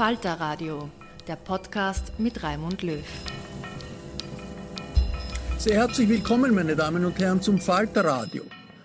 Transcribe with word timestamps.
Falter 0.00 0.40
Radio, 0.40 0.88
der 1.28 1.36
Podcast 1.36 2.18
mit 2.18 2.42
Raimund 2.42 2.80
Löw. 2.80 3.04
Sehr 5.58 5.74
herzlich 5.74 6.08
willkommen, 6.08 6.54
meine 6.54 6.74
Damen 6.74 7.04
und 7.04 7.18
Herren, 7.18 7.42
zum 7.42 7.58
Falter 7.58 8.06
Radio. 8.06 8.42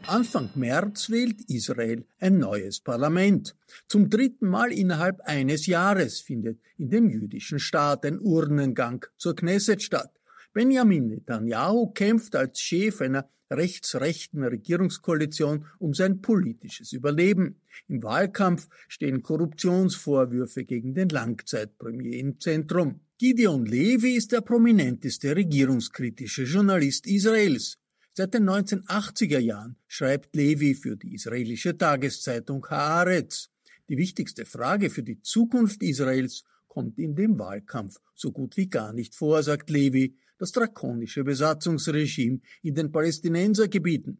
Anfang 0.07 0.49
März 0.55 1.09
wählt 1.09 1.39
Israel 1.49 2.05
ein 2.19 2.39
neues 2.39 2.81
Parlament. 2.81 3.55
Zum 3.87 4.09
dritten 4.09 4.49
Mal 4.49 4.73
innerhalb 4.73 5.21
eines 5.21 5.67
Jahres 5.67 6.19
findet 6.19 6.59
in 6.77 6.89
dem 6.89 7.09
jüdischen 7.09 7.59
Staat 7.59 8.05
ein 8.05 8.19
Urnengang 8.19 9.05
zur 9.15 9.37
Knesset 9.37 9.83
statt. 9.83 10.11
Benjamin 10.55 11.09
Netanyahu 11.09 11.91
kämpft 11.91 12.33
als 12.33 12.61
Chef 12.61 13.01
einer 13.01 13.29
rechtsrechten 13.51 14.41
Regierungskoalition 14.41 15.65
um 15.79 15.93
sein 15.93 16.21
politisches 16.21 16.93
Überleben. 16.93 17.59
Im 17.89 18.01
Wahlkampf 18.01 18.69
stehen 18.87 19.21
Korruptionsvorwürfe 19.21 20.63
gegen 20.63 20.93
den 20.93 21.09
Langzeitpremier 21.09 22.19
im 22.19 22.39
Zentrum. 22.39 23.01
Gideon 23.17 23.65
Levi 23.65 24.15
ist 24.15 24.31
der 24.31 24.39
prominenteste 24.39 25.35
regierungskritische 25.35 26.43
Journalist 26.43 27.05
Israels. 27.05 27.77
Seit 28.13 28.33
den 28.33 28.49
1980er 28.49 29.39
Jahren 29.39 29.75
schreibt 29.87 30.37
Levi 30.37 30.73
für 30.73 30.95
die 30.95 31.15
israelische 31.15 31.77
Tageszeitung 31.77 32.65
Haaretz. 32.69 33.49
Die 33.89 33.97
wichtigste 33.97 34.45
Frage 34.45 34.89
für 34.89 35.03
die 35.03 35.21
Zukunft 35.21 35.83
Israels 35.83 36.45
kommt 36.69 36.97
in 36.97 37.13
dem 37.13 37.37
Wahlkampf 37.37 37.97
so 38.13 38.31
gut 38.31 38.55
wie 38.55 38.69
gar 38.69 38.93
nicht 38.93 39.15
vor, 39.15 39.43
sagt 39.43 39.69
Levi 39.69 40.15
das 40.37 40.51
drakonische 40.51 41.23
Besatzungsregime 41.23 42.39
in 42.61 42.75
den 42.75 42.91
Palästinensergebieten. 42.91 44.19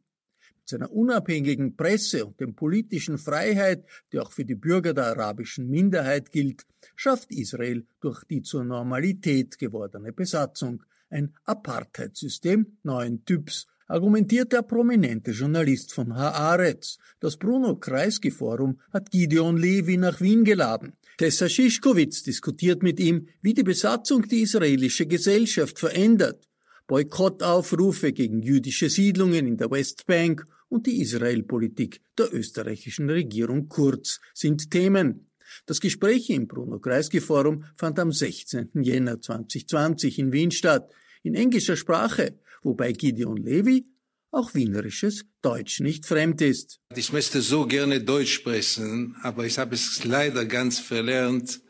Mit 0.57 0.69
seiner 0.69 0.91
unabhängigen 0.91 1.75
Presse 1.75 2.25
und 2.25 2.39
dem 2.39 2.55
politischen 2.55 3.17
Freiheit, 3.17 3.85
die 4.11 4.19
auch 4.19 4.31
für 4.31 4.45
die 4.45 4.55
Bürger 4.55 4.93
der 4.93 5.07
arabischen 5.07 5.69
Minderheit 5.69 6.31
gilt, 6.31 6.65
schafft 6.95 7.31
Israel 7.31 7.85
durch 7.99 8.23
die 8.23 8.41
zur 8.41 8.63
Normalität 8.63 9.59
gewordene 9.59 10.11
Besatzung 10.11 10.83
ein 11.09 11.33
Apartheidsystem 11.43 12.77
neuen 12.83 13.23
Typs, 13.25 13.67
argumentiert 13.87 14.51
der 14.51 14.63
prominente 14.63 15.31
Journalist 15.31 15.93
von 15.93 16.15
Haaretz. 16.15 16.97
Das 17.19 17.37
Bruno 17.37 17.75
Kreisky 17.75 18.31
Forum 18.31 18.79
hat 18.91 19.11
Gideon 19.11 19.57
Levi 19.57 19.97
nach 19.97 20.21
Wien 20.21 20.43
geladen. 20.43 20.93
Tessa 21.17 21.47
Schischkowitz 21.47 22.23
diskutiert 22.23 22.83
mit 22.83 22.99
ihm, 22.99 23.27
wie 23.41 23.53
die 23.53 23.63
Besatzung 23.63 24.27
die 24.27 24.41
israelische 24.41 25.05
Gesellschaft 25.05 25.79
verändert. 25.79 26.49
Boykottaufrufe 26.87 28.11
gegen 28.11 28.41
jüdische 28.41 28.89
Siedlungen 28.89 29.47
in 29.47 29.57
der 29.57 29.71
Westbank 29.71 30.45
und 30.67 30.87
die 30.87 31.01
Israelpolitik 31.01 32.01
der 32.17 32.33
österreichischen 32.33 33.09
Regierung 33.09 33.69
Kurz 33.69 34.19
sind 34.33 34.69
Themen. 34.71 35.31
Das 35.65 35.79
Gespräch 35.79 36.29
im 36.29 36.47
Bruno 36.47 36.79
Kreisky 36.79 37.21
Forum 37.21 37.63
fand 37.77 37.97
am 37.97 38.11
16. 38.11 38.71
Jänner 38.81 39.21
2020 39.21 40.19
in 40.19 40.33
Wien 40.33 40.51
statt, 40.51 40.91
in 41.23 41.33
englischer 41.33 41.77
Sprache, 41.77 42.37
wobei 42.61 42.91
Gideon 42.91 43.37
Levy 43.37 43.85
auch 44.35 44.53
wienerisches 44.53 45.25
Deutsch 45.41 45.79
nicht 45.79 46.05
fremd 46.05 46.41
ist. 46.41 46.79
Ich 46.95 47.11
möchte 47.13 47.41
so 47.41 47.65
gerne 47.65 48.01
Deutsch 48.01 48.33
sprechen, 48.33 49.15
aber 49.23 49.45
ich 49.45 49.57
habe 49.57 49.75
es 49.75 50.03
leider 50.03 50.45
ganz 50.45 50.79
verlernt. 50.79 51.61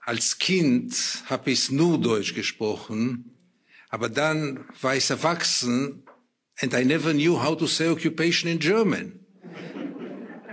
Als 0.00 0.38
Kind 0.38 0.94
habe 1.26 1.52
ich 1.52 1.70
nur 1.70 2.00
Deutsch 2.00 2.34
gesprochen, 2.34 3.36
aber 3.88 4.08
dann 4.08 4.64
war 4.80 4.96
ich 4.96 5.08
erwachsen 5.08 6.02
and 6.60 6.74
I 6.74 6.84
never 6.84 7.12
knew 7.12 7.36
how 7.36 7.56
to 7.56 7.66
say 7.66 7.88
occupation 7.88 8.50
in 8.50 8.58
German. 8.58 9.20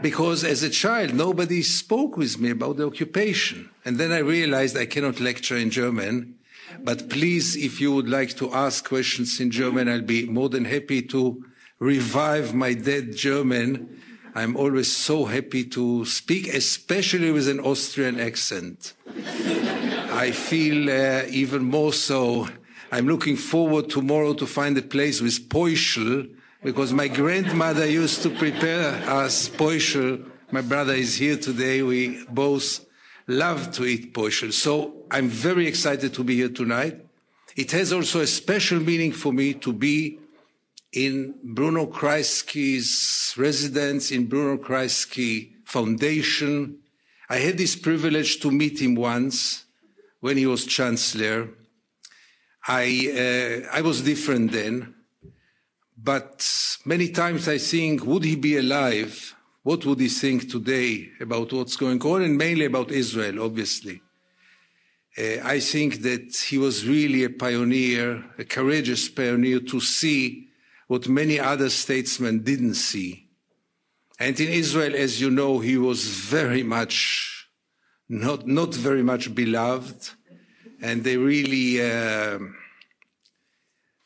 Because 0.01 0.45
as 0.45 0.63
a 0.63 0.69
child, 0.69 1.13
nobody 1.13 1.61
spoke 1.61 2.15
with 2.15 2.39
me 2.39 2.51
about 2.51 2.77
the 2.77 2.85
occupation. 2.85 3.69
And 3.83 3.97
then 3.97 4.13
I 4.13 4.19
realized 4.19 4.77
I 4.77 4.85
cannot 4.85 5.19
lecture 5.19 5.57
in 5.57 5.71
German. 5.71 6.38
But 6.79 7.09
please, 7.09 7.55
if 7.55 7.81
you 7.81 7.91
would 7.93 8.09
like 8.09 8.35
to 8.37 8.53
ask 8.53 8.87
questions 8.87 9.39
in 9.39 9.51
German, 9.51 9.89
I'll 9.89 10.01
be 10.01 10.25
more 10.25 10.49
than 10.49 10.65
happy 10.65 11.01
to 11.03 11.43
revive 11.79 12.53
my 12.53 12.73
dead 12.73 13.15
German. 13.15 14.01
I'm 14.35 14.55
always 14.55 14.91
so 14.91 15.25
happy 15.25 15.65
to 15.65 16.05
speak, 16.05 16.47
especially 16.47 17.31
with 17.31 17.47
an 17.47 17.59
Austrian 17.59 18.19
accent. 18.19 18.93
I 20.11 20.31
feel 20.31 20.89
uh, 20.89 21.23
even 21.29 21.63
more 21.63 21.93
so. 21.93 22.47
I'm 22.91 23.07
looking 23.07 23.35
forward 23.35 23.89
tomorrow 23.89 24.33
to 24.33 24.45
find 24.45 24.77
a 24.77 24.81
place 24.81 25.21
with 25.21 25.49
Beuschel, 25.49 26.29
because 26.63 26.93
my 26.93 27.07
grandmother 27.07 27.85
used 27.85 28.21
to 28.23 28.29
prepare 28.29 28.93
us 29.09 29.49
Beuschel. 29.49 30.25
My 30.51 30.61
brother 30.61 30.93
is 30.93 31.15
here 31.15 31.37
today. 31.37 31.83
We 31.83 32.25
both 32.29 32.85
love 33.29 33.71
to 33.71 33.85
eat 33.85 34.11
Beuschel. 34.11 34.51
So 34.51 35.05
I'm 35.11 35.29
very 35.29 35.67
excited 35.67 36.13
to 36.15 36.23
be 36.23 36.35
here 36.35 36.49
tonight. 36.49 37.05
It 37.55 37.71
has 37.71 37.93
also 37.93 38.21
a 38.21 38.27
special 38.27 38.79
meaning 38.79 39.11
for 39.11 39.31
me 39.31 39.53
to 39.55 39.71
be 39.71 40.19
in 40.91 41.35
Bruno 41.43 41.85
Kreisky's 41.85 43.35
residence 43.37 44.11
in 44.11 44.25
Bruno 44.25 44.57
Kreisky 44.57 45.51
Foundation. 45.63 46.79
I 47.29 47.37
had 47.37 47.57
this 47.57 47.75
privilege 47.75 48.39
to 48.39 48.49
meet 48.49 48.81
him 48.81 48.95
once 48.95 49.65
when 50.19 50.35
he 50.35 50.47
was 50.47 50.65
chancellor. 50.65 51.49
I, 52.67 53.63
uh, 53.71 53.77
I 53.77 53.81
was 53.81 54.01
different 54.01 54.51
then, 54.51 54.95
but 55.95 56.47
many 56.83 57.09
times 57.09 57.47
I 57.47 57.59
think, 57.59 58.03
would 58.03 58.23
he 58.23 58.35
be 58.35 58.57
alive? 58.57 59.35
What 59.69 59.85
would 59.85 59.99
he 59.99 60.07
think 60.07 60.49
today 60.49 61.11
about 61.21 61.53
what's 61.53 61.75
going 61.75 62.01
on 62.01 62.23
and 62.23 62.35
mainly 62.35 62.65
about 62.65 62.89
Israel, 62.89 63.43
obviously? 63.43 64.01
Uh, 65.15 65.37
I 65.43 65.59
think 65.59 66.01
that 66.01 66.35
he 66.35 66.57
was 66.57 66.87
really 66.87 67.23
a 67.23 67.29
pioneer, 67.29 68.25
a 68.39 68.45
courageous 68.45 69.07
pioneer 69.09 69.59
to 69.59 69.79
see 69.79 70.47
what 70.87 71.07
many 71.07 71.39
other 71.39 71.69
statesmen 71.69 72.41
didn't 72.41 72.77
see. 72.89 73.27
And 74.19 74.39
in 74.39 74.47
Israel, 74.47 74.95
as 74.95 75.21
you 75.21 75.29
know, 75.29 75.59
he 75.59 75.77
was 75.77 76.03
very 76.03 76.63
much, 76.63 77.47
not, 78.07 78.47
not 78.47 78.73
very 78.73 79.03
much 79.03 79.35
beloved. 79.35 79.99
and 80.81 81.03
they 81.03 81.17
really 81.17 81.67
uh, 81.79 82.39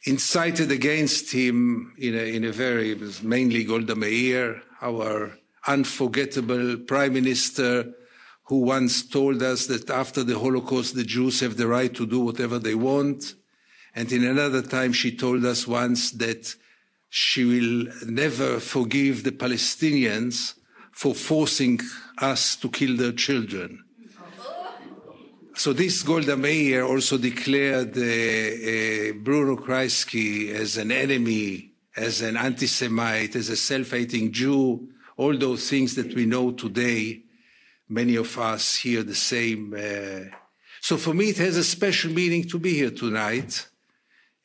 incited 0.04 0.72
against 0.72 1.32
him 1.32 1.94
in 1.98 2.16
a, 2.16 2.36
in 2.36 2.44
a 2.44 2.52
very, 2.52 3.00
mainly 3.22 3.64
Golda 3.64 3.96
Meir, 3.96 4.62
our 4.82 5.38
unforgettable 5.68 6.78
prime 6.78 7.14
minister, 7.14 7.94
who 8.44 8.58
once 8.58 9.08
told 9.08 9.42
us 9.42 9.68
that 9.68 9.90
after 9.90 10.24
the 10.24 10.38
Holocaust, 10.38 10.96
the 10.96 11.04
Jews 11.04 11.40
have 11.40 11.56
the 11.56 11.68
right 11.68 11.94
to 11.96 12.06
do 12.06 12.20
whatever 12.20 12.60
they 12.60 12.76
want. 12.76 13.36
And 13.96 14.12
in 14.12 14.26
another 14.26 14.62
time, 14.62 14.92
she 14.92 15.16
told 15.16 15.46
us 15.46 15.68
once 15.68 16.12
that 16.12 16.56
she 17.10 17.46
will 17.46 17.94
never 18.06 18.60
forgive 18.60 19.24
the 19.24 19.32
Palestinians 19.32 20.56
for 20.92 21.16
forcing 21.16 21.80
us 22.18 22.56
to 22.58 22.70
kill 22.70 22.98
their 22.98 23.12
children. 23.12 23.84
So 25.56 25.72
this 25.72 26.02
Golda 26.02 26.36
Meir 26.36 26.84
also 26.84 27.18
declared 27.18 27.96
uh, 27.96 28.02
uh, 28.02 29.14
Bruno 29.24 29.56
Kreisky 29.56 30.50
as 30.50 30.78
an 30.78 30.92
enemy, 30.92 31.72
as 31.96 32.22
an 32.22 32.36
anti-Semite, 32.36 33.36
as 33.36 33.50
a 33.50 33.56
self-hating 33.56 34.32
Jew, 34.32 34.90
all 35.18 35.38
those 35.38 35.70
things 35.70 35.96
that 35.96 36.14
we 36.16 36.26
know 36.26 36.52
today. 36.52 37.24
Many 37.90 38.16
of 38.16 38.38
us 38.38 38.78
hear 38.78 39.04
the 39.04 39.16
same. 39.16 39.74
Uh, 39.74 40.36
so 40.82 40.98
for 40.98 41.14
me, 41.14 41.30
it 41.30 41.38
has 41.38 41.58
a 41.58 41.64
special 41.64 42.12
meaning 42.12 42.48
to 42.50 42.60
be 42.60 42.74
here 42.74 42.92
tonight. 42.92 43.68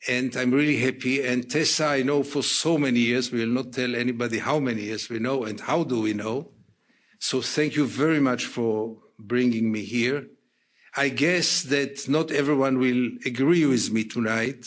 And 0.07 0.35
I'm 0.37 0.51
really 0.51 0.77
happy. 0.77 1.25
And 1.25 1.49
Tessa, 1.49 1.87
I 1.87 2.03
know 2.03 2.23
for 2.23 2.41
so 2.41 2.77
many 2.77 2.99
years, 2.99 3.31
we 3.31 3.39
will 3.39 3.53
not 3.53 3.73
tell 3.73 3.95
anybody 3.95 4.39
how 4.39 4.59
many 4.59 4.83
years 4.83 5.09
we 5.09 5.19
know 5.19 5.43
and 5.43 5.59
how 5.59 5.83
do 5.83 6.01
we 6.01 6.13
know. 6.13 6.51
So 7.19 7.41
thank 7.41 7.75
you 7.75 7.85
very 7.85 8.21
much 8.21 8.45
for 8.45 8.97
bringing 9.17 9.71
me 9.71 9.83
here. 9.83 10.27
I 10.95 11.09
guess 11.09 11.63
that 11.63 12.07
not 12.07 12.31
everyone 12.31 12.79
will 12.79 13.09
agree 13.25 13.65
with 13.65 13.91
me 13.91 14.05
tonight, 14.05 14.65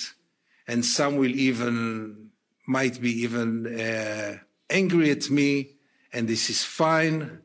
and 0.69 0.85
some 0.85 1.17
will 1.17 1.35
even, 1.35 2.31
might 2.67 3.01
be 3.01 3.11
even 3.23 3.67
uh, 3.67 4.37
angry 4.71 5.11
at 5.11 5.31
me, 5.31 5.72
and 6.13 6.29
this 6.29 6.51
is 6.51 6.63
fine. 6.63 7.41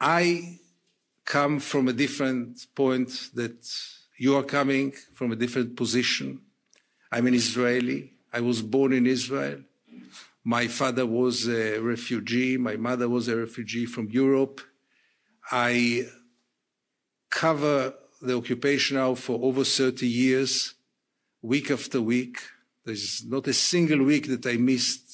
I 0.00 0.58
come 1.24 1.58
from 1.58 1.88
a 1.88 1.92
different 1.92 2.66
point 2.74 3.30
that 3.34 3.68
you 4.16 4.36
are 4.36 4.42
coming 4.42 4.92
from 5.12 5.32
a 5.32 5.36
different 5.36 5.76
position. 5.76 6.40
I'm 7.10 7.26
an 7.26 7.34
Israeli. 7.34 8.12
I 8.32 8.40
was 8.40 8.62
born 8.62 8.92
in 8.92 9.06
Israel. 9.06 9.60
My 10.44 10.68
father 10.68 11.04
was 11.04 11.48
a 11.48 11.78
refugee. 11.78 12.56
My 12.56 12.76
mother 12.76 13.08
was 13.08 13.26
a 13.28 13.36
refugee 13.36 13.86
from 13.86 14.08
Europe. 14.10 14.60
I 15.50 16.06
cover 17.30 17.94
the 18.22 18.36
occupation 18.36 18.96
now 18.96 19.14
for 19.14 19.38
over 19.42 19.64
30 19.64 20.06
years, 20.06 20.74
week 21.42 21.70
after 21.70 22.00
week. 22.00 22.38
There's 22.84 23.24
not 23.24 23.48
a 23.48 23.52
single 23.52 24.04
week 24.04 24.28
that 24.28 24.46
I 24.46 24.56
missed 24.56 25.05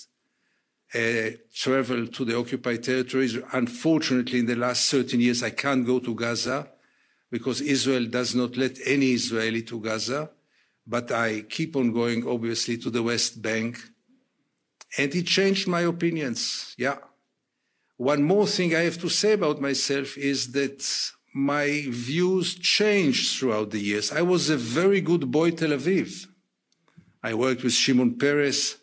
travel 1.55 2.07
to 2.07 2.25
the 2.25 2.37
occupied 2.37 2.83
territories. 2.83 3.39
Unfortunately, 3.53 4.41
in 4.41 4.47
the 4.47 4.57
last 4.57 4.91
13 4.91 5.21
years, 5.21 5.43
I 5.43 5.51
can't 5.51 5.87
go 5.87 5.99
to 6.01 6.15
Gaza 6.15 6.69
because 7.31 7.61
Israel 7.61 8.07
does 8.07 8.35
not 8.35 8.57
let 8.57 8.77
any 8.85 9.13
Israeli 9.13 9.63
to 9.63 9.81
Gaza. 9.81 10.31
But 10.87 11.13
I 11.13 11.43
keep 11.43 11.77
on 11.77 11.93
going, 11.93 12.27
obviously, 12.29 12.77
to 12.79 12.91
the 12.91 13.03
West 13.03 13.41
Bank. 13.41 13.79
And 14.99 15.15
it 15.15 15.27
changed 15.27 15.69
my 15.69 15.83
opinions. 15.83 16.75
Yeah. 16.77 16.99
One 17.97 18.23
more 18.23 18.47
thing 18.47 18.75
I 18.75 18.81
have 18.81 18.99
to 18.99 19.09
say 19.09 19.33
about 19.33 19.61
myself 19.61 20.19
is 20.19 20.53
that 20.53 20.85
my 21.33 21.87
views 21.89 22.57
changed 22.57 23.39
throughout 23.39 23.71
the 23.71 23.81
years. 23.81 24.13
I 24.13 24.23
was 24.23 24.51
a 24.51 24.57
very 24.57 25.01
good 25.01 25.31
boy 25.31 25.53
Tel 25.53 25.71
Aviv. 25.71 26.27
I 27.23 27.35
worked 27.35 27.63
with 27.63 27.73
Shimon 27.73 28.19
Peres, 28.19 28.77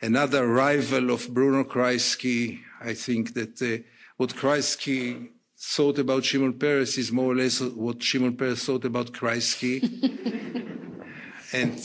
another 0.00 0.46
rival 0.46 1.10
of 1.10 1.28
Bruno 1.32 1.64
Kreisky. 1.64 2.60
I 2.80 2.94
think 2.94 3.34
that 3.34 3.60
uh, 3.62 3.82
what 4.16 4.34
Kreisky 4.34 5.28
thought 5.58 5.98
about 5.98 6.24
Shimon 6.24 6.54
Peres 6.54 6.98
is 6.98 7.10
more 7.12 7.32
or 7.32 7.36
less 7.36 7.60
what 7.60 8.02
Shimon 8.02 8.36
Peres 8.36 8.64
thought 8.64 8.84
about 8.84 9.12
Kreisky. 9.12 9.82
and 11.52 11.82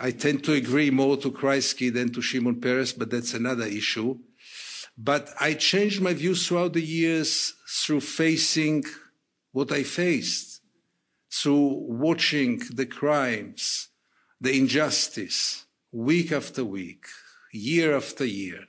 I 0.00 0.10
tend 0.10 0.44
to 0.44 0.52
agree 0.52 0.90
more 0.90 1.16
to 1.18 1.30
Kreisky 1.30 1.92
than 1.92 2.12
to 2.12 2.20
Shimon 2.20 2.60
Peres, 2.60 2.92
but 2.92 3.10
that's 3.10 3.34
another 3.34 3.66
issue. 3.66 4.18
But 4.96 5.30
I 5.40 5.54
changed 5.54 6.00
my 6.00 6.14
views 6.14 6.46
throughout 6.46 6.74
the 6.74 6.82
years 6.82 7.54
through 7.68 8.00
facing 8.00 8.84
what 9.52 9.72
I 9.72 9.82
faced 9.82 10.54
through 11.34 11.84
watching 11.88 12.62
the 12.72 12.86
crimes, 12.86 13.88
the 14.40 14.56
injustice, 14.56 15.64
week 15.90 16.30
after 16.30 16.64
week, 16.64 17.06
year 17.54 17.96
after 17.96 18.24
year. 18.24 18.64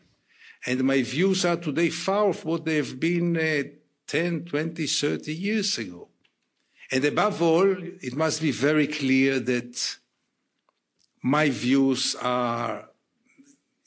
And 0.66 0.84
my 0.84 1.02
views 1.02 1.46
are 1.46 1.58
today 1.58 1.90
far 1.90 2.34
from 2.34 2.52
what 2.52 2.66
they 2.66 2.76
have 2.78 3.00
been 3.00 3.38
uh, 3.38 3.64
10, 4.08 4.46
20, 4.46 4.88
30 4.88 5.34
years 5.34 5.78
ago. 5.78 6.08
And 6.92 7.04
above 7.06 7.42
all, 7.42 7.76
it 8.02 8.16
must 8.16 8.42
be 8.42 8.52
very 8.52 8.88
clear 8.88 9.40
that 9.40 9.98
my 11.22 11.50
views 11.50 12.16
are, 12.16 12.90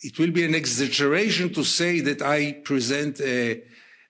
it 0.00 0.18
will 0.18 0.32
be 0.32 0.44
an 0.44 0.54
exaggeration 0.54 1.52
to 1.54 1.64
say 1.64 2.00
that 2.00 2.22
I 2.22 2.52
present 2.52 3.20
a, 3.20 3.62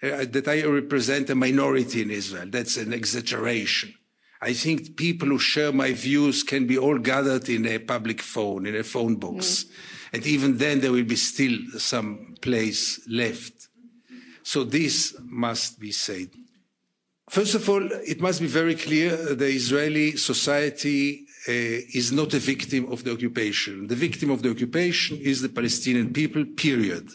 uh, 0.02 0.24
that 0.30 0.46
I 0.48 0.64
represent 0.64 1.28
a 1.28 1.34
minority 1.34 2.02
in 2.02 2.10
Israel. 2.10 2.46
That's 2.48 2.76
an 2.76 2.92
exaggeration. 2.92 3.94
I 4.40 4.52
think 4.52 4.96
people 4.96 5.28
who 5.28 5.38
share 5.38 5.72
my 5.72 5.92
views 5.92 6.42
can 6.42 6.66
be 6.66 6.78
all 6.78 6.98
gathered 6.98 7.48
in 7.48 7.66
a 7.66 7.78
public 7.78 8.22
phone, 8.22 8.66
in 8.66 8.76
a 8.76 8.84
phone 8.84 9.16
box. 9.16 9.64
Mm. 9.64 9.70
And 10.12 10.26
even 10.26 10.58
then, 10.58 10.80
there 10.80 10.92
will 10.92 11.04
be 11.04 11.16
still 11.16 11.58
some 11.78 12.34
place 12.40 13.00
left. 13.08 13.68
So 14.42 14.64
this 14.64 15.14
must 15.20 15.78
be 15.78 15.92
said. 15.92 16.30
First 17.28 17.54
of 17.54 17.68
all, 17.68 17.86
it 18.06 18.20
must 18.20 18.40
be 18.40 18.46
very 18.46 18.74
clear 18.74 19.34
the 19.34 19.48
Israeli 19.48 20.16
society 20.16 21.26
uh, 21.46 21.52
is 21.52 22.10
not 22.10 22.32
a 22.32 22.38
victim 22.38 22.90
of 22.90 23.04
the 23.04 23.12
occupation. 23.12 23.86
The 23.86 23.94
victim 23.94 24.30
of 24.30 24.42
the 24.42 24.50
occupation 24.50 25.18
is 25.18 25.42
the 25.42 25.50
Palestinian 25.50 26.12
people, 26.12 26.44
period. 26.56 27.10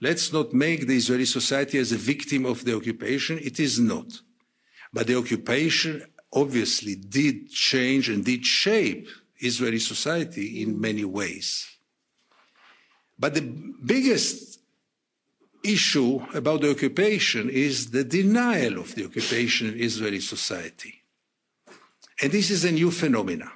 Let's 0.00 0.32
not 0.32 0.52
make 0.52 0.86
the 0.86 0.96
Israeli 0.96 1.24
society 1.24 1.78
as 1.78 1.92
a 1.92 1.96
victim 1.96 2.46
of 2.46 2.64
the 2.64 2.76
occupation. 2.76 3.38
It 3.38 3.60
is 3.60 3.78
not. 3.78 4.20
But 4.92 5.06
the 5.06 5.18
occupation 5.18 6.04
obviously 6.32 6.96
did 6.96 7.50
change 7.50 8.08
and 8.08 8.24
did 8.24 8.44
shape 8.44 9.08
Israeli 9.38 9.78
society 9.78 10.62
in 10.62 10.80
many 10.80 11.04
ways. 11.04 11.77
But 13.18 13.34
the 13.34 13.40
biggest 13.42 14.60
issue 15.64 16.20
about 16.34 16.60
the 16.60 16.70
occupation 16.70 17.50
is 17.50 17.90
the 17.90 18.04
denial 18.04 18.78
of 18.78 18.94
the 18.94 19.04
occupation 19.04 19.72
in 19.72 19.80
Israeli 19.80 20.20
society. 20.20 21.02
And 22.22 22.32
this 22.32 22.50
is 22.50 22.64
a 22.64 22.72
new 22.72 22.90
phenomenon. 22.90 23.50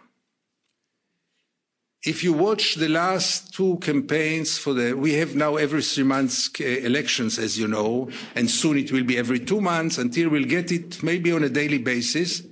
If 2.05 2.25
you 2.25 2.33
watch 2.33 2.75
the 2.75 2.89
last 2.89 3.55
two 3.55 3.79
campaigns 3.79 4.59
for 4.59 4.75
the, 4.75 4.95
we 4.95 5.13
have 5.15 5.37
now 5.37 5.55
every 5.55 5.83
three 5.83 6.03
months 6.03 6.51
uh, 6.61 6.65
elections, 6.65 7.39
as 7.39 7.57
you 7.57 7.69
know, 7.69 8.11
and 8.35 8.51
soon 8.51 8.77
it 8.77 8.91
will 8.91 9.05
be 9.05 9.17
every 9.17 9.39
two 9.39 9.61
months 9.61 9.99
until 9.99 10.29
we'll 10.29 10.45
get 10.45 10.73
it 10.73 11.01
maybe 11.05 11.31
on 11.31 11.45
a 11.45 11.49
daily 11.49 11.79
basis. 11.79 12.43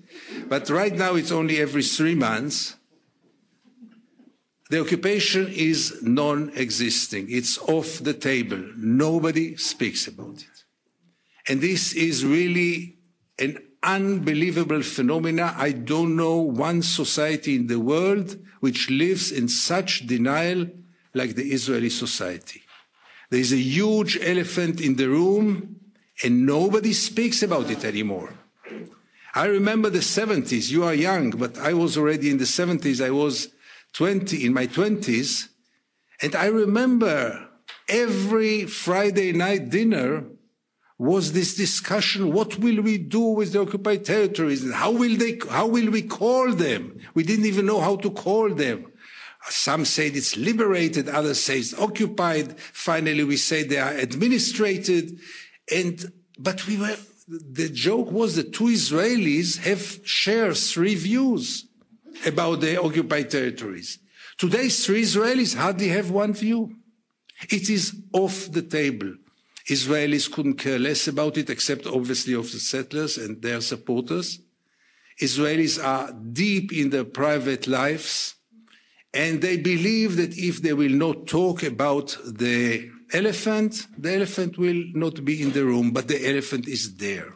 But 0.48 0.70
right 0.70 0.94
now 0.94 1.16
it's 1.16 1.32
only 1.32 1.60
every 1.60 1.82
three 1.82 2.14
months. 2.14 2.76
The 4.70 4.80
occupation 4.80 5.48
is 5.48 6.00
non-existing. 6.00 7.26
It's 7.28 7.58
off 7.58 7.98
the 7.98 8.14
table. 8.14 8.62
Nobody 8.76 9.56
speaks 9.56 10.06
about 10.06 10.36
it. 10.36 10.64
And 11.48 11.60
this 11.60 11.92
is 11.92 12.24
really 12.24 12.96
an 13.40 13.58
unbelievable 13.82 14.82
phenomena. 14.82 15.54
I 15.56 15.72
don't 15.72 16.14
know 16.14 16.36
one 16.36 16.82
society 16.82 17.56
in 17.56 17.66
the 17.66 17.80
world 17.80 18.36
which 18.60 18.88
lives 18.90 19.32
in 19.32 19.48
such 19.48 20.06
denial 20.06 20.68
like 21.14 21.34
the 21.34 21.50
Israeli 21.50 21.90
society. 21.90 22.62
There 23.30 23.40
is 23.40 23.52
a 23.52 23.56
huge 23.56 24.18
elephant 24.22 24.80
in 24.80 24.94
the 24.94 25.08
room 25.08 25.80
and 26.22 26.46
nobody 26.46 26.92
speaks 26.92 27.42
about 27.42 27.70
it 27.70 27.84
anymore. 27.84 28.34
I 29.34 29.46
remember 29.46 29.90
the 29.90 29.98
70s. 29.98 30.70
You 30.70 30.84
are 30.84 30.94
young, 30.94 31.30
but 31.30 31.58
I 31.58 31.72
was 31.72 31.96
already 31.96 32.30
in 32.30 32.38
the 32.38 32.44
70s. 32.44 33.04
I 33.04 33.10
was 33.10 33.48
20, 33.94 34.44
in 34.44 34.52
my 34.52 34.66
20s. 34.66 35.48
And 36.22 36.34
I 36.34 36.46
remember 36.46 37.48
every 37.88 38.66
Friday 38.66 39.32
night 39.32 39.70
dinner 39.70 40.24
was 40.98 41.32
this 41.32 41.54
discussion 41.54 42.30
what 42.30 42.58
will 42.58 42.82
we 42.82 42.98
do 42.98 43.20
with 43.20 43.52
the 43.54 43.60
occupied 43.60 44.04
territories 44.04 44.62
and 44.62 44.74
how 44.74 44.90
will 44.90 45.16
they 45.16 45.38
how 45.48 45.66
will 45.66 45.90
we 45.90 46.02
call 46.02 46.52
them? 46.52 46.98
We 47.14 47.22
didn't 47.22 47.46
even 47.46 47.64
know 47.64 47.80
how 47.80 47.96
to 47.96 48.10
call 48.10 48.54
them. 48.54 48.92
Some 49.48 49.86
said 49.86 50.14
it's 50.14 50.36
liberated 50.36 51.08
others 51.08 51.40
say 51.40 51.60
it's 51.60 51.72
occupied. 51.72 52.60
Finally 52.60 53.24
we 53.24 53.38
say 53.38 53.62
they 53.62 53.78
are 53.78 53.94
administrated. 53.94 55.18
And 55.72 56.12
but 56.38 56.66
we 56.66 56.76
were 56.76 56.98
the 57.28 57.70
joke 57.70 58.10
was 58.12 58.36
that 58.36 58.52
two 58.52 58.64
Israelis 58.64 59.58
have 59.60 60.00
shared 60.04 60.58
three 60.58 60.96
views 60.96 61.66
about 62.26 62.60
the 62.60 62.80
occupied 62.80 63.30
territories. 63.30 63.98
Today's 64.38 64.84
three 64.84 65.02
Israelis 65.02 65.56
hardly 65.56 65.88
have 65.88 66.10
one 66.10 66.32
view. 66.32 66.76
It 67.48 67.68
is 67.70 67.94
off 68.12 68.50
the 68.50 68.62
table. 68.62 69.14
Israelis 69.68 70.30
couldn't 70.30 70.54
care 70.54 70.78
less 70.78 71.06
about 71.08 71.36
it, 71.36 71.50
except 71.50 71.86
obviously 71.86 72.34
of 72.34 72.50
the 72.50 72.58
settlers 72.58 73.18
and 73.18 73.40
their 73.40 73.60
supporters. 73.60 74.40
Israelis 75.20 75.82
are 75.82 76.12
deep 76.12 76.72
in 76.72 76.90
their 76.90 77.04
private 77.04 77.66
lives, 77.66 78.34
and 79.12 79.42
they 79.42 79.56
believe 79.56 80.16
that 80.16 80.36
if 80.36 80.62
they 80.62 80.72
will 80.72 80.92
not 80.92 81.26
talk 81.26 81.62
about 81.62 82.16
the 82.24 82.90
elephant, 83.12 83.86
the 83.98 84.14
elephant 84.14 84.56
will 84.56 84.82
not 84.94 85.24
be 85.24 85.42
in 85.42 85.52
the 85.52 85.64
room, 85.64 85.90
but 85.90 86.08
the 86.08 86.28
elephant 86.28 86.66
is 86.68 86.96
there. 86.96 87.34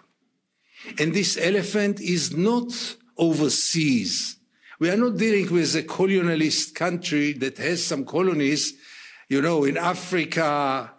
And 0.98 1.12
this 1.14 1.36
elephant 1.36 2.00
is 2.00 2.36
not 2.36 2.96
overseas. 3.16 4.38
We 4.81 4.90
are 4.90 4.97
not 4.97 5.16
dealing 5.16 5.52
with 5.52 5.75
a 5.76 5.83
colonialist 5.83 6.75
country 6.75 7.33
that 7.35 7.59
has 7.59 7.85
some 7.85 8.04
colonies, 8.04 8.75
you 9.28 9.40
know, 9.40 9.64
in 9.64 9.76
Africa, 9.76 10.93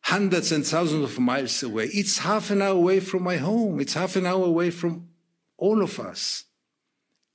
hundreds 0.00 0.52
and 0.52 0.66
thousands 0.66 1.04
of 1.04 1.18
miles 1.18 1.62
away. 1.62 1.86
It's 1.86 2.18
half 2.18 2.50
an 2.50 2.62
hour 2.62 2.76
away 2.76 3.00
from 3.00 3.22
my 3.22 3.36
home. 3.36 3.80
It's 3.80 3.94
half 3.94 4.16
an 4.16 4.26
hour 4.26 4.44
away 4.44 4.70
from 4.70 5.08
all 5.56 5.82
of 5.82 5.98
us. 6.00 6.44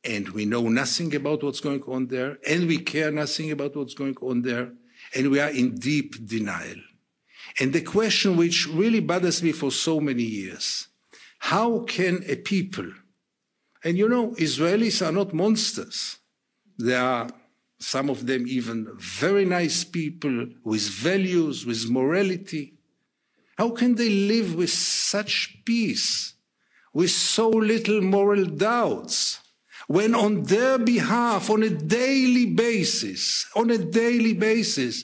And 0.03 0.29
we 0.29 0.45
know 0.45 0.69
nothing 0.69 1.13
about 1.15 1.43
what's 1.43 1.59
going 1.59 1.83
on 1.83 2.07
there, 2.07 2.37
and 2.47 2.67
we 2.67 2.77
care 2.77 3.11
nothing 3.11 3.51
about 3.51 3.75
what's 3.75 3.93
going 3.93 4.15
on 4.21 4.43
there 4.43 4.71
and 5.15 5.31
we 5.31 5.39
are 5.39 5.49
in 5.49 5.75
deep 5.75 6.25
denial. 6.27 6.77
And 7.59 7.73
the 7.73 7.81
question 7.81 8.37
which 8.37 8.67
really 8.67 8.99
bothers 8.99 9.41
me 9.41 9.51
for 9.51 9.71
so 9.71 9.99
many 9.99 10.23
years, 10.23 10.87
how 11.39 11.79
can 11.79 12.23
a 12.27 12.35
people, 12.35 12.87
and 13.83 13.97
you 13.97 14.09
know, 14.09 14.31
Israelis 14.31 15.05
are 15.05 15.11
not 15.11 15.33
monsters. 15.33 16.17
They 16.77 16.95
are, 16.95 17.29
some 17.79 18.09
of 18.09 18.25
them 18.25 18.45
even 18.47 18.87
very 18.97 19.45
nice 19.45 19.83
people 19.83 20.47
with 20.63 20.89
values, 20.89 21.65
with 21.65 21.89
morality. 21.89 22.73
How 23.57 23.69
can 23.71 23.95
they 23.95 24.09
live 24.09 24.55
with 24.55 24.69
such 24.69 25.59
peace, 25.65 26.33
with 26.93 27.11
so 27.11 27.49
little 27.49 28.01
moral 28.01 28.45
doubts? 28.45 29.39
when 29.89 30.13
on 30.13 30.43
their 30.43 30.77
behalf, 30.77 31.49
on 31.49 31.63
a 31.63 31.69
daily 31.71 32.45
basis, 32.45 33.47
on 33.55 33.71
a 33.71 33.77
daily 33.79 34.33
basis, 34.33 35.03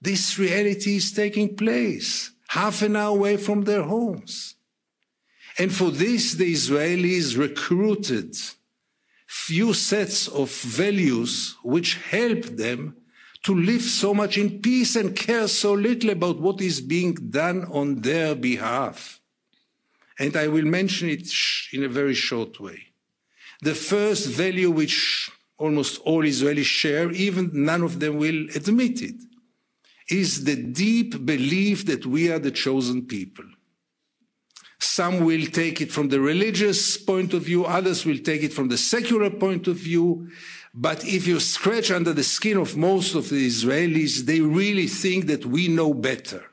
this 0.00 0.38
reality 0.38 0.96
is 0.96 1.12
taking 1.12 1.54
place 1.54 2.32
half 2.48 2.80
an 2.80 2.96
hour 2.96 3.14
away 3.14 3.36
from 3.36 3.64
their 3.64 3.82
homes. 3.82 4.54
And 5.58 5.74
for 5.74 5.90
this, 5.90 6.34
the 6.34 6.52
Israelis 6.52 7.36
recruited 7.36 8.36
few 9.26 9.74
sets 9.74 10.28
of 10.28 10.50
values 10.50 11.56
which 11.62 11.96
help 11.96 12.42
them 12.44 12.96
to 13.42 13.54
live 13.54 13.82
so 13.82 14.14
much 14.14 14.38
in 14.38 14.60
peace 14.60 14.96
and 14.96 15.14
care 15.14 15.48
so 15.48 15.72
little 15.72 16.10
about 16.10 16.40
what 16.40 16.60
is 16.60 16.80
being 16.80 17.14
done 17.14 17.64
on 17.72 18.00
their 18.00 18.34
behalf. 18.34 19.20
And 20.18 20.36
I 20.36 20.48
will 20.48 20.64
mention 20.64 21.08
it 21.08 21.30
in 21.72 21.84
a 21.84 21.88
very 21.88 22.14
short 22.14 22.58
way. 22.58 22.88
The 23.62 23.74
first 23.74 24.28
value 24.28 24.70
which 24.70 25.30
almost 25.58 26.00
all 26.02 26.22
Israelis 26.22 26.64
share, 26.64 27.10
even 27.10 27.50
none 27.52 27.82
of 27.82 28.00
them 28.00 28.16
will 28.16 28.46
admit 28.54 29.02
it, 29.02 29.20
is 30.08 30.44
the 30.44 30.56
deep 30.56 31.24
belief 31.26 31.84
that 31.86 32.06
we 32.06 32.30
are 32.30 32.38
the 32.38 32.50
chosen 32.50 33.06
people. 33.06 33.44
Some 34.80 35.24
will 35.24 35.46
take 35.46 35.80
it 35.80 35.90
from 35.90 36.08
the 36.08 36.20
religious 36.20 36.96
point 36.96 37.34
of 37.34 37.42
view, 37.42 37.64
others 37.64 38.04
will 38.04 38.18
take 38.18 38.42
it 38.42 38.52
from 38.52 38.68
the 38.68 38.78
secular 38.78 39.30
point 39.30 39.66
of 39.66 39.76
view. 39.76 40.30
But 40.72 41.04
if 41.04 41.26
you 41.26 41.40
scratch 41.40 41.90
under 41.90 42.12
the 42.12 42.22
skin 42.22 42.56
of 42.56 42.76
most 42.76 43.14
of 43.14 43.28
the 43.28 43.46
Israelis, 43.46 44.26
they 44.26 44.40
really 44.40 44.86
think 44.86 45.26
that 45.26 45.44
we 45.44 45.66
know 45.66 45.94
better, 45.94 46.44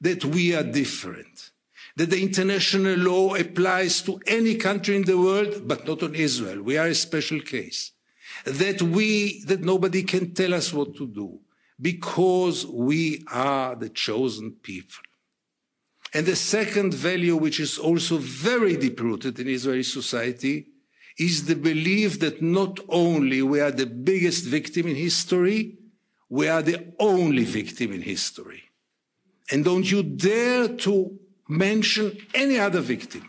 that 0.00 0.24
we 0.24 0.54
are 0.54 0.62
different 0.62 1.50
that 1.96 2.08
the 2.08 2.22
international 2.22 2.96
law 2.96 3.34
applies 3.34 4.00
to 4.00 4.18
any 4.26 4.54
country 4.54 4.96
in 4.96 5.04
the 5.04 5.18
world, 5.18 5.68
but 5.68 5.86
not 5.86 6.02
on 6.02 6.14
Israel. 6.14 6.62
We 6.62 6.78
are 6.78 6.86
a 6.86 6.94
special 6.94 7.40
case. 7.40 7.92
That 8.44 8.80
we, 8.80 9.44
that 9.44 9.60
nobody 9.60 10.02
can 10.04 10.32
tell 10.32 10.54
us 10.54 10.72
what 10.72 10.96
to 10.96 11.06
do 11.06 11.40
because 11.78 12.64
we 12.64 13.24
are 13.30 13.74
the 13.74 13.90
chosen 13.90 14.52
people. 14.52 15.02
And 16.12 16.26
the 16.26 16.36
second 16.36 16.92
value, 16.94 17.36
which 17.36 17.60
is 17.60 17.78
also 17.78 18.18
very 18.18 18.76
deep 18.76 19.00
rooted 19.00 19.38
in 19.38 19.48
Israeli 19.48 19.84
society, 19.84 20.66
is 21.18 21.44
the 21.44 21.54
belief 21.54 22.18
that 22.20 22.42
not 22.42 22.80
only 22.88 23.42
we 23.42 23.60
are 23.60 23.70
the 23.70 23.86
biggest 23.86 24.44
victim 24.46 24.86
in 24.86 24.96
history, 24.96 25.76
we 26.28 26.48
are 26.48 26.62
the 26.62 26.92
only 26.98 27.44
victim 27.44 27.92
in 27.92 28.02
history. 28.02 28.62
And 29.50 29.64
don't 29.64 29.90
you 29.90 30.02
dare 30.02 30.68
to 30.68 31.18
mention 31.48 32.16
any 32.34 32.58
other 32.58 32.80
victim 32.80 33.28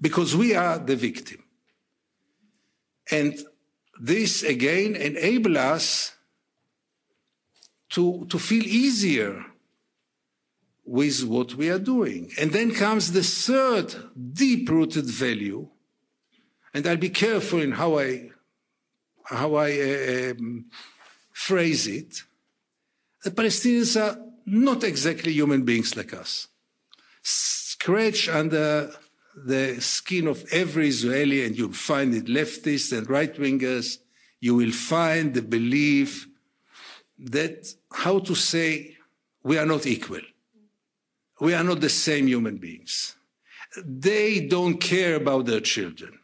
because 0.00 0.36
we 0.36 0.54
are 0.54 0.78
the 0.78 0.96
victim. 0.96 1.42
And 3.10 3.38
this 4.00 4.42
again 4.42 4.94
enable 4.94 5.56
us 5.56 6.14
to, 7.90 8.26
to 8.26 8.38
feel 8.38 8.64
easier 8.64 9.44
with 10.86 11.24
what 11.24 11.54
we 11.54 11.68
are 11.68 11.78
doing. 11.78 12.30
And 12.38 12.52
then 12.52 12.72
comes 12.72 13.12
the 13.12 13.22
third 13.22 13.94
deep 14.32 14.68
rooted 14.70 15.06
value. 15.06 15.68
And 16.72 16.86
I'll 16.86 16.96
be 16.96 17.10
careful 17.10 17.60
in 17.60 17.72
how 17.72 17.98
I, 17.98 18.30
how 19.24 19.54
I 19.54 19.70
uh, 19.72 20.30
um, 20.32 20.66
phrase 21.32 21.86
it. 21.86 22.22
The 23.24 23.30
Palestinians 23.30 24.00
are 24.00 24.18
not 24.46 24.84
exactly 24.84 25.32
human 25.32 25.64
beings 25.64 25.96
like 25.96 26.14
us 26.14 26.48
scratch 27.86 28.28
under 28.28 28.90
the 29.36 29.80
skin 29.80 30.26
of 30.26 30.44
every 30.50 30.88
Israeli, 30.88 31.44
and 31.44 31.56
you'll 31.56 31.72
find 31.72 32.14
it 32.14 32.26
leftists 32.26 32.96
and 32.96 33.08
right 33.08 33.34
wingers. 33.34 33.98
You 34.40 34.54
will 34.54 34.72
find 34.72 35.34
the 35.34 35.42
belief 35.42 36.26
that, 37.18 37.66
how 37.92 38.18
to 38.20 38.34
say, 38.34 38.96
we 39.42 39.58
are 39.58 39.66
not 39.66 39.86
equal. 39.86 40.20
We 41.40 41.54
are 41.54 41.64
not 41.64 41.80
the 41.80 41.88
same 41.88 42.26
human 42.26 42.56
beings. 42.56 43.16
They 43.84 44.40
don't 44.40 44.78
care 44.78 45.16
about 45.16 45.46
their 45.46 45.60
children. 45.60 46.18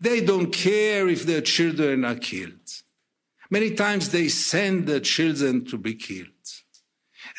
They 0.00 0.20
don't 0.20 0.52
care 0.52 1.08
if 1.08 1.24
their 1.24 1.40
children 1.40 2.04
are 2.04 2.16
killed. 2.16 2.82
Many 3.50 3.74
times 3.74 4.10
they 4.10 4.28
send 4.28 4.86
their 4.86 5.00
children 5.00 5.64
to 5.66 5.78
be 5.78 5.94
killed. 5.94 6.28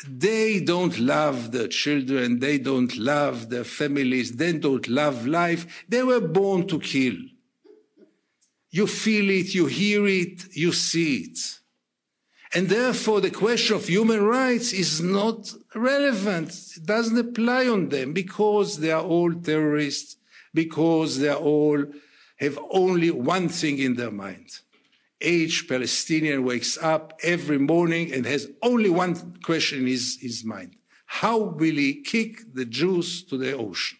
They 0.08 0.60
don't 0.60 0.98
love 0.98 1.52
their 1.52 1.68
children. 1.68 2.38
They 2.38 2.58
don't 2.58 2.96
love 2.96 3.50
their 3.50 3.64
families. 3.64 4.36
They 4.36 4.52
don't 4.52 4.86
love 4.88 5.26
life. 5.26 5.84
They 5.88 6.02
were 6.02 6.20
born 6.20 6.66
to 6.68 6.78
kill. 6.78 7.16
You 8.70 8.86
feel 8.86 9.30
it, 9.30 9.54
you 9.54 9.66
hear 9.66 10.06
it, 10.06 10.54
you 10.54 10.72
see 10.72 11.16
it. 11.18 11.60
And 12.56 12.68
therefore, 12.68 13.20
the 13.20 13.30
question 13.30 13.76
of 13.76 13.86
human 13.86 14.22
rights 14.22 14.72
is 14.72 15.00
not 15.00 15.52
relevant. 15.74 16.48
It 16.76 16.86
doesn't 16.86 17.18
apply 17.18 17.68
on 17.68 17.90
them 17.90 18.12
because 18.12 18.78
they 18.78 18.90
are 18.90 19.02
all 19.02 19.32
terrorists, 19.34 20.16
because 20.54 21.18
they 21.18 21.28
are 21.28 21.44
all 21.54 21.84
have 22.36 22.58
only 22.70 23.10
one 23.10 23.48
thing 23.48 23.78
in 23.78 23.96
their 23.96 24.10
mind 24.10 24.48
each 25.20 25.68
Palestinian 25.68 26.44
wakes 26.44 26.76
up 26.78 27.18
every 27.22 27.58
morning 27.58 28.12
and 28.12 28.26
has 28.26 28.48
only 28.62 28.90
one 28.90 29.38
question 29.42 29.80
in 29.80 29.86
his, 29.86 30.18
his 30.20 30.44
mind. 30.44 30.76
How 31.06 31.38
will 31.38 31.76
he 31.76 32.02
kick 32.02 32.40
the 32.52 32.64
Jews 32.64 33.22
to 33.24 33.38
the 33.38 33.56
ocean? 33.56 33.98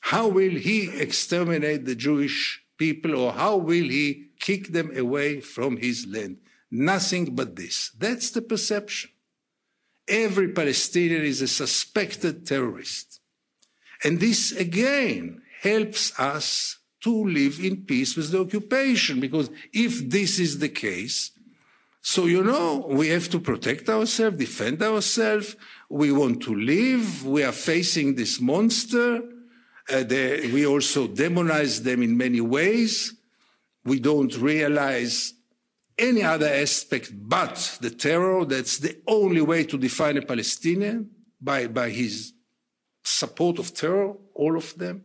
How 0.00 0.28
will 0.28 0.56
he 0.56 0.88
exterminate 1.00 1.84
the 1.84 1.94
Jewish 1.94 2.62
people 2.76 3.14
or 3.14 3.32
how 3.32 3.56
will 3.56 3.88
he 3.88 4.30
kick 4.40 4.68
them 4.68 4.96
away 4.96 5.40
from 5.40 5.76
his 5.76 6.06
land? 6.06 6.38
Nothing 6.70 7.34
but 7.34 7.56
this. 7.56 7.90
That's 7.98 8.30
the 8.30 8.42
perception. 8.42 9.10
Every 10.08 10.48
Palestinian 10.48 11.22
is 11.22 11.42
a 11.42 11.48
suspected 11.48 12.46
terrorist. 12.46 13.20
And 14.04 14.20
this 14.20 14.52
again 14.52 15.42
helps 15.62 16.18
us 16.18 16.78
to 17.00 17.24
live 17.24 17.60
in 17.60 17.84
peace 17.84 18.16
with 18.16 18.30
the 18.30 18.40
occupation. 18.40 19.20
Because 19.20 19.50
if 19.72 20.08
this 20.08 20.38
is 20.38 20.58
the 20.58 20.68
case, 20.68 21.32
so 22.02 22.26
you 22.26 22.44
know, 22.44 22.86
we 22.88 23.08
have 23.08 23.28
to 23.30 23.40
protect 23.40 23.88
ourselves, 23.88 24.36
defend 24.36 24.80
ourselves. 24.82 25.56
We 25.88 26.12
want 26.12 26.40
to 26.42 26.54
live. 26.54 27.26
We 27.26 27.42
are 27.42 27.52
facing 27.52 28.14
this 28.14 28.40
monster. 28.40 29.22
Uh, 29.92 30.02
they, 30.02 30.50
we 30.52 30.66
also 30.66 31.08
demonize 31.08 31.82
them 31.82 32.02
in 32.02 32.16
many 32.16 32.40
ways. 32.40 33.14
We 33.84 33.98
don't 33.98 34.36
realize 34.36 35.34
any 35.98 36.22
other 36.22 36.48
aspect 36.48 37.10
but 37.14 37.78
the 37.80 37.90
terror. 37.90 38.44
That's 38.44 38.78
the 38.78 39.00
only 39.06 39.40
way 39.40 39.64
to 39.64 39.78
define 39.78 40.16
a 40.16 40.22
Palestinian 40.22 41.10
by, 41.40 41.66
by 41.66 41.90
his 41.90 42.32
support 43.02 43.58
of 43.58 43.72
terror, 43.74 44.14
all 44.34 44.56
of 44.56 44.76
them. 44.76 45.02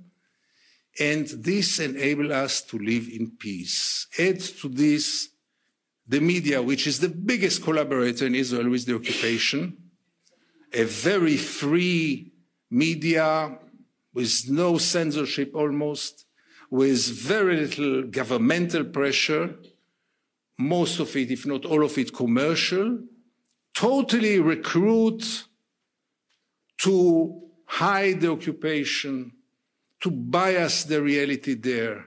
And 1.00 1.28
this 1.28 1.80
enables 1.80 2.32
us 2.32 2.62
to 2.64 2.78
live 2.78 3.08
in 3.08 3.32
peace. 3.38 4.08
Add 4.20 4.40
to 4.40 4.68
this 4.68 5.30
the 6.08 6.20
media, 6.20 6.62
which 6.62 6.88
is 6.88 7.00
the 7.00 7.10
biggest 7.10 7.64
collaborator 7.64 8.26
in 8.26 8.36
Israel 8.36 8.70
with 8.70 8.86
the 8.86 8.96
occupation, 8.96 9.78
a 10.74 10.84
very 10.84 11.38
free 11.38 12.34
media 12.70 13.58
with 14.14 14.50
no 14.50 14.78
censorship 14.78 15.56
almost, 15.56 16.26
with 16.70 17.08
very 17.08 17.58
little 17.58 18.04
governmental 18.04 18.84
pressure, 18.84 19.56
most 20.62 21.00
of 21.00 21.16
it, 21.16 21.32
if 21.32 21.46
not 21.46 21.66
all 21.66 21.84
of 21.84 21.98
it, 21.98 22.14
commercial, 22.14 23.00
totally 23.74 24.40
recruit 24.40 25.46
to 26.80 27.42
hide 27.66 28.22
the 28.22 28.32
occupation, 28.32 29.32
to 30.02 30.12
bias 30.12 30.84
the 30.86 31.02
reality 31.02 31.54
there, 31.54 32.06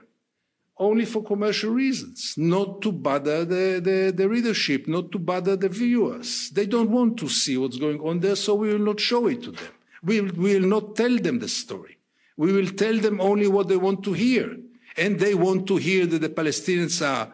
only 0.77 1.05
for 1.05 1.23
commercial 1.23 1.71
reasons, 1.71 2.33
not 2.37 2.81
to 2.81 2.91
bother 2.91 3.45
the, 3.45 3.79
the, 3.81 4.11
the, 4.11 4.27
readership, 4.27 4.87
not 4.87 5.11
to 5.11 5.17
bother 5.17 5.55
the 5.55 5.69
viewers. 5.69 6.49
They 6.49 6.65
don't 6.65 6.91
want 6.91 7.17
to 7.19 7.29
see 7.29 7.57
what's 7.57 7.77
going 7.77 7.99
on 8.01 8.19
there, 8.19 8.35
so 8.35 8.55
we 8.55 8.69
will 8.69 8.79
not 8.79 8.99
show 8.99 9.27
it 9.27 9.41
to 9.43 9.51
them. 9.51 9.71
We 10.03 10.19
will, 10.21 10.33
we 10.35 10.59
will 10.59 10.67
not 10.67 10.95
tell 10.95 11.17
them 11.17 11.39
the 11.39 11.47
story. 11.47 11.97
We 12.35 12.51
will 12.51 12.67
tell 12.67 12.97
them 12.97 13.21
only 13.21 13.47
what 13.47 13.69
they 13.69 13.77
want 13.77 14.03
to 14.03 14.13
hear. 14.13 14.57
And 14.97 15.19
they 15.19 15.33
want 15.33 15.67
to 15.67 15.77
hear 15.77 16.05
that 16.05 16.19
the 16.19 16.29
Palestinians 16.29 17.05
are 17.05 17.33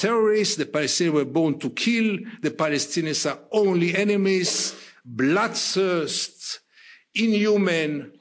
terrorists, 0.00 0.56
the 0.56 0.64
Palestinians 0.64 1.12
were 1.12 1.24
born 1.26 1.58
to 1.58 1.70
kill, 1.70 2.18
the 2.40 2.50
Palestinians 2.50 3.30
are 3.30 3.38
only 3.52 3.94
enemies, 3.94 4.74
bloodthirst, 5.06 6.60
inhuman, 7.14 8.12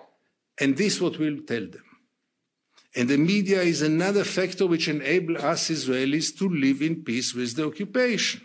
and 0.60 0.76
this 0.76 0.96
is 0.96 1.02
what 1.02 1.18
we'll 1.18 1.42
tell 1.44 1.66
them. 1.66 1.84
And 2.96 3.08
the 3.08 3.18
media 3.18 3.62
is 3.62 3.82
another 3.82 4.26
factor 4.26 4.68
which 4.68 4.90
enables 4.90 5.42
us 5.42 5.70
Israelis 5.70 6.38
to 6.40 6.50
live 6.50 6.82
in 6.82 7.04
peace 7.04 7.34
with 7.34 7.56
the 7.56 7.66
occupation. 7.66 8.42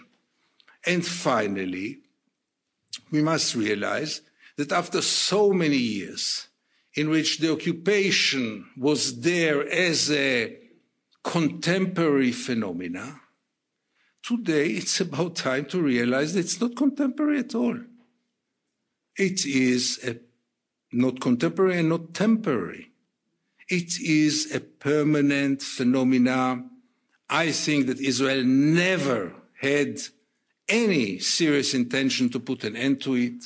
And 0.87 1.05
finally, 1.05 1.99
we 3.11 3.21
must 3.21 3.57
realize 3.57 4.21
that 4.57 4.71
after 4.71 5.03
so 5.03 5.53
many 5.53 5.77
years 5.77 6.47
in 6.95 7.11
which 7.11 7.39
the 7.39 7.51
occupation 7.51 8.67
was 8.77 9.21
there 9.21 9.69
as 9.69 10.13
a 10.13 10.57
contemporary 11.25 12.31
phenomena, 12.31 13.23
today 14.25 14.69
it's 14.69 15.01
about 15.01 15.37
time 15.37 15.67
to 15.67 15.81
realize 15.81 16.33
that 16.33 16.41
it's 16.41 16.61
not 16.61 16.75
contemporary 16.75 17.41
at 17.41 17.55
all. 17.55 17.79
It 19.17 19.45
is 19.47 20.01
a, 20.05 20.17
not 20.93 21.21
contemporary 21.21 21.79
and 21.79 21.91
not 21.91 22.15
temporary. 22.15 22.91
It 23.69 24.01
is 24.01 24.53
a 24.55 24.61
permanent 24.61 25.63
phenomena. 25.63 26.65
I 27.29 27.53
think 27.53 27.87
that 27.87 28.01
Israel 28.01 28.45
never 28.45 29.33
had 29.61 30.01
any 30.69 31.19
serious 31.19 31.75
intention 31.75 32.31
to 32.31 32.41
put 32.41 32.65
an 32.65 32.77
end 32.77 33.03
to 33.03 33.15
it. 33.15 33.45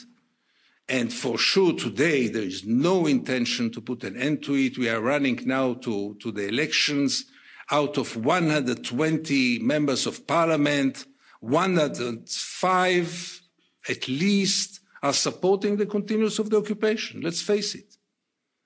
And 0.89 1.13
for 1.13 1.37
sure 1.37 1.75
today, 1.75 2.29
there 2.29 2.43
is 2.43 2.65
no 2.65 3.07
intention 3.07 3.71
to 3.73 3.81
put 3.81 4.05
an 4.05 4.17
end 4.17 4.43
to 4.45 4.55
it. 4.55 4.79
We 4.79 4.89
are 4.89 5.01
running 5.01 5.41
now 5.45 5.75
to, 5.75 6.17
to 6.21 6.33
the 6.33 6.49
elections. 6.49 7.27
Out 7.71 7.99
of 7.99 8.17
120 8.17 9.59
members 9.59 10.07
of 10.07 10.27
parliament, 10.27 11.05
105 11.41 13.43
at 13.89 14.09
least 14.09 14.81
are 15.03 15.13
supporting 15.13 15.77
the 15.77 15.87
continuance 15.87 16.39
of 16.39 16.51
the 16.51 16.57
occupation. 16.57 17.21
Let's 17.21 17.43
face 17.43 17.75
it. 17.75 17.97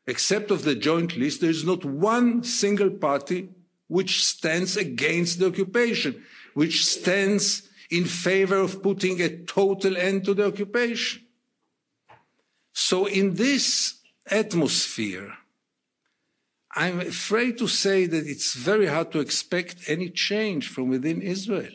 Except 0.07 0.51
of 0.51 0.65
the 0.65 0.75
joint 0.75 1.17
list, 1.17 1.41
there 1.41 1.51
is 1.51 1.65
not 1.65 1.85
one 1.85 2.43
single 2.43 2.91
party 2.91 3.51
which 3.89 4.25
stands 4.25 4.77
against 4.77 5.39
the 5.39 5.47
occupation, 5.47 6.25
which 6.55 6.87
stands 6.87 7.69
in 7.91 8.05
favor 8.05 8.57
of 8.57 8.83
putting 8.83 9.21
a 9.21 9.37
total 9.45 9.97
end 9.97 10.25
to 10.25 10.35
the 10.35 10.47
occupation. 10.47 11.23
So 12.73 13.07
in 13.07 13.35
this 13.35 14.01
atmosphere, 14.27 15.35
I'm 16.75 17.01
afraid 17.01 17.59
to 17.59 17.69
say 17.69 18.07
that 18.07 18.27
it's 18.27 18.55
very 18.55 18.87
hard 18.87 19.13
to 19.13 19.21
expect 19.21 19.77
any 19.89 20.09
change 20.09 20.69
from 20.69 20.89
within 20.89 21.21
Israel. 21.21 21.73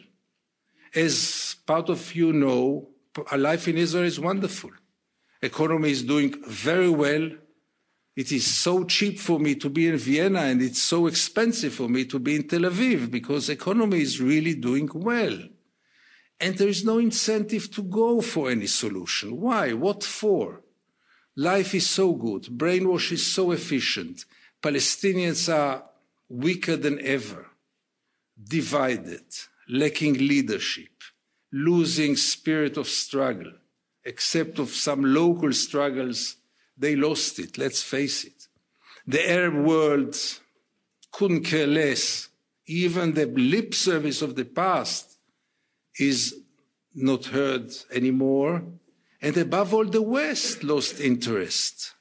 As 0.96 1.56
part 1.68 1.90
of 1.90 2.16
you 2.16 2.34
know, 2.34 2.90
life 3.36 3.68
in 3.68 3.78
Israel 3.78 4.06
is 4.06 4.20
wonderful. 4.20 4.72
Economy 5.42 5.92
is 5.92 6.02
doing 6.02 6.34
very 6.48 6.90
well. 6.90 7.30
It 8.16 8.32
is 8.32 8.48
so 8.48 8.84
cheap 8.86 9.20
for 9.20 9.40
me 9.40 9.54
to 9.56 9.70
be 9.70 9.88
in 9.88 9.98
Vienna 9.98 10.40
and 10.40 10.62
it's 10.62 10.82
so 10.82 11.06
expensive 11.06 11.74
for 11.76 11.88
me 11.88 12.06
to 12.06 12.18
be 12.18 12.36
in 12.36 12.48
Tel 12.48 12.62
Aviv 12.62 13.12
because 13.12 13.50
economy 13.50 14.02
is 14.02 14.20
really 14.20 14.56
doing 14.56 14.90
well. 14.92 15.38
And 16.40 16.58
there 16.58 16.68
is 16.68 16.84
no 16.84 16.98
incentive 16.98 17.70
to 17.72 17.84
go 17.84 18.22
for 18.22 18.50
any 18.50 18.66
solution. 18.68 19.40
Why? 19.40 19.74
What 19.74 20.04
for? 20.04 20.64
Life 21.36 21.76
is 21.76 21.88
so 21.88 22.14
good. 22.14 22.44
Brainwash 22.46 23.12
is 23.12 23.26
so 23.26 23.52
efficient. 23.52 24.26
Palestinians 24.62 25.54
are 25.54 25.84
weaker 26.30 26.76
than 26.76 27.00
ever, 27.06 27.48
divided, 28.44 29.24
lacking 29.70 30.16
leadership, 30.16 31.04
losing 31.52 32.16
spirit 32.16 32.78
of 32.78 32.88
struggle, 32.88 33.52
except 34.04 34.60
of 34.60 34.70
some 34.70 35.04
local 35.04 35.54
struggles, 35.54 36.38
they 36.78 36.96
lost 36.96 37.40
it, 37.40 37.58
let's 37.58 37.82
face 37.82 38.24
it. 38.24 38.48
The 39.06 39.30
Arab 39.30 39.56
world 39.56 40.16
couldn't 41.12 41.44
care 41.44 41.68
less. 41.68 42.30
Even 42.66 43.14
the 43.14 43.26
lip 43.26 43.74
service 43.74 44.22
of 44.22 44.36
the 44.36 44.46
past 44.46 45.18
is 45.98 46.36
not 46.94 47.26
heard 47.26 47.72
anymore. 47.92 48.64
And 49.22 49.38
above 49.38 49.74
all, 49.74 49.86
the 49.86 50.02
West 50.02 50.64
lost 50.64 51.00
interest. 51.00 51.94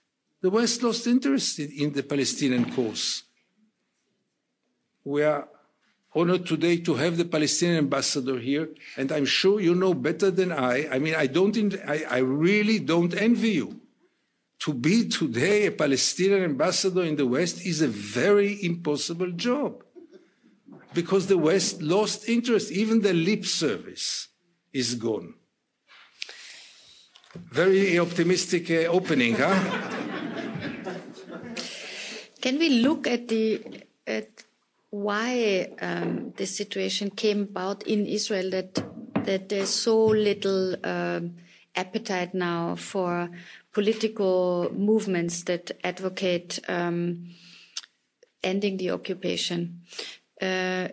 The 0.42 0.50
West 0.50 0.82
lost 0.82 1.06
interest 1.06 1.58
in 1.58 1.92
the 1.92 2.02
Palestinian 2.02 2.70
cause. 2.72 3.22
We 5.04 5.22
are 5.22 5.48
honored 6.14 6.46
today 6.46 6.78
to 6.78 6.94
have 6.94 7.16
the 7.16 7.24
Palestinian 7.24 7.78
ambassador 7.78 8.38
here, 8.38 8.68
and 8.96 9.12
I'm 9.12 9.26
sure 9.26 9.60
you 9.60 9.74
know 9.74 9.94
better 9.94 10.30
than 10.30 10.52
I. 10.52 10.88
I 10.90 10.98
mean, 10.98 11.14
I 11.14 11.26
don't, 11.26 11.56
I, 11.86 12.04
I 12.10 12.18
really 12.18 12.78
don't 12.78 13.14
envy 13.14 13.50
you. 13.50 13.80
To 14.60 14.72
be 14.72 15.08
today 15.08 15.66
a 15.66 15.72
Palestinian 15.72 16.42
ambassador 16.42 17.04
in 17.04 17.16
the 17.16 17.26
West 17.26 17.64
is 17.64 17.82
a 17.82 17.88
very 17.88 18.58
impossible 18.64 19.30
job 19.32 19.84
because 20.94 21.26
the 21.26 21.38
West 21.38 21.82
lost 21.82 22.28
interest. 22.28 22.72
Even 22.72 23.02
the 23.02 23.12
lip 23.12 23.44
service 23.44 24.28
is 24.72 24.94
gone. 24.94 25.34
Very 27.34 27.98
optimistic 27.98 28.70
uh, 28.70 28.88
opening, 28.88 29.36
huh? 29.36 29.95
Can 32.40 32.58
we 32.58 32.68
look 32.80 33.06
at 33.06 33.28
the 33.28 33.60
at 34.06 34.44
why 34.90 35.68
um, 35.80 36.32
this 36.36 36.56
situation 36.56 37.10
came 37.10 37.42
about 37.42 37.82
in 37.84 38.06
Israel 38.06 38.50
that 38.50 38.74
that 39.24 39.48
there's 39.48 39.70
so 39.70 40.06
little 40.06 40.76
um, 40.86 41.34
appetite 41.74 42.34
now 42.34 42.76
for 42.76 43.28
political 43.72 44.70
movements 44.72 45.42
that 45.44 45.72
advocate 45.84 46.60
um, 46.68 47.28
ending 48.42 48.76
the 48.78 48.90
occupation. 48.90 49.82
Uh, 50.40 50.88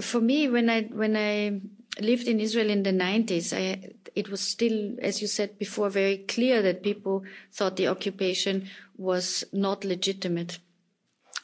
for 0.00 0.20
me, 0.20 0.48
when 0.48 0.70
I 0.70 0.82
when 0.82 1.16
I 1.16 1.60
lived 2.00 2.26
in 2.26 2.40
Israel 2.40 2.70
in 2.70 2.82
the 2.82 2.92
90s, 2.92 3.52
I, 3.52 3.92
it 4.14 4.28
was 4.28 4.40
still, 4.40 4.96
as 5.00 5.20
you 5.20 5.28
said 5.28 5.58
before, 5.58 5.90
very 5.90 6.18
clear 6.18 6.62
that 6.62 6.82
people 6.82 7.24
thought 7.52 7.76
the 7.76 7.88
occupation 7.88 8.68
was 8.96 9.44
not 9.52 9.84
legitimate. 9.84 10.58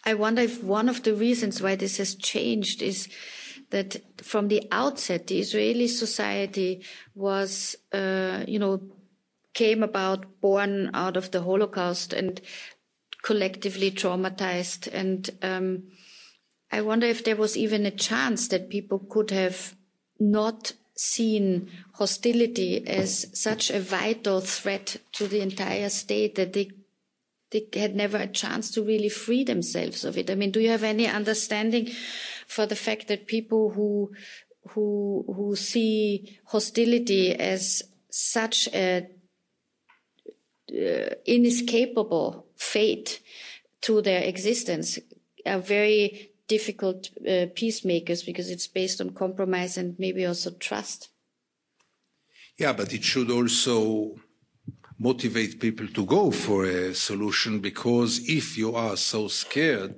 I 0.05 0.15
wonder 0.15 0.43
if 0.43 0.63
one 0.63 0.89
of 0.89 1.03
the 1.03 1.15
reasons 1.15 1.61
why 1.61 1.77
this 1.77 1.99
has 1.99 2.15
changed 2.15 2.83
is 2.83 3.09
that 3.71 4.01
from 4.19 4.49
the 4.49 4.67
outset, 4.73 5.27
the 5.27 5.39
Israeli 5.39 5.89
society 5.89 6.85
was, 7.15 7.77
uh, 7.93 8.45
you 8.47 8.59
know, 8.59 8.81
came 9.55 9.83
about 9.83 10.41
born 10.41 10.91
out 10.95 11.17
of 11.17 11.31
the 11.31 11.43
Holocaust 11.43 12.13
and 12.13 12.41
collectively 13.23 13.91
traumatized. 13.91 14.89
And 14.93 15.29
um, 15.43 15.85
I 16.73 16.81
wonder 16.81 17.07
if 17.07 17.25
there 17.25 17.37
was 17.37 17.57
even 17.57 17.85
a 17.85 17.91
chance 17.91 18.49
that 18.49 18.71
people 18.71 18.99
could 18.99 19.31
have 19.31 19.75
not 20.19 20.73
seen 20.97 21.71
hostility 21.95 22.87
as 22.87 23.27
such 23.39 23.71
a 23.71 23.81
vital 23.81 24.41
threat 24.41 24.97
to 25.13 25.27
the 25.27 25.41
entire 25.41 25.89
state 25.89 26.35
that 26.35 26.53
they 26.53 26.71
they 27.51 27.67
had 27.75 27.97
never 27.97 28.17
a 28.17 28.27
chance 28.27 28.71
to 28.73 28.83
really 28.83 29.09
free 29.09 29.45
themselves 29.45 30.05
of 30.05 30.17
it. 30.17 30.31
I 30.31 30.35
mean, 30.35 30.51
do 30.51 30.61
you 30.61 30.71
have 30.71 30.85
any 30.85 31.07
understanding 31.07 31.91
for 32.47 32.67
the 32.67 32.77
fact 32.77 33.09
that 33.09 33.27
people 33.27 33.71
who 33.71 34.13
who 34.71 35.25
who 35.35 35.57
see 35.57 36.39
hostility 36.47 37.35
as 37.35 37.83
such 38.11 38.69
a 38.69 39.09
uh, 40.71 41.15
inescapable 41.27 42.47
fate 42.57 43.21
to 43.81 44.03
their 44.03 44.23
existence 44.23 44.99
are 45.47 45.59
very 45.59 46.31
difficult 46.47 47.11
uh, 47.29 47.47
peacemakers 47.55 48.23
because 48.23 48.51
it's 48.51 48.67
based 48.67 49.01
on 49.01 49.11
compromise 49.11 49.77
and 49.77 49.99
maybe 49.99 50.27
also 50.27 50.51
trust. 50.51 51.09
Yeah, 52.59 52.73
but 52.73 52.93
it 52.93 53.03
should 53.03 53.31
also 53.31 54.17
motivate 55.01 55.59
people 55.59 55.89
to 55.89 56.05
go 56.05 56.31
for 56.31 56.67
a 56.67 56.95
solution 56.95 57.59
because 57.59 58.21
if 58.29 58.59
you 58.59 58.77
are 58.77 58.99
so 58.99 59.29
scared 59.29 59.95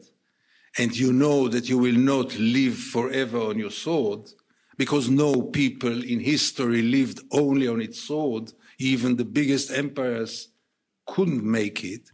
and 0.78 0.96
you 0.96 1.12
know 1.12 1.48
that 1.48 1.68
you 1.68 1.76
will 1.76 1.96
not 1.96 2.38
live 2.38 2.76
forever 2.76 3.40
on 3.40 3.58
your 3.58 3.70
sword, 3.70 4.30
because 4.78 5.10
no 5.10 5.42
people 5.42 6.04
in 6.04 6.20
history 6.20 6.82
lived 6.82 7.20
only 7.32 7.66
on 7.66 7.80
its 7.80 8.00
sword, 8.00 8.52
even 8.78 9.16
the 9.16 9.24
biggest 9.24 9.72
empires 9.72 10.48
couldn't 11.06 11.44
make 11.44 11.84
it. 11.84 12.08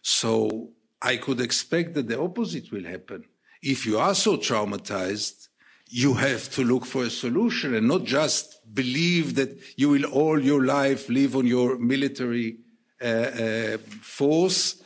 So 0.00 0.70
I 1.02 1.16
could 1.16 1.40
expect 1.40 1.94
that 1.94 2.08
the 2.08 2.20
opposite 2.20 2.70
will 2.70 2.84
happen. 2.84 3.24
If 3.62 3.84
you 3.84 3.98
are 3.98 4.14
so 4.14 4.36
traumatized, 4.36 5.47
you 5.88 6.14
have 6.14 6.50
to 6.50 6.64
look 6.64 6.84
for 6.84 7.04
a 7.04 7.10
solution 7.10 7.74
and 7.74 7.88
not 7.88 8.04
just 8.04 8.74
believe 8.74 9.34
that 9.36 9.58
you 9.76 9.88
will 9.88 10.04
all 10.04 10.40
your 10.40 10.64
life 10.64 11.08
live 11.08 11.34
on 11.34 11.46
your 11.46 11.78
military 11.78 12.58
uh, 13.00 13.04
uh, 13.04 13.78
force 14.02 14.82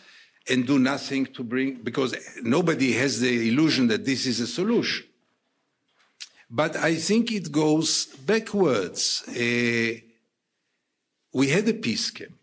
and 0.49 0.67
do 0.67 0.79
nothing 0.79 1.27
to 1.27 1.43
bring, 1.45 1.75
because 1.83 2.15
nobody 2.43 2.93
has 2.93 3.21
the 3.21 3.49
illusion 3.49 3.87
that 3.87 4.05
this 4.05 4.27
is 4.27 4.41
a 4.41 4.47
solution. 4.47 5.07
But 6.51 6.77
I 6.77 6.97
think 6.97 7.33
it 7.33 7.51
goes 7.51 8.07
backwards. 8.07 9.23
Uh, 9.29 10.01
we 11.33 11.49
had 11.49 11.69
a 11.69 11.75
peace 11.75 12.11
camp. 12.11 12.35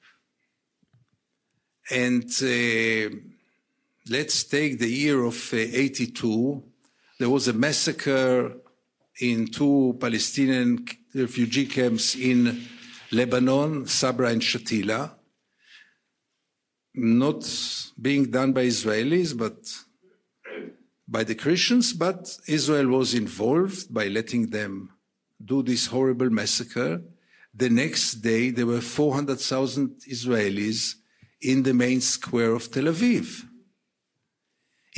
And 1.91 2.29
uh, 2.41 3.15
let's 4.09 4.43
take 4.43 4.79
the 4.79 4.89
year 4.89 5.23
of 5.23 5.53
uh, 5.53 5.57
82 5.57 6.63
there 7.19 7.29
was 7.29 7.49
a 7.49 7.53
massacre 7.53 8.53
in 9.19 9.45
two 9.47 9.97
Palestinian 9.99 10.86
refugee 11.13 11.65
camps 11.65 12.15
in 12.15 12.65
Lebanon, 13.12 13.86
Sabra 13.86 14.29
and 14.29 14.41
Shatila, 14.41 15.12
not 16.95 17.43
being 18.01 18.32
done 18.32 18.53
by 18.53 18.65
Israelis, 18.65 19.38
but 19.38 19.58
by 21.08 21.25
the 21.25 21.36
Christians, 21.36 21.91
but 21.91 22.38
Israel 22.47 22.88
was 22.88 23.13
involved 23.13 23.93
by 23.93 24.08
letting 24.08 24.51
them 24.51 24.91
do 25.43 25.62
this 25.62 25.88
horrible 25.88 26.29
massacre. 26.29 27.01
The 27.53 27.69
next 27.69 28.15
day, 28.21 28.51
there 28.51 28.65
were 28.65 28.82
400,000 28.82 30.03
Israelis 30.10 30.95
in 31.41 31.63
the 31.63 31.73
main 31.73 31.99
square 31.99 32.53
of 32.53 32.71
Tel 32.71 32.86
Aviv. 32.86 33.48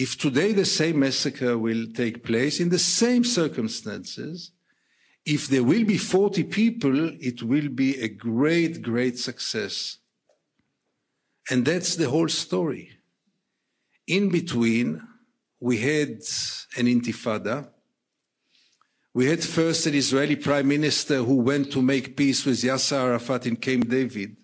If 0.02 0.18
today 0.18 0.52
the 0.52 0.66
same 0.66 0.98
massacre 0.98 1.60
will 1.60 1.86
take 1.94 2.24
place 2.24 2.60
in 2.60 2.70
the 2.70 2.80
same 2.80 3.24
circumstances, 3.24 4.50
if 5.28 5.48
there 5.48 5.64
will 5.64 5.86
be 5.86 6.00
40 6.00 6.46
people, 6.46 7.10
it 7.22 7.44
will 7.44 7.70
be 7.70 8.02
a 8.02 8.08
great, 8.08 8.82
great 8.82 9.20
success. 9.20 10.00
And 11.52 11.64
that's 11.66 11.96
the 11.96 12.10
whole 12.10 12.30
story. 12.30 12.98
In 14.08 14.30
between, 14.30 15.04
we 15.60 15.78
had 15.78 16.14
an 16.80 16.88
intifada. 16.88 17.70
We 19.14 19.28
had 19.28 19.44
first 19.44 19.86
an 19.86 19.94
Israeli 19.94 20.36
prime 20.36 20.68
minister 20.68 21.18
who 21.18 21.36
went 21.36 21.72
to 21.74 21.82
make 21.84 22.18
peace 22.18 22.44
with 22.44 22.60
Yasser 22.60 22.98
Arafat 22.98 23.46
in 23.46 23.56
Camp 23.56 23.88
David 23.88 24.36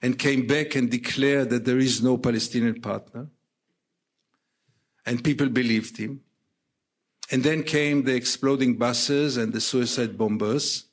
and 0.00 0.18
came 0.18 0.46
back 0.46 0.74
and 0.74 0.90
declared 0.90 1.50
that 1.50 1.66
there 1.66 1.78
is 1.78 2.02
no 2.02 2.16
Palestinian 2.16 2.80
partner 2.80 3.28
and 5.06 5.22
people 5.22 5.48
believed 5.48 5.96
him. 5.96 6.20
And 7.30 7.42
then 7.42 7.62
came 7.62 8.02
the 8.02 8.14
exploding 8.14 8.76
buses 8.76 9.36
and 9.36 9.52
the 9.52 9.60
suicide 9.60 10.18
bombers. 10.18 10.86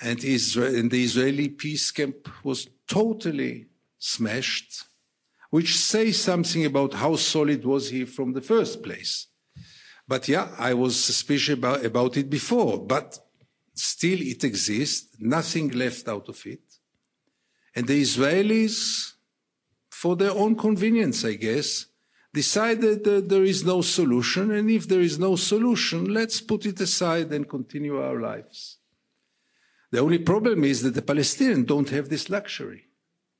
And, 0.00 0.22
and 0.24 0.90
the 0.90 1.04
Israeli 1.04 1.48
peace 1.48 1.90
camp 1.90 2.28
was 2.42 2.68
totally 2.88 3.66
smashed, 3.98 4.84
which 5.50 5.76
says 5.76 6.20
something 6.20 6.64
about 6.64 6.94
how 6.94 7.16
solid 7.16 7.64
was 7.64 7.90
he 7.90 8.04
from 8.04 8.32
the 8.32 8.40
first 8.40 8.82
place. 8.82 9.28
But 10.06 10.28
yeah, 10.28 10.48
I 10.58 10.74
was 10.74 11.02
suspicious 11.02 11.54
about, 11.54 11.84
about 11.84 12.16
it 12.16 12.28
before, 12.28 12.78
but 12.78 13.18
still 13.74 14.20
it 14.20 14.44
exists, 14.44 15.16
nothing 15.18 15.70
left 15.70 16.08
out 16.08 16.28
of 16.28 16.44
it. 16.44 16.60
And 17.74 17.86
the 17.86 18.00
Israelis, 18.02 19.12
for 19.90 20.16
their 20.16 20.32
own 20.32 20.56
convenience, 20.56 21.24
I 21.24 21.34
guess, 21.34 21.86
decided 22.34 23.04
that 23.04 23.28
there 23.28 23.44
is 23.44 23.64
no 23.64 23.80
solution, 23.80 24.50
and 24.50 24.68
if 24.68 24.88
there 24.88 25.00
is 25.00 25.18
no 25.20 25.36
solution, 25.36 26.12
let's 26.12 26.40
put 26.40 26.66
it 26.66 26.80
aside 26.80 27.32
and 27.32 27.48
continue 27.48 27.96
our 27.96 28.20
lives. 28.20 28.78
The 29.92 30.00
only 30.00 30.18
problem 30.18 30.64
is 30.64 30.82
that 30.82 30.94
the 30.94 31.08
Palestinians 31.12 31.64
don't 31.64 31.88
have 31.90 32.08
this 32.08 32.28
luxury 32.28 32.82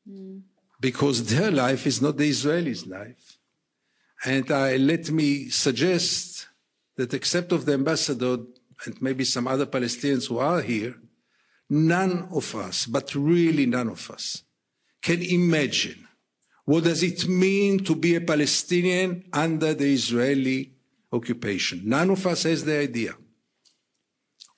mm. 0.08 0.42
because 0.80 1.16
their 1.26 1.50
life 1.50 1.88
is 1.88 2.00
not 2.00 2.16
the 2.16 2.30
Israelis' 2.30 2.88
life. 2.88 3.38
And 4.24 4.48
I, 4.52 4.76
let 4.76 5.10
me 5.10 5.48
suggest 5.50 6.46
that 6.96 7.12
except 7.12 7.50
of 7.50 7.66
the 7.66 7.72
ambassador 7.72 8.36
and 8.86 9.02
maybe 9.02 9.24
some 9.24 9.48
other 9.48 9.66
Palestinians 9.66 10.28
who 10.28 10.38
are 10.38 10.62
here, 10.62 10.94
none 11.68 12.28
of 12.32 12.54
us, 12.54 12.86
but 12.86 13.12
really 13.16 13.66
none 13.66 13.88
of 13.88 14.08
us, 14.12 14.44
can 15.02 15.20
imagine 15.20 16.06
what 16.64 16.84
does 16.84 17.02
it 17.02 17.28
mean 17.28 17.84
to 17.84 17.94
be 17.94 18.14
a 18.14 18.20
Palestinian 18.20 19.24
under 19.32 19.74
the 19.74 19.92
Israeli 19.92 20.72
occupation? 21.12 21.82
None 21.84 22.10
of 22.10 22.26
us 22.26 22.44
has 22.44 22.64
the 22.64 22.78
idea. 22.78 23.14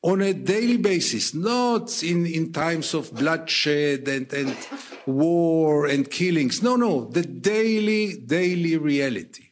On 0.02 0.20
a 0.22 0.32
daily 0.32 0.76
basis, 0.76 1.34
not 1.34 2.02
in, 2.04 2.26
in 2.26 2.52
times 2.52 2.94
of 2.94 3.12
bloodshed 3.12 4.06
and, 4.06 4.32
and 4.32 4.56
war 5.04 5.86
and 5.86 6.08
killings. 6.08 6.62
No, 6.62 6.76
no, 6.76 7.06
the 7.06 7.22
daily, 7.22 8.18
daily 8.18 8.76
reality 8.76 9.46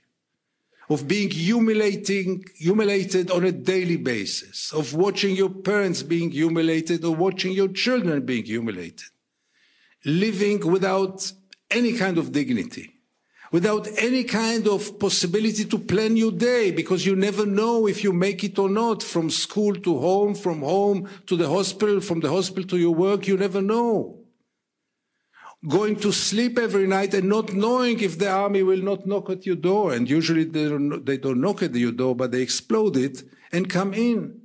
of 0.88 1.08
being 1.08 1.30
humiliating, 1.30 2.44
humiliated 2.56 3.30
on 3.30 3.44
a 3.44 3.52
daily 3.52 3.96
basis, 3.96 4.72
of 4.72 4.94
watching 4.94 5.34
your 5.34 5.48
parents 5.48 6.02
being 6.02 6.30
humiliated 6.30 7.04
or 7.04 7.16
watching 7.16 7.52
your 7.52 7.68
children 7.68 8.24
being 8.24 8.44
humiliated, 8.44 9.08
living 10.04 10.60
without 10.70 11.32
any 11.70 11.92
kind 11.94 12.18
of 12.18 12.33
dignity, 12.33 12.90
without 13.53 13.87
any 13.98 14.24
kind 14.24 14.66
of 14.66 14.98
possibility 14.98 15.64
to 15.64 15.79
plan 15.79 16.16
your 16.16 16.33
day, 16.33 16.70
because 16.70 17.07
you 17.07 17.14
never 17.14 17.46
know 17.46 17.87
if 17.87 18.03
you 18.03 18.12
make 18.12 18.42
it 18.42 18.59
or 18.59 18.68
not, 18.68 19.03
from 19.03 19.31
school 19.31 19.74
to 19.74 19.98
home, 19.98 20.35
from 20.35 20.61
home 20.61 21.09
to 21.27 21.37
the 21.37 21.48
hospital, 21.48 22.00
from 22.00 22.20
the 22.20 22.29
hospital 22.29 22.64
to 22.64 22.77
your 22.77 22.94
work, 22.94 23.27
you 23.27 23.37
never 23.37 23.62
know. 23.62 24.18
Going 25.66 25.96
to 26.00 26.12
sleep 26.12 26.59
every 26.59 26.87
night 26.87 27.14
and 27.14 27.29
not 27.29 27.55
knowing 27.55 28.00
if 28.00 28.18
the 28.18 28.29
army 28.29 28.62
will 28.62 28.83
not 28.83 29.07
knock 29.07 29.31
at 29.31 29.46
your 29.46 29.57
door. 29.57 29.94
And 29.94 30.11
usually 30.11 30.44
they 30.44 30.68
don't, 30.68 31.07
they 31.07 31.16
don't 31.16 31.40
knock 31.40 31.62
at 31.62 31.74
your 31.74 31.92
door, 31.92 32.14
but 32.14 32.33
they 32.33 32.42
explode 32.42 32.96
it 32.98 33.22
and 33.50 33.70
come 33.70 33.94
in. 33.94 34.40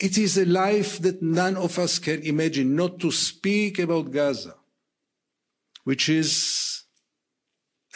It 0.00 0.18
is 0.18 0.36
a 0.36 0.46
life 0.46 1.00
that 1.02 1.22
none 1.22 1.56
of 1.56 1.78
us 1.78 2.00
can 2.00 2.22
imagine, 2.22 2.74
not 2.74 2.98
to 3.00 3.12
speak 3.12 3.78
about 3.78 4.10
Gaza 4.10 4.56
which 5.84 6.08
is 6.08 6.84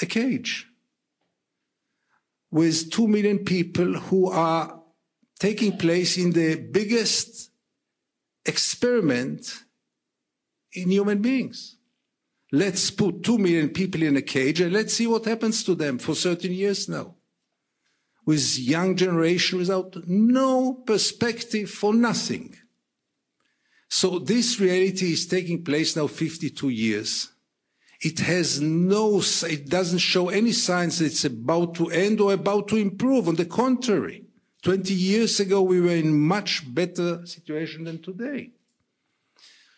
a 0.00 0.06
cage 0.06 0.66
with 2.50 2.90
two 2.90 3.06
million 3.06 3.40
people 3.40 3.94
who 3.94 4.30
are 4.30 4.80
taking 5.38 5.76
place 5.76 6.16
in 6.16 6.32
the 6.32 6.56
biggest 6.56 7.50
experiment 8.44 9.64
in 10.72 10.90
human 10.90 11.20
beings. 11.20 11.76
Let's 12.50 12.90
put 12.90 13.22
two 13.22 13.38
million 13.38 13.68
people 13.70 14.02
in 14.02 14.16
a 14.16 14.22
cage 14.22 14.60
and 14.60 14.72
let's 14.72 14.94
see 14.94 15.06
what 15.06 15.26
happens 15.26 15.62
to 15.64 15.74
them 15.74 15.98
for 15.98 16.14
13 16.14 16.52
years 16.52 16.88
now. 16.88 17.14
With 18.24 18.58
young 18.58 18.96
generation 18.96 19.58
without 19.58 19.96
no 20.06 20.74
perspective 20.74 21.70
for 21.70 21.94
nothing. 21.94 22.54
So 23.88 24.18
this 24.18 24.60
reality 24.60 25.12
is 25.12 25.26
taking 25.26 25.64
place 25.64 25.96
now 25.96 26.06
52 26.06 26.68
years. 26.68 27.30
It 28.00 28.20
has 28.20 28.60
no, 28.60 29.20
it 29.42 29.68
doesn't 29.68 29.98
show 29.98 30.28
any 30.28 30.52
signs 30.52 30.98
that 30.98 31.06
it's 31.06 31.24
about 31.24 31.74
to 31.76 31.90
end 31.90 32.20
or 32.20 32.32
about 32.32 32.68
to 32.68 32.76
improve. 32.76 33.26
On 33.26 33.34
the 33.34 33.44
contrary, 33.44 34.24
20 34.62 34.94
years 34.94 35.40
ago, 35.40 35.62
we 35.62 35.80
were 35.80 35.96
in 35.96 36.18
much 36.18 36.62
better 36.72 37.26
situation 37.26 37.84
than 37.84 38.00
today. 38.00 38.50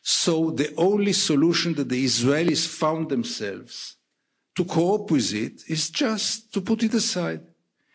So 0.02 0.50
the 0.50 0.74
only 0.76 1.12
solution 1.12 1.74
that 1.74 1.88
the 1.88 2.04
Israelis 2.04 2.66
found 2.66 3.08
themselves 3.08 3.96
to 4.56 4.64
cope 4.64 5.10
with 5.10 5.32
it 5.32 5.62
is 5.68 5.90
just 5.90 6.52
to 6.52 6.60
put 6.60 6.82
it 6.82 6.94
aside. 6.94 7.42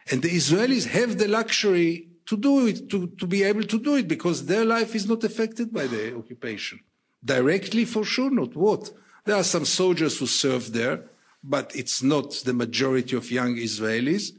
And 0.10 0.22
the 0.22 0.30
Israelis 0.30 0.88
have 0.88 1.18
the 1.18 1.28
luxury 1.28 2.10
to 2.28 2.38
do 2.38 2.68
it, 2.68 2.90
to, 2.90 3.08
to 3.08 3.28
be 3.28 3.44
able 3.44 3.64
to 3.64 3.80
do 3.80 3.96
it 3.96 4.08
because 4.08 4.46
their 4.46 4.66
life 4.66 4.96
is 4.96 5.08
not 5.08 5.24
affected 5.24 5.72
by 5.72 5.88
the 5.88 6.16
occupation. 6.16 6.80
Directly, 7.24 7.86
for 7.86 8.04
sure 8.04 8.32
not. 8.32 8.56
What? 8.56 8.92
There 9.26 9.36
are 9.36 9.44
some 9.44 9.66
soldiers 9.66 10.20
who 10.20 10.28
serve 10.28 10.72
there, 10.72 11.04
but 11.44 11.76
it's 11.76 12.04
not 12.04 12.32
the 12.46 12.54
majority 12.54 13.16
of 13.16 13.32
young 13.32 13.56
Israelis. 13.56 14.32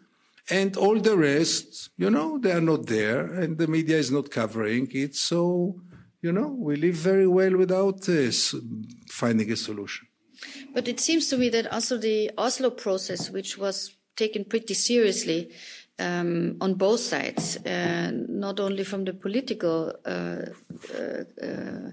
And 0.48 0.76
all 0.76 1.00
the 1.00 1.16
rest, 1.16 1.90
you 1.96 2.08
know, 2.08 2.38
they 2.38 2.52
are 2.52 2.60
not 2.60 2.86
there 2.86 3.26
and 3.26 3.58
the 3.58 3.66
media 3.66 3.98
is 3.98 4.12
not 4.12 4.30
covering 4.30 4.88
it. 4.92 5.16
So, 5.16 5.80
you 6.22 6.32
know, 6.32 6.48
we 6.48 6.76
live 6.76 6.94
very 6.94 7.26
well 7.26 7.56
without 7.56 8.08
uh, 8.08 8.30
finding 9.10 9.50
a 9.50 9.56
solution. 9.56 10.06
But 10.72 10.86
it 10.86 11.00
seems 11.00 11.28
to 11.30 11.36
me 11.36 11.48
that 11.48 11.72
also 11.72 11.98
the 11.98 12.30
Oslo 12.38 12.70
process, 12.70 13.28
which 13.28 13.58
was 13.58 13.96
taken 14.14 14.44
pretty 14.44 14.74
seriously 14.74 15.50
um, 15.98 16.56
on 16.60 16.74
both 16.74 17.00
sides, 17.00 17.56
uh, 17.64 18.10
not 18.12 18.60
only 18.60 18.84
from 18.84 19.04
the 19.04 19.14
political 19.14 19.94
uh, 20.04 20.42
uh, 20.94 21.24
uh, 21.42 21.90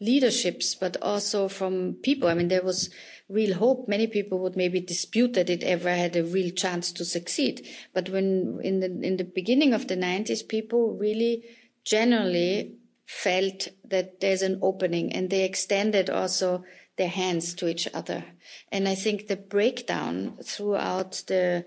leaderships, 0.00 0.74
but 0.74 0.96
also 1.02 1.48
from 1.48 1.94
people. 2.02 2.28
I 2.28 2.34
mean, 2.34 2.48
there 2.48 2.62
was 2.62 2.90
real 3.28 3.54
hope. 3.54 3.88
Many 3.88 4.06
people 4.06 4.38
would 4.40 4.56
maybe 4.56 4.80
dispute 4.80 5.34
that 5.34 5.50
it 5.50 5.62
ever 5.64 5.90
had 5.90 6.16
a 6.16 6.24
real 6.24 6.50
chance 6.50 6.92
to 6.92 7.04
succeed. 7.04 7.66
But 7.92 8.08
when 8.10 8.60
in 8.62 8.80
the 8.80 8.86
in 8.86 9.16
the 9.16 9.24
beginning 9.24 9.74
of 9.74 9.88
the 9.88 9.96
90s, 9.96 10.46
people 10.46 10.96
really 10.96 11.44
generally 11.84 12.76
felt 13.06 13.68
that 13.84 14.20
there's 14.20 14.42
an 14.42 14.58
opening, 14.62 15.12
and 15.12 15.30
they 15.30 15.44
extended 15.44 16.08
also 16.08 16.64
their 16.96 17.08
hands 17.08 17.54
to 17.54 17.68
each 17.68 17.88
other. 17.92 18.24
And 18.70 18.86
I 18.86 18.94
think 18.94 19.26
the 19.26 19.36
breakdown 19.36 20.36
throughout 20.44 21.22
the 21.26 21.64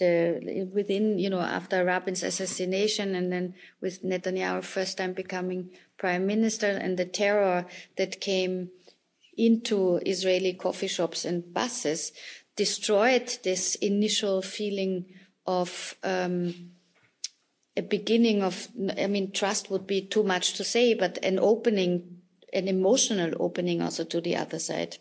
within 0.00 1.18
you 1.18 1.30
know 1.30 1.40
after 1.40 1.84
Rabin's 1.84 2.22
assassination 2.22 3.14
and 3.14 3.32
then 3.32 3.54
with 3.80 4.02
Netanyahu 4.02 4.62
first 4.62 4.98
time 4.98 5.12
becoming 5.12 5.70
prime 5.96 6.26
minister 6.26 6.66
and 6.66 6.96
the 6.96 7.04
terror 7.04 7.66
that 7.96 8.20
came 8.20 8.70
into 9.36 10.00
Israeli 10.04 10.54
coffee 10.54 10.88
shops 10.88 11.24
and 11.24 11.52
buses 11.52 12.12
destroyed 12.56 13.38
this 13.44 13.76
initial 13.76 14.42
feeling 14.42 15.06
of 15.46 15.94
um, 16.02 16.72
a 17.76 17.82
beginning 17.82 18.42
of 18.42 18.68
I 18.98 19.06
mean 19.06 19.32
trust 19.32 19.70
would 19.70 19.86
be 19.86 20.02
too 20.02 20.22
much 20.22 20.54
to 20.54 20.64
say 20.64 20.94
but 20.94 21.18
an 21.24 21.38
opening 21.38 22.18
an 22.52 22.68
emotional 22.68 23.32
opening 23.40 23.82
also 23.82 24.04
to 24.04 24.20
the 24.20 24.36
other 24.36 24.58
side. 24.58 24.98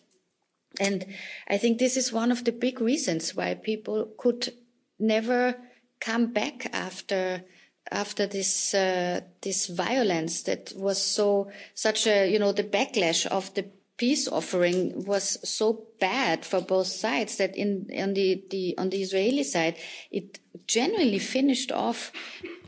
And 0.80 1.06
I 1.48 1.58
think 1.58 1.78
this 1.78 1.98
is 1.98 2.14
one 2.14 2.32
of 2.32 2.44
the 2.44 2.52
big 2.52 2.82
reasons 2.82 3.36
why 3.36 3.56
people 3.56 4.12
could 4.18 4.54
never 5.00 5.56
come 6.00 6.34
back 6.34 6.70
after 6.74 7.44
after 7.90 8.28
this 8.28 8.74
uh, 8.74 9.22
this 9.42 9.68
violence 9.68 10.44
that 10.44 10.74
was 10.76 11.02
so 11.02 11.50
such 11.74 12.06
a 12.08 12.30
you 12.30 12.40
know 12.40 12.52
the 12.52 12.64
backlash 12.64 13.26
of 13.28 13.54
the 13.54 13.66
peace 13.98 14.28
offering 14.28 15.06
was 15.06 15.40
so 15.48 15.88
bad 16.00 16.46
for 16.46 16.62
both 16.62 16.86
sides 16.86 17.38
that 17.38 17.56
in 17.56 17.88
on 17.98 18.14
the, 18.14 18.44
the 18.52 18.78
on 18.78 18.90
the 18.90 19.02
Israeli 19.02 19.44
side 19.44 19.76
it 20.12 20.40
genuinely 20.68 21.20
finished 21.20 21.72
off 21.72 22.12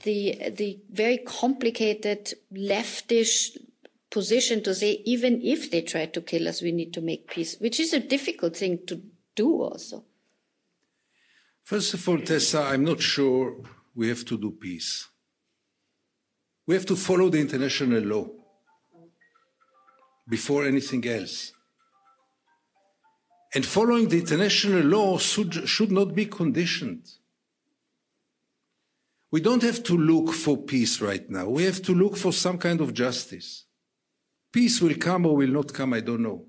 the 0.04 0.52
the 0.56 0.80
very 0.90 1.18
complicated 1.18 2.34
leftish 2.54 3.58
position 4.10 4.64
to 4.64 4.74
say, 4.74 5.02
even 5.06 5.42
if 5.44 5.72
they 5.72 5.82
try 5.82 6.06
to 6.08 6.22
kill 6.22 6.48
us, 6.48 6.62
we 6.62 6.72
need 6.72 6.94
to 6.94 7.02
make 7.02 7.30
peace, 7.30 7.58
which 7.60 7.80
is 7.80 7.94
a 7.94 8.00
difficult 8.00 8.58
thing 8.58 8.80
to 8.88 9.02
do 9.36 9.62
also. 9.62 10.04
First 11.70 11.94
of 11.94 12.10
all, 12.10 12.18
Tessa, 12.18 12.62
I'm 12.62 12.84
not 12.84 13.00
sure 13.00 13.56
we 13.94 14.10
have 14.10 14.26
to 14.26 14.40
do 14.40 14.50
peace. 14.50 15.08
We 16.66 16.74
have 16.74 16.88
to 16.88 16.96
follow 16.96 17.30
the 17.30 17.40
international 17.40 18.02
law 18.02 18.28
before 20.28 20.66
anything 20.66 21.08
else. 21.08 21.52
And 23.54 23.64
following 23.64 24.08
the 24.08 24.18
international 24.18 24.82
law 24.82 25.20
should, 25.20 25.70
should 25.70 25.92
not 25.92 26.16
be 26.16 26.26
conditioned. 26.26 27.08
We 29.30 29.40
don't 29.40 29.62
have 29.62 29.84
to 29.84 29.96
look 29.96 30.34
for 30.34 30.58
peace 30.58 31.00
right 31.02 31.30
now. 31.30 31.50
We 31.50 31.66
have 31.66 31.84
to 31.84 31.94
look 31.94 32.18
for 32.18 32.34
some 32.34 32.58
kind 32.58 32.82
of 32.82 32.96
justice. 32.96 33.66
Peace 34.52 34.82
will 34.82 34.96
come 34.96 35.28
or 35.28 35.36
will 35.36 35.52
not 35.52 35.72
come, 35.72 35.94
I 35.94 36.00
don't 36.00 36.24
know. 36.24 36.48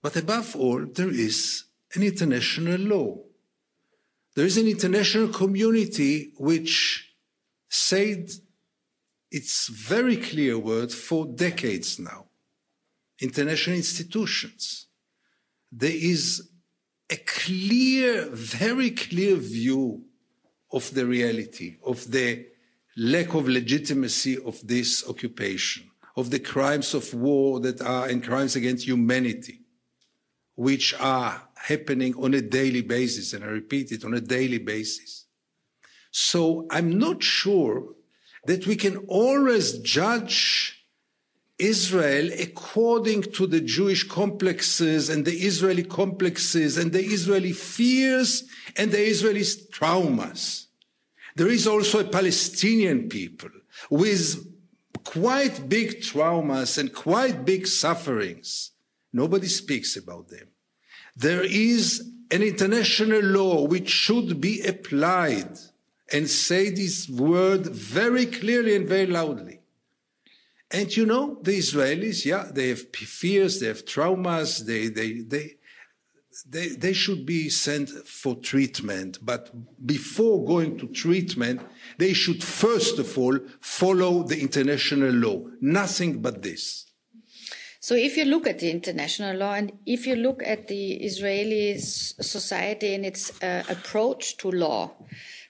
But 0.00 0.16
above 0.16 0.56
all, 0.56 0.86
there 0.86 1.10
is 1.10 1.67
an 1.98 2.04
international 2.04 2.80
law. 2.80 3.18
There 4.34 4.46
is 4.46 4.56
an 4.56 4.66
international 4.66 5.28
community 5.28 6.32
which 6.38 7.12
said 7.68 8.30
its 9.30 9.68
very 9.68 10.16
clear 10.16 10.58
word 10.58 10.92
for 10.92 11.26
decades 11.26 11.98
now. 11.98 12.26
International 13.20 13.76
institutions. 13.76 14.86
There 15.70 15.90
is 15.92 16.48
a 17.10 17.16
clear, 17.16 18.28
very 18.30 18.90
clear 18.90 19.36
view 19.36 20.04
of 20.72 20.94
the 20.94 21.04
reality, 21.04 21.76
of 21.84 22.10
the 22.10 22.46
lack 22.96 23.34
of 23.34 23.48
legitimacy 23.48 24.38
of 24.38 24.66
this 24.66 25.06
occupation 25.08 25.88
of 26.18 26.30
the 26.30 26.40
crimes 26.40 26.94
of 26.94 27.14
war 27.14 27.60
that 27.60 27.80
are 27.80 28.08
and 28.08 28.24
crimes 28.24 28.56
against 28.56 28.84
humanity, 28.84 29.60
which 30.56 30.92
are 30.98 31.47
happening 31.66 32.14
on 32.16 32.34
a 32.34 32.40
daily 32.40 32.82
basis. 32.82 33.32
And 33.32 33.44
I 33.44 33.48
repeat 33.48 33.92
it 33.92 34.04
on 34.04 34.14
a 34.14 34.20
daily 34.20 34.58
basis. 34.58 35.26
So 36.10 36.66
I'm 36.70 36.98
not 36.98 37.22
sure 37.22 37.94
that 38.46 38.66
we 38.66 38.76
can 38.76 38.98
always 39.08 39.78
judge 39.78 40.86
Israel 41.58 42.30
according 42.38 43.22
to 43.22 43.46
the 43.46 43.60
Jewish 43.60 44.08
complexes 44.08 45.10
and 45.10 45.24
the 45.24 45.34
Israeli 45.34 45.82
complexes 45.82 46.78
and 46.78 46.92
the 46.92 47.02
Israeli 47.02 47.52
fears 47.52 48.44
and 48.76 48.92
the 48.92 49.00
Israeli 49.00 49.40
traumas. 49.40 50.66
There 51.34 51.48
is 51.48 51.66
also 51.66 52.00
a 52.00 52.04
Palestinian 52.04 53.08
people 53.08 53.50
with 53.90 54.46
quite 55.04 55.68
big 55.68 56.00
traumas 56.00 56.78
and 56.78 56.92
quite 56.92 57.44
big 57.44 57.66
sufferings. 57.66 58.72
Nobody 59.12 59.48
speaks 59.48 59.96
about 59.96 60.28
them. 60.28 60.48
There 61.18 61.42
is 61.42 62.12
an 62.30 62.42
international 62.42 63.22
law 63.22 63.66
which 63.66 63.90
should 63.90 64.40
be 64.40 64.62
applied 64.62 65.58
and 66.12 66.30
say 66.30 66.70
this 66.70 67.08
word 67.08 67.66
very 67.66 68.24
clearly 68.24 68.76
and 68.76 68.88
very 68.88 69.06
loudly. 69.06 69.60
And 70.70 70.96
you 70.96 71.06
know, 71.06 71.38
the 71.42 71.58
Israelis, 71.58 72.24
yeah, 72.24 72.48
they 72.52 72.68
have 72.68 72.94
fears, 72.94 73.58
they 73.58 73.66
have 73.66 73.84
traumas, 73.84 74.64
they, 74.64 74.86
they, 74.86 75.22
they, 75.22 75.56
they, 76.48 76.68
they 76.68 76.92
should 76.92 77.26
be 77.26 77.48
sent 77.48 77.88
for 77.88 78.36
treatment. 78.36 79.18
But 79.20 79.50
before 79.84 80.44
going 80.44 80.78
to 80.78 80.86
treatment, 80.86 81.62
they 81.96 82.12
should 82.12 82.44
first 82.44 83.00
of 83.00 83.18
all 83.18 83.40
follow 83.60 84.22
the 84.22 84.40
international 84.40 85.10
law. 85.10 85.46
Nothing 85.60 86.22
but 86.22 86.42
this. 86.42 86.87
So 87.88 87.94
if 87.94 88.18
you 88.18 88.26
look 88.26 88.46
at 88.46 88.58
the 88.58 88.70
international 88.70 89.34
law 89.38 89.54
and 89.54 89.72
if 89.86 90.06
you 90.06 90.14
look 90.14 90.42
at 90.44 90.68
the 90.68 90.92
Israeli 90.92 91.78
society 91.78 92.94
and 92.94 93.06
its 93.06 93.42
uh, 93.42 93.62
approach 93.66 94.36
to 94.40 94.50
law, 94.50 94.92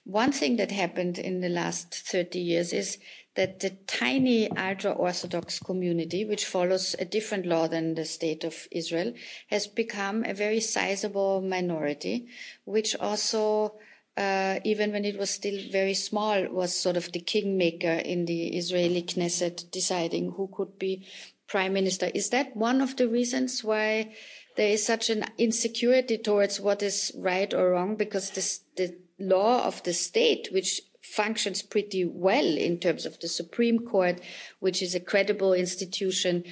one 0.05 0.31
thing 0.31 0.55
that 0.55 0.71
happened 0.71 1.19
in 1.19 1.41
the 1.41 1.49
last 1.49 1.93
30 1.93 2.39
years 2.39 2.71
is 2.71 2.97
that 3.35 3.59
the 3.59 3.71
tiny 3.87 4.49
ultra 4.51 4.91
Orthodox 4.91 5.59
community, 5.59 6.23
which 6.23 6.45
follows 6.45 6.95
a 6.97 7.03
different 7.03 7.45
law 7.45 7.67
than 7.67 7.95
the 7.95 8.05
state 8.05 8.45
of 8.45 8.69
Israel, 8.71 9.11
has 9.49 9.67
become 9.67 10.23
a 10.23 10.33
very 10.33 10.61
sizable 10.61 11.41
minority, 11.41 12.29
which 12.63 12.95
also, 13.01 13.73
uh, 14.15 14.61
even 14.63 14.93
when 14.93 15.03
it 15.03 15.19
was 15.19 15.29
still 15.29 15.59
very 15.73 15.93
small, 15.93 16.47
was 16.47 16.73
sort 16.73 16.95
of 16.95 17.11
the 17.11 17.19
kingmaker 17.19 17.99
in 18.13 18.23
the 18.23 18.55
Israeli 18.55 19.03
Knesset 19.03 19.69
deciding 19.71 20.31
who 20.37 20.47
could 20.47 20.79
be 20.79 21.05
prime 21.49 21.73
minister. 21.73 22.09
Is 22.13 22.29
that 22.29 22.55
one 22.55 22.79
of 22.79 22.95
the 22.95 23.09
reasons 23.09 23.63
why 23.63 24.13
there 24.55 24.69
is 24.69 24.85
such 24.85 25.09
an 25.09 25.25
insecurity 25.37 26.17
towards 26.17 26.59
what 26.59 26.81
is 26.81 27.11
right 27.17 27.53
or 27.53 27.71
wrong? 27.71 27.95
Because 27.95 28.31
this, 28.31 28.61
the 28.77 28.95
law 29.19 29.65
of 29.65 29.83
the 29.83 29.93
state, 29.93 30.49
which 30.51 30.81
functions 31.01 31.61
pretty 31.61 32.05
well 32.05 32.45
in 32.45 32.79
terms 32.79 33.05
of 33.05 33.19
the 33.19 33.27
Supreme 33.27 33.79
Court, 33.79 34.21
which 34.59 34.81
is 34.81 34.93
a 34.93 34.99
credible 34.99 35.53
institution 35.53 36.43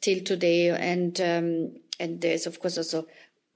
till 0.00 0.22
today. 0.22 0.70
And 0.70 1.20
um, 1.20 1.76
and 2.00 2.20
there's 2.20 2.46
of 2.46 2.60
course 2.60 2.76
also 2.76 3.06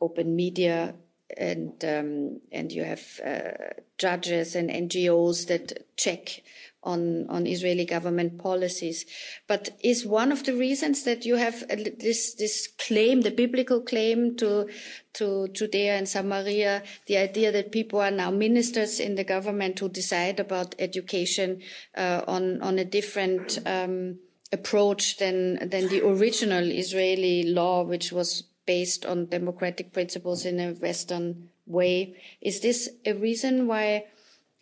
open 0.00 0.36
media 0.36 0.94
and 1.36 1.84
um, 1.84 2.40
and 2.52 2.70
you 2.70 2.84
have 2.84 3.20
uh, 3.24 3.72
judges 3.98 4.54
and 4.54 4.70
NGOs 4.70 5.48
that 5.48 5.96
check 5.96 6.42
on 6.86 7.26
on 7.28 7.46
Israeli 7.46 7.84
government 7.84 8.38
policies. 8.38 9.04
But 9.46 9.70
is 9.82 10.06
one 10.06 10.32
of 10.32 10.44
the 10.44 10.54
reasons 10.54 11.02
that 11.02 11.26
you 11.26 11.36
have 11.36 11.66
this 11.68 12.34
this 12.34 12.68
claim, 12.78 13.20
the 13.20 13.30
biblical 13.30 13.80
claim 13.82 14.36
to 14.36 14.68
to 15.14 15.48
Judea 15.48 15.96
and 15.96 16.08
Samaria, 16.08 16.82
the 17.06 17.18
idea 17.18 17.50
that 17.52 17.72
people 17.72 18.00
are 18.00 18.10
now 18.10 18.30
ministers 18.30 19.00
in 19.00 19.16
the 19.16 19.24
government 19.24 19.78
who 19.78 19.88
decide 19.88 20.40
about 20.40 20.74
education 20.78 21.60
uh, 21.96 22.22
on 22.26 22.62
on 22.62 22.78
a 22.78 22.84
different 22.84 23.58
um, 23.66 24.18
approach 24.52 25.18
than 25.18 25.68
than 25.68 25.88
the 25.88 26.06
original 26.06 26.70
Israeli 26.70 27.42
law, 27.42 27.82
which 27.82 28.12
was 28.12 28.44
based 28.66 29.06
on 29.06 29.26
democratic 29.26 29.92
principles 29.92 30.44
in 30.44 30.60
a 30.60 30.72
Western 30.72 31.48
way. 31.66 32.16
Is 32.40 32.60
this 32.60 32.88
a 33.04 33.14
reason 33.14 33.66
why 33.66 34.06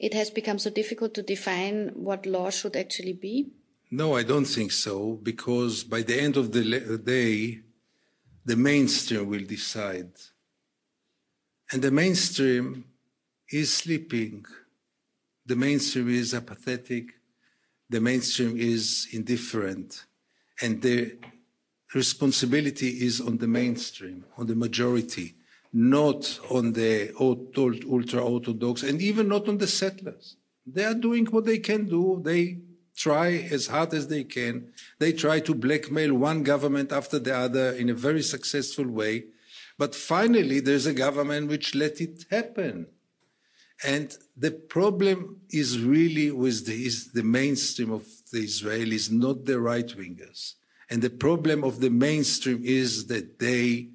it 0.04 0.12
has 0.12 0.28
become 0.28 0.58
so 0.58 0.68
difficult 0.68 1.14
to 1.14 1.22
define 1.22 1.88
what 1.94 2.26
law 2.26 2.50
should 2.50 2.76
actually 2.76 3.14
be? 3.14 3.48
No, 3.90 4.16
I 4.16 4.22
don't 4.22 4.44
think 4.56 4.70
so, 4.70 5.18
because 5.30 5.82
by 5.82 6.02
the 6.02 6.20
end 6.20 6.36
of 6.36 6.52
the 6.52 6.98
day, 6.98 7.60
the 8.44 8.56
mainstream 8.56 9.30
will 9.30 9.46
decide. 9.56 10.12
And 11.72 11.80
the 11.80 11.90
mainstream 11.90 12.84
is 13.50 13.72
sleeping. 13.72 14.44
The 15.46 15.56
mainstream 15.56 16.10
is 16.10 16.34
apathetic. 16.34 17.06
The 17.88 18.00
mainstream 18.00 18.58
is 18.58 19.08
indifferent. 19.12 20.04
And 20.60 20.82
the 20.82 21.16
responsibility 21.94 22.90
is 23.06 23.22
on 23.22 23.38
the 23.38 23.48
mainstream, 23.48 24.26
on 24.36 24.46
the 24.48 24.54
majority, 24.54 25.34
not 25.76 26.38
on 26.50 26.72
the 26.72 27.12
ultra 27.20 28.24
orthodox, 28.24 28.84
and 28.84 29.02
even 29.02 29.26
not 29.28 29.48
on 29.48 29.58
the 29.58 29.66
settlers. 29.66 30.36
They 30.64 30.84
are 30.84 30.94
doing 30.94 31.26
what 31.26 31.44
they 31.44 31.58
can 31.58 31.86
do. 31.86 32.22
They 32.24 32.60
try 32.96 33.48
as 33.50 33.66
hard 33.66 33.92
as 33.92 34.06
they 34.06 34.22
can. 34.22 34.72
They 35.00 35.12
try 35.12 35.40
to 35.40 35.54
blackmail 35.54 36.14
one 36.14 36.44
government 36.44 36.92
after 36.92 37.18
the 37.18 37.36
other 37.36 37.72
in 37.72 37.90
a 37.90 37.94
very 37.94 38.22
successful 38.22 38.86
way. 38.86 39.24
But 39.76 39.96
finally, 39.96 40.60
there's 40.60 40.86
a 40.86 40.94
government 40.94 41.48
which 41.48 41.74
let 41.74 42.00
it 42.00 42.24
happen. 42.30 42.86
And 43.84 44.16
the 44.36 44.52
problem 44.52 45.40
is 45.50 45.80
really 45.80 46.30
with 46.30 46.66
the, 46.66 46.86
is 46.86 47.10
the 47.12 47.24
mainstream 47.24 47.90
of 47.90 48.06
the 48.30 48.44
Israelis, 48.44 49.10
not 49.10 49.44
the 49.44 49.58
right 49.58 49.88
wingers. 49.88 50.54
And 50.88 51.02
the 51.02 51.10
problem 51.10 51.64
of 51.64 51.80
the 51.80 51.90
mainstream 51.90 52.62
is 52.64 53.08
that 53.08 53.40
they 53.40 53.88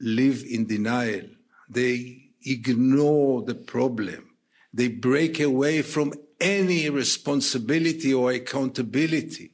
live 0.00 0.44
in 0.48 0.66
denial. 0.66 1.26
They 1.68 2.30
ignore 2.44 3.42
the 3.42 3.54
problem. 3.54 4.30
They 4.72 4.88
break 4.88 5.40
away 5.40 5.82
from 5.82 6.12
any 6.40 6.88
responsibility 6.88 8.14
or 8.14 8.30
accountability. 8.30 9.52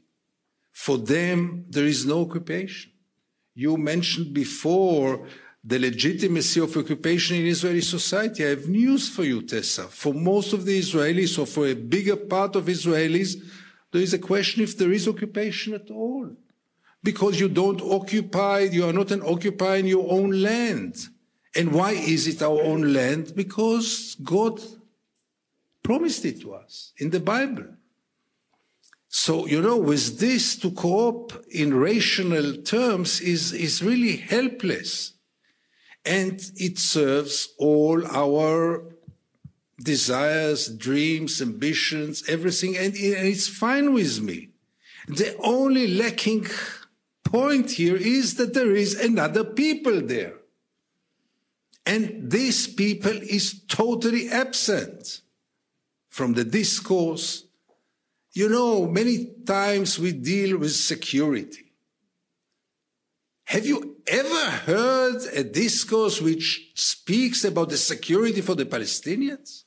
For 0.72 0.98
them, 0.98 1.64
there 1.68 1.86
is 1.86 2.04
no 2.04 2.22
occupation. 2.22 2.92
You 3.54 3.76
mentioned 3.76 4.34
before 4.34 5.26
the 5.62 5.78
legitimacy 5.78 6.60
of 6.60 6.76
occupation 6.76 7.36
in 7.36 7.46
Israeli 7.46 7.80
society. 7.80 8.44
I 8.44 8.50
have 8.50 8.68
news 8.68 9.08
for 9.08 9.24
you, 9.24 9.40
Tessa. 9.40 9.84
For 9.84 10.12
most 10.12 10.52
of 10.52 10.66
the 10.66 10.78
Israelis, 10.78 11.38
or 11.38 11.46
for 11.46 11.66
a 11.66 11.74
bigger 11.74 12.16
part 12.16 12.54
of 12.56 12.64
Israelis, 12.66 13.36
there 13.90 14.02
is 14.02 14.12
a 14.12 14.18
question 14.18 14.62
if 14.62 14.76
there 14.76 14.92
is 14.92 15.08
occupation 15.08 15.72
at 15.72 15.90
all. 15.90 16.36
Because 17.04 17.38
you 17.38 17.48
don't 17.48 17.80
occupy, 17.82 18.60
you 18.60 18.88
are 18.88 18.92
not 18.92 19.12
an 19.12 19.22
your 19.86 20.10
own 20.10 20.30
land. 20.42 20.96
And 21.54 21.70
why 21.72 21.92
is 21.92 22.26
it 22.26 22.42
our 22.42 22.60
own 22.60 22.92
land? 22.92 23.34
Because 23.36 24.16
God 24.22 24.60
promised 25.82 26.24
it 26.24 26.40
to 26.40 26.54
us 26.54 26.92
in 26.96 27.10
the 27.10 27.20
Bible. 27.20 27.66
So, 29.08 29.46
you 29.46 29.62
know, 29.62 29.76
with 29.76 30.18
this 30.18 30.56
to 30.56 30.72
cope 30.72 31.44
in 31.50 31.72
rational 31.72 32.56
terms 32.62 33.20
is, 33.20 33.52
is 33.52 33.82
really 33.82 34.16
helpless. 34.16 35.12
And 36.04 36.40
it 36.56 36.78
serves 36.78 37.50
all 37.58 38.04
our 38.06 38.82
desires, 39.78 40.68
dreams, 40.68 41.40
ambitions, 41.40 42.24
everything, 42.28 42.76
and 42.76 42.94
it's 42.96 43.48
fine 43.48 43.92
with 43.92 44.20
me. 44.20 44.48
The 45.06 45.36
only 45.38 45.94
lacking 45.94 46.46
point 47.34 47.72
here 47.72 47.96
is 47.96 48.36
that 48.36 48.54
there 48.54 48.76
is 48.76 48.94
another 48.94 49.42
people 49.42 50.00
there. 50.00 50.34
And 51.84 52.30
this 52.30 52.68
people 52.68 53.10
is 53.10 53.60
totally 53.66 54.28
absent 54.28 55.20
from 56.08 56.34
the 56.34 56.44
discourse. 56.44 57.44
You 58.34 58.48
know, 58.48 58.86
many 58.86 59.32
times 59.44 59.98
we 59.98 60.12
deal 60.12 60.58
with 60.58 60.76
security. 60.76 61.72
Have 63.46 63.66
you 63.66 63.96
ever 64.06 64.50
heard 64.68 65.20
a 65.34 65.42
discourse 65.42 66.22
which 66.22 66.70
speaks 66.76 67.42
about 67.42 67.68
the 67.70 67.76
security 67.76 68.42
for 68.42 68.54
the 68.54 68.64
Palestinians? 68.64 69.64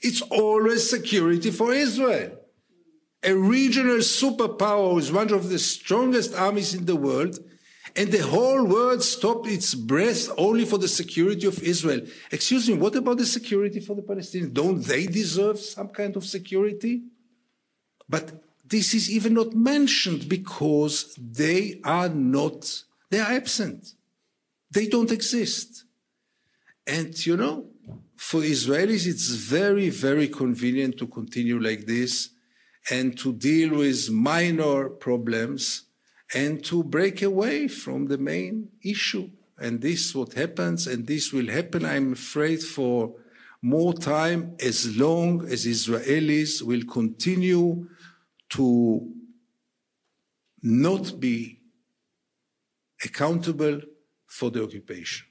It's 0.00 0.22
always 0.22 0.88
security 0.88 1.50
for 1.50 1.74
Israel. 1.74 2.43
A 3.24 3.34
regional 3.34 3.98
superpower 3.98 4.98
is 4.98 5.10
one 5.10 5.32
of 5.32 5.48
the 5.48 5.58
strongest 5.58 6.34
armies 6.34 6.74
in 6.74 6.84
the 6.84 6.94
world, 6.96 7.38
and 7.96 8.12
the 8.12 8.18
whole 8.18 8.66
world 8.66 9.02
stopped 9.02 9.46
its 9.46 9.74
breath 9.74 10.28
only 10.36 10.66
for 10.66 10.76
the 10.76 10.88
security 10.88 11.46
of 11.46 11.62
Israel. 11.62 12.02
Excuse 12.30 12.68
me, 12.68 12.74
what 12.74 12.94
about 12.96 13.16
the 13.16 13.24
security 13.24 13.80
for 13.80 13.96
the 13.96 14.02
Palestinians? 14.02 14.52
Don't 14.52 14.82
they 14.82 15.06
deserve 15.06 15.58
some 15.58 15.88
kind 15.88 16.16
of 16.16 16.24
security? 16.26 17.04
But 18.08 18.42
this 18.64 18.92
is 18.92 19.10
even 19.10 19.34
not 19.34 19.54
mentioned 19.54 20.28
because 20.28 21.14
they 21.16 21.80
are 21.82 22.10
not, 22.10 22.82
they 23.10 23.20
are 23.20 23.32
absent. 23.32 23.94
They 24.70 24.86
don't 24.86 25.12
exist. 25.12 25.84
And 26.86 27.24
you 27.24 27.38
know, 27.38 27.68
for 28.16 28.40
Israelis, 28.40 29.06
it's 29.06 29.28
very, 29.28 29.88
very 29.88 30.28
convenient 30.28 30.98
to 30.98 31.06
continue 31.06 31.58
like 31.58 31.86
this 31.86 32.33
and 32.90 33.16
to 33.18 33.32
deal 33.32 33.76
with 33.76 34.10
minor 34.10 34.88
problems 34.88 35.84
and 36.34 36.64
to 36.64 36.82
break 36.82 37.22
away 37.22 37.68
from 37.68 38.06
the 38.06 38.18
main 38.18 38.68
issue. 38.82 39.30
And 39.58 39.80
this 39.80 40.06
is 40.06 40.14
what 40.14 40.32
happens, 40.34 40.86
and 40.86 41.06
this 41.06 41.32
will 41.32 41.48
happen, 41.48 41.84
I'm 41.84 42.12
afraid, 42.12 42.62
for 42.62 43.14
more 43.62 43.94
time 43.94 44.56
as 44.60 44.96
long 44.96 45.46
as 45.46 45.64
Israelis 45.64 46.60
will 46.60 46.84
continue 46.84 47.88
to 48.50 49.12
not 50.62 51.18
be 51.20 51.60
accountable 53.04 53.80
for 54.26 54.50
the 54.50 54.62
occupation. 54.62 55.26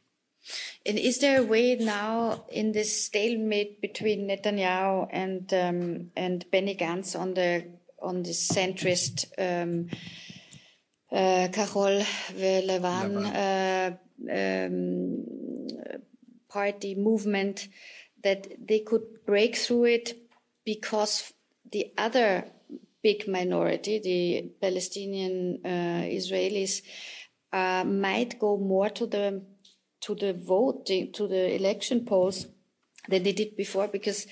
And 0.85 0.99
is 0.99 1.19
there 1.19 1.39
a 1.39 1.45
way 1.45 1.75
now 1.75 2.45
in 2.51 2.73
this 2.73 3.05
stalemate 3.05 3.79
between 3.79 4.27
Netanyahu 4.27 5.07
and 5.11 5.53
um, 5.53 6.11
and 6.17 6.45
Benny 6.51 6.75
Gantz 6.75 7.17
on 7.17 7.33
the 7.33 7.65
on 8.01 8.23
the 8.23 8.31
centrist 8.31 9.25
um, 9.37 9.87
uh, 11.11 11.47
Kahol 11.51 12.05
Lavan 12.35 13.25
uh, 13.33 13.91
um, 14.29 15.25
party 16.49 16.95
movement 16.95 17.69
that 18.23 18.47
they 18.67 18.79
could 18.79 19.03
break 19.25 19.55
through 19.55 19.85
it 19.85 20.19
because 20.65 21.33
the 21.71 21.93
other 21.97 22.45
big 23.01 23.27
minority, 23.27 23.99
the 23.99 24.51
Palestinian 24.61 25.59
uh, 25.65 26.03
Israelis, 26.19 26.81
uh, 27.51 27.83
might 27.85 28.39
go 28.39 28.57
more 28.57 28.89
to 28.89 29.05
the 29.05 29.43
to 30.03 30.15
the 30.15 30.33
vote, 30.33 30.85
to 30.85 31.27
the 31.27 31.55
election 31.55 32.05
polls 32.05 32.47
than 33.09 33.23
they 33.23 33.33
did 33.33 33.55
before 33.55 33.87
because 33.87 34.27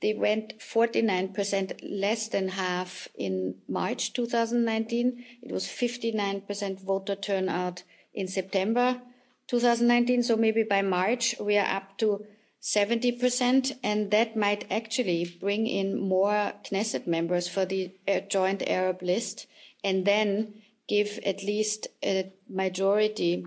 they 0.00 0.12
went 0.12 0.58
49% 0.58 1.80
less 1.82 2.28
than 2.28 2.48
half 2.48 3.08
in 3.14 3.56
March 3.68 4.12
2019. 4.12 5.24
It 5.42 5.52
was 5.52 5.66
59% 5.66 6.80
voter 6.80 7.14
turnout 7.14 7.84
in 8.12 8.28
September 8.28 9.00
2019. 9.46 10.22
So 10.22 10.36
maybe 10.36 10.62
by 10.62 10.82
March 10.82 11.34
we 11.40 11.56
are 11.56 11.76
up 11.76 11.96
to 11.98 12.24
70%, 12.62 13.76
and 13.82 14.10
that 14.10 14.36
might 14.36 14.70
actually 14.70 15.36
bring 15.38 15.66
in 15.66 16.00
more 16.00 16.54
Knesset 16.64 17.06
members 17.06 17.46
for 17.46 17.66
the 17.66 17.92
uh, 18.08 18.20
joint 18.20 18.62
Arab 18.66 19.02
list 19.02 19.46
and 19.82 20.06
then 20.06 20.54
give 20.88 21.20
at 21.26 21.42
least 21.42 21.88
a 22.02 22.32
majority 22.48 23.44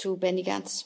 to 0.00 0.16
Benny 0.16 0.44
Gantz? 0.44 0.84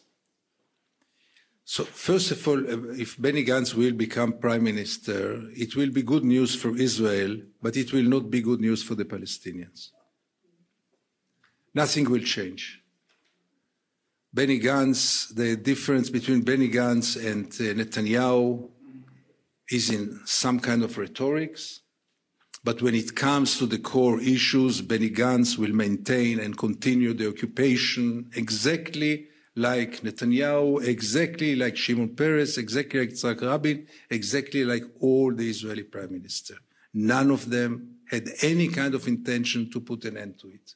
So, 1.66 1.84
first 1.84 2.30
of 2.30 2.46
all, 2.46 2.58
uh, 2.58 2.92
if 2.92 3.20
Benny 3.20 3.44
Gantz 3.44 3.74
will 3.74 3.92
become 3.92 4.38
prime 4.38 4.64
minister, 4.64 5.42
it 5.52 5.74
will 5.74 5.90
be 5.90 6.02
good 6.02 6.24
news 6.24 6.54
for 6.54 6.76
Israel, 6.76 7.38
but 7.62 7.76
it 7.76 7.92
will 7.92 8.04
not 8.04 8.30
be 8.30 8.42
good 8.42 8.60
news 8.60 8.82
for 8.82 8.94
the 8.94 9.06
Palestinians. 9.06 9.90
Nothing 11.74 12.10
will 12.10 12.20
change. 12.20 12.82
Benny 14.32 14.60
Gantz, 14.60 15.34
the 15.34 15.56
difference 15.56 16.10
between 16.10 16.42
Benny 16.42 16.68
Gantz 16.68 17.16
and 17.16 17.46
uh, 17.46 17.82
Netanyahu 17.82 18.68
is 19.70 19.90
in 19.90 20.20
some 20.26 20.60
kind 20.60 20.82
of 20.82 20.98
rhetorics. 20.98 21.80
But 22.64 22.80
when 22.80 22.94
it 22.94 23.14
comes 23.14 23.58
to 23.58 23.66
the 23.66 23.78
core 23.78 24.20
issues, 24.20 24.80
Benny 24.80 25.10
Gantz 25.10 25.58
will 25.58 25.74
maintain 25.74 26.40
and 26.40 26.56
continue 26.56 27.12
the 27.12 27.28
occupation 27.28 28.30
exactly 28.34 29.26
like 29.54 30.00
Netanyahu, 30.00 30.82
exactly 30.82 31.54
like 31.54 31.76
Shimon 31.76 32.16
Peres, 32.16 32.56
exactly 32.56 33.00
like 33.00 33.10
Yitzhak 33.10 33.42
Rabin, 33.42 33.86
exactly 34.10 34.64
like 34.64 34.84
all 35.00 35.32
the 35.32 35.48
Israeli 35.48 35.82
prime 35.82 36.12
minister. 36.12 36.54
None 36.94 37.30
of 37.30 37.50
them 37.50 37.98
had 38.10 38.28
any 38.42 38.68
kind 38.68 38.94
of 38.94 39.06
intention 39.06 39.70
to 39.70 39.80
put 39.80 40.04
an 40.06 40.16
end 40.16 40.38
to 40.40 40.48
it. 40.48 40.74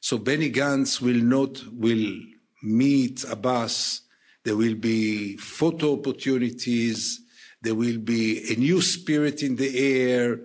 So 0.00 0.18
Benny 0.18 0.50
Gantz 0.50 1.00
will 1.00 1.22
not 1.22 1.62
will 1.72 2.16
meet 2.62 3.24
Abbas. 3.30 4.02
There 4.44 4.56
will 4.56 4.74
be 4.74 5.36
photo 5.36 5.94
opportunities. 5.94 7.20
There 7.62 7.76
will 7.76 7.98
be 7.98 8.52
a 8.52 8.56
new 8.56 8.82
spirit 8.82 9.42
in 9.42 9.54
the 9.54 9.78
air. 9.78 10.40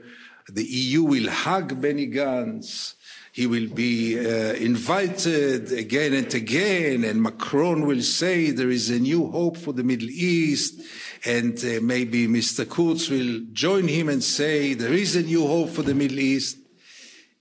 The 0.50 0.64
EU 0.64 1.04
will 1.04 1.30
hug 1.30 1.82
Benny 1.82 2.08
Gantz. 2.08 2.93
He 3.34 3.45
will 3.45 3.68
be 3.68 4.18
uh, 4.18 4.54
invited 4.54 5.72
again 5.72 6.14
and 6.14 6.34
again, 6.34 7.04
and 7.04 7.22
Macron 7.22 7.86
will 7.86 8.02
say 8.02 8.50
there 8.50 8.72
is 8.72 8.89
a 8.89 8.98
new 8.98 9.30
hope 9.30 9.58
for 9.58 9.74
the 9.74 9.84
Middle 9.84 10.10
East, 10.10 10.82
and 11.26 11.56
uh, 11.64 11.80
maybe 11.82 12.28
Mr. 12.28 12.68
Kurz 12.68 13.10
will 13.10 13.41
join 13.52 13.88
him 13.88 14.10
and 14.10 14.24
say 14.24 14.74
there 14.74 14.93
is 14.93 15.16
a 15.16 15.22
new 15.22 15.45
hope 15.45 15.70
for 15.70 15.84
the 15.84 15.93
Middle 15.93 16.20
East, 16.20 16.58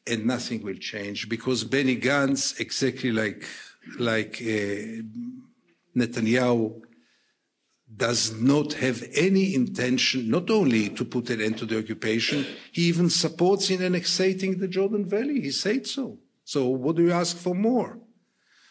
and 0.07 0.27
nothing 0.27 0.63
will 0.63 0.75
change 0.75 1.29
because 1.29 1.65
Benny 1.65 1.97
Gantz, 1.97 2.61
exactly 2.61 3.13
like 3.13 3.47
like 3.99 4.37
uh, 4.43 5.01
Netanyahu, 5.97 6.83
does 7.97 8.33
not 8.35 8.75
have 8.75 9.03
any 9.15 9.55
intention 9.55 10.29
not 10.29 10.51
only 10.51 10.91
to 10.91 11.05
put 11.05 11.31
an 11.31 11.41
end 11.41 11.57
to 11.59 11.67
the 11.67 11.79
occupation, 11.79 12.45
he 12.73 12.83
even 12.83 13.09
supports 13.09 13.71
in 13.71 13.83
annexating 13.83 14.59
the 14.59 14.69
Jordan 14.69 15.05
Valley. 15.05 15.41
He 15.41 15.51
said 15.51 15.87
so. 15.87 16.19
So 16.45 16.67
what 16.69 16.97
do 16.97 17.03
you 17.03 17.13
ask 17.13 17.37
for 17.37 17.55
more? 17.55 17.99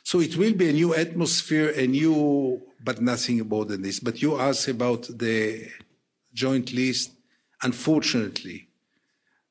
So 0.03 0.19
it 0.19 0.37
will 0.37 0.53
be 0.53 0.69
a 0.69 0.73
new 0.73 0.93
atmosphere, 0.93 1.69
a 1.75 1.87
new, 1.87 2.61
but 2.83 3.01
nothing 3.01 3.39
more 3.47 3.65
than 3.65 3.81
this. 3.81 3.99
But 3.99 4.21
you 4.21 4.39
ask 4.39 4.67
about 4.67 5.03
the 5.03 5.67
joint 6.33 6.71
list. 6.73 7.11
Unfortunately, 7.63 8.67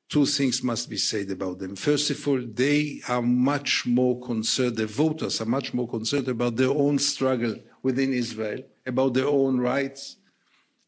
two 0.09 0.27
things 0.27 0.63
must 0.63 0.89
be 0.89 0.99
said 0.99 1.31
about 1.31 1.59
them. 1.59 1.75
First 1.75 2.11
of 2.11 2.29
all, 2.29 2.41
they 2.41 3.01
are 3.09 3.23
much 3.23 3.87
more 3.87 4.21
concerned, 4.25 4.77
the 4.77 4.87
voters 4.87 5.41
are 5.41 5.47
much 5.47 5.75
more 5.75 5.89
concerned 5.89 6.29
about 6.29 6.55
their 6.55 6.71
own 6.71 7.01
struggle 7.01 7.57
within 7.83 8.13
Israel 8.13 8.63
about 8.87 9.15
their 9.15 9.29
own 9.29 9.59
rights 9.59 10.17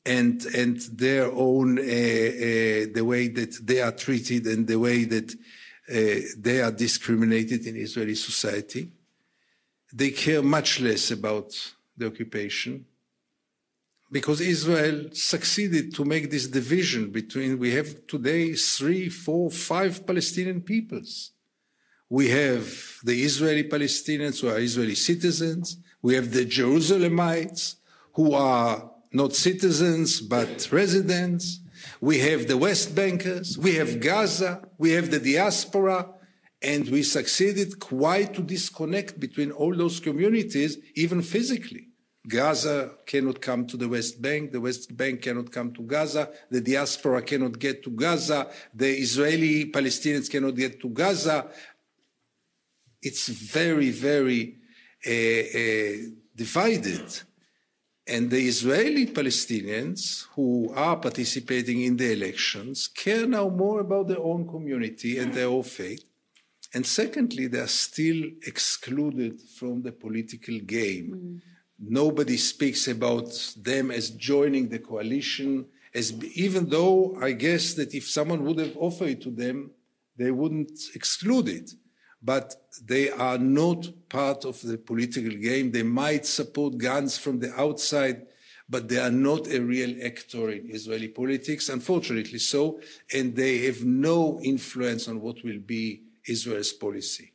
and 0.04 0.44
and 0.46 0.80
their 0.92 1.26
own 1.32 1.78
uh, 1.78 1.82
uh, 1.82 2.86
the 2.94 3.02
way 3.04 3.28
that 3.28 3.58
they 3.66 3.80
are 3.80 3.92
treated 3.92 4.46
and 4.46 4.66
the 4.66 4.78
way 4.78 5.04
that 5.04 5.32
uh, 5.32 6.20
they 6.38 6.60
are 6.60 6.72
discriminated 6.72 7.66
in 7.66 7.76
Israeli 7.76 8.14
society. 8.14 8.90
They 9.92 10.10
care 10.10 10.42
much 10.42 10.80
less 10.80 11.10
about 11.10 11.52
the 11.96 12.06
occupation 12.06 12.86
because 14.10 14.40
Israel 14.40 15.08
succeeded 15.12 15.94
to 15.94 16.04
make 16.04 16.30
this 16.30 16.46
division 16.46 17.10
between 17.10 17.58
we 17.58 17.72
have 17.72 18.06
today 18.06 18.52
three, 18.54 19.08
four, 19.08 19.50
five 19.50 20.06
Palestinian 20.06 20.60
peoples. 20.60 21.32
We 22.08 22.28
have 22.28 22.66
the 23.02 23.20
Israeli 23.22 23.64
Palestinians 23.64 24.40
who 24.40 24.48
are 24.48 24.60
Israeli 24.60 24.94
citizens. 24.94 25.78
We 26.02 26.14
have 26.14 26.32
the 26.32 26.46
Jerusalemites 26.46 27.76
who 28.16 28.32
are 28.32 28.90
not 29.12 29.34
citizens 29.34 30.20
but 30.20 30.68
residents. 30.72 31.60
We 32.00 32.18
have 32.20 32.48
the 32.48 32.56
West 32.56 32.94
Bankers, 32.94 33.56
we 33.56 33.74
have 33.76 34.00
Gaza, 34.00 34.66
we 34.78 34.92
have 34.92 35.10
the 35.10 35.20
diaspora, 35.20 36.10
and 36.62 36.88
we 36.88 37.02
succeeded 37.02 37.78
quite 37.78 38.34
to 38.34 38.42
disconnect 38.42 39.20
between 39.20 39.50
all 39.52 39.74
those 39.74 40.00
communities, 40.00 40.78
even 40.94 41.20
physically. 41.22 41.88
Gaza 42.26 42.92
cannot 43.06 43.40
come 43.40 43.66
to 43.66 43.76
the 43.76 43.88
West 43.88 44.20
Bank, 44.20 44.50
the 44.50 44.60
West 44.60 44.96
Bank 44.96 45.22
cannot 45.22 45.52
come 45.52 45.72
to 45.74 45.82
Gaza, 45.82 46.30
the 46.50 46.60
diaspora 46.60 47.22
cannot 47.22 47.58
get 47.58 47.84
to 47.84 47.90
Gaza, 47.90 48.48
the 48.74 48.88
Israeli 48.88 49.70
Palestinians 49.70 50.30
cannot 50.30 50.56
get 50.56 50.80
to 50.80 50.88
Gaza. 50.88 51.46
It's 53.00 53.28
very, 53.28 53.90
very 53.90 54.56
uh, 55.06 55.10
uh, 55.10 56.10
divided. 56.34 57.06
And 58.08 58.30
the 58.30 58.46
Israeli 58.46 59.06
Palestinians 59.06 60.26
who 60.36 60.72
are 60.74 60.96
participating 60.96 61.82
in 61.82 61.96
the 61.96 62.12
elections 62.12 62.86
care 62.86 63.26
now 63.26 63.48
more 63.48 63.80
about 63.80 64.06
their 64.06 64.20
own 64.20 64.46
community 64.46 65.18
and 65.18 65.34
their 65.34 65.48
own 65.48 65.64
faith. 65.64 66.04
And 66.72 66.86
secondly, 66.86 67.48
they 67.48 67.58
are 67.58 67.66
still 67.66 68.22
excluded 68.46 69.40
from 69.58 69.82
the 69.82 69.90
political 69.90 70.58
game. 70.60 71.08
Mm. 71.14 71.40
Nobody 71.78 72.36
speaks 72.36 72.86
about 72.86 73.28
them 73.56 73.90
as 73.90 74.10
joining 74.10 74.68
the 74.68 74.78
coalition, 74.78 75.66
as 75.92 76.12
even 76.34 76.68
though 76.68 77.16
I 77.20 77.32
guess 77.32 77.74
that 77.74 77.92
if 77.92 78.08
someone 78.08 78.44
would 78.44 78.58
have 78.58 78.76
offered 78.76 79.08
it 79.08 79.22
to 79.22 79.30
them, 79.30 79.72
they 80.16 80.30
wouldn't 80.30 80.78
exclude 80.94 81.48
it 81.48 81.72
but 82.22 82.54
they 82.82 83.10
are 83.10 83.38
not 83.38 83.86
part 84.08 84.44
of 84.44 84.60
the 84.62 84.78
political 84.78 85.30
game. 85.30 85.70
They 85.70 85.82
might 85.82 86.26
support 86.26 86.74
Gantz 86.74 87.18
from 87.18 87.38
the 87.38 87.52
outside, 87.58 88.26
but 88.68 88.88
they 88.88 88.98
are 88.98 89.10
not 89.10 89.46
a 89.48 89.60
real 89.60 89.94
actor 90.04 90.50
in 90.50 90.70
Israeli 90.70 91.08
politics, 91.08 91.68
unfortunately 91.68 92.38
so, 92.38 92.80
and 93.12 93.36
they 93.36 93.58
have 93.66 93.84
no 93.84 94.40
influence 94.42 95.08
on 95.08 95.20
what 95.20 95.44
will 95.44 95.60
be 95.60 96.02
Israel's 96.26 96.72
policy. 96.72 97.32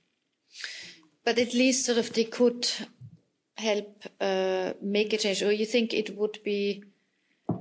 But 1.23 1.38
at 1.38 1.53
least 1.53 1.86
sort 1.86 1.99
of 1.99 2.11
they 2.13 2.25
could 2.25 2.69
help 3.55 4.03
uh, 4.19 4.73
make 4.82 5.13
a 5.13 5.17
change, 5.17 5.43
or 5.43 5.51
you 5.51 5.65
think 5.65 5.93
it 5.93 6.17
would 6.17 6.39
be 6.43 6.84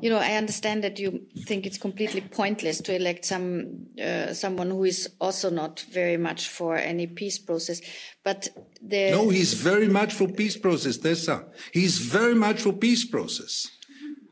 you 0.01 0.11
know, 0.11 0.19
I 0.19 0.35
understand 0.35 0.85
that 0.85 0.99
you 0.99 1.27
think 1.47 1.67
it's 1.67 1.79
completely 1.79 2.21
pointless 2.21 2.81
to 2.83 2.95
elect 2.95 3.25
some 3.25 3.87
uh, 4.03 4.33
someone 4.33 4.71
who 4.71 4.85
is 4.85 5.11
also 5.21 5.51
not 5.51 5.81
very 5.93 6.17
much 6.17 6.49
for 6.49 6.77
any 6.77 7.07
peace 7.07 7.39
process. 7.39 7.81
But 8.25 8.49
the 8.81 9.11
no, 9.11 9.29
he's 9.29 9.55
very 9.55 9.89
much 9.89 10.15
for 10.15 10.29
peace 10.29 10.57
process, 10.57 10.97
Tessa. 10.99 11.47
He's 11.73 11.99
very 11.99 12.35
much 12.35 12.61
for 12.63 12.73
peace 12.73 13.05
process. 13.05 13.69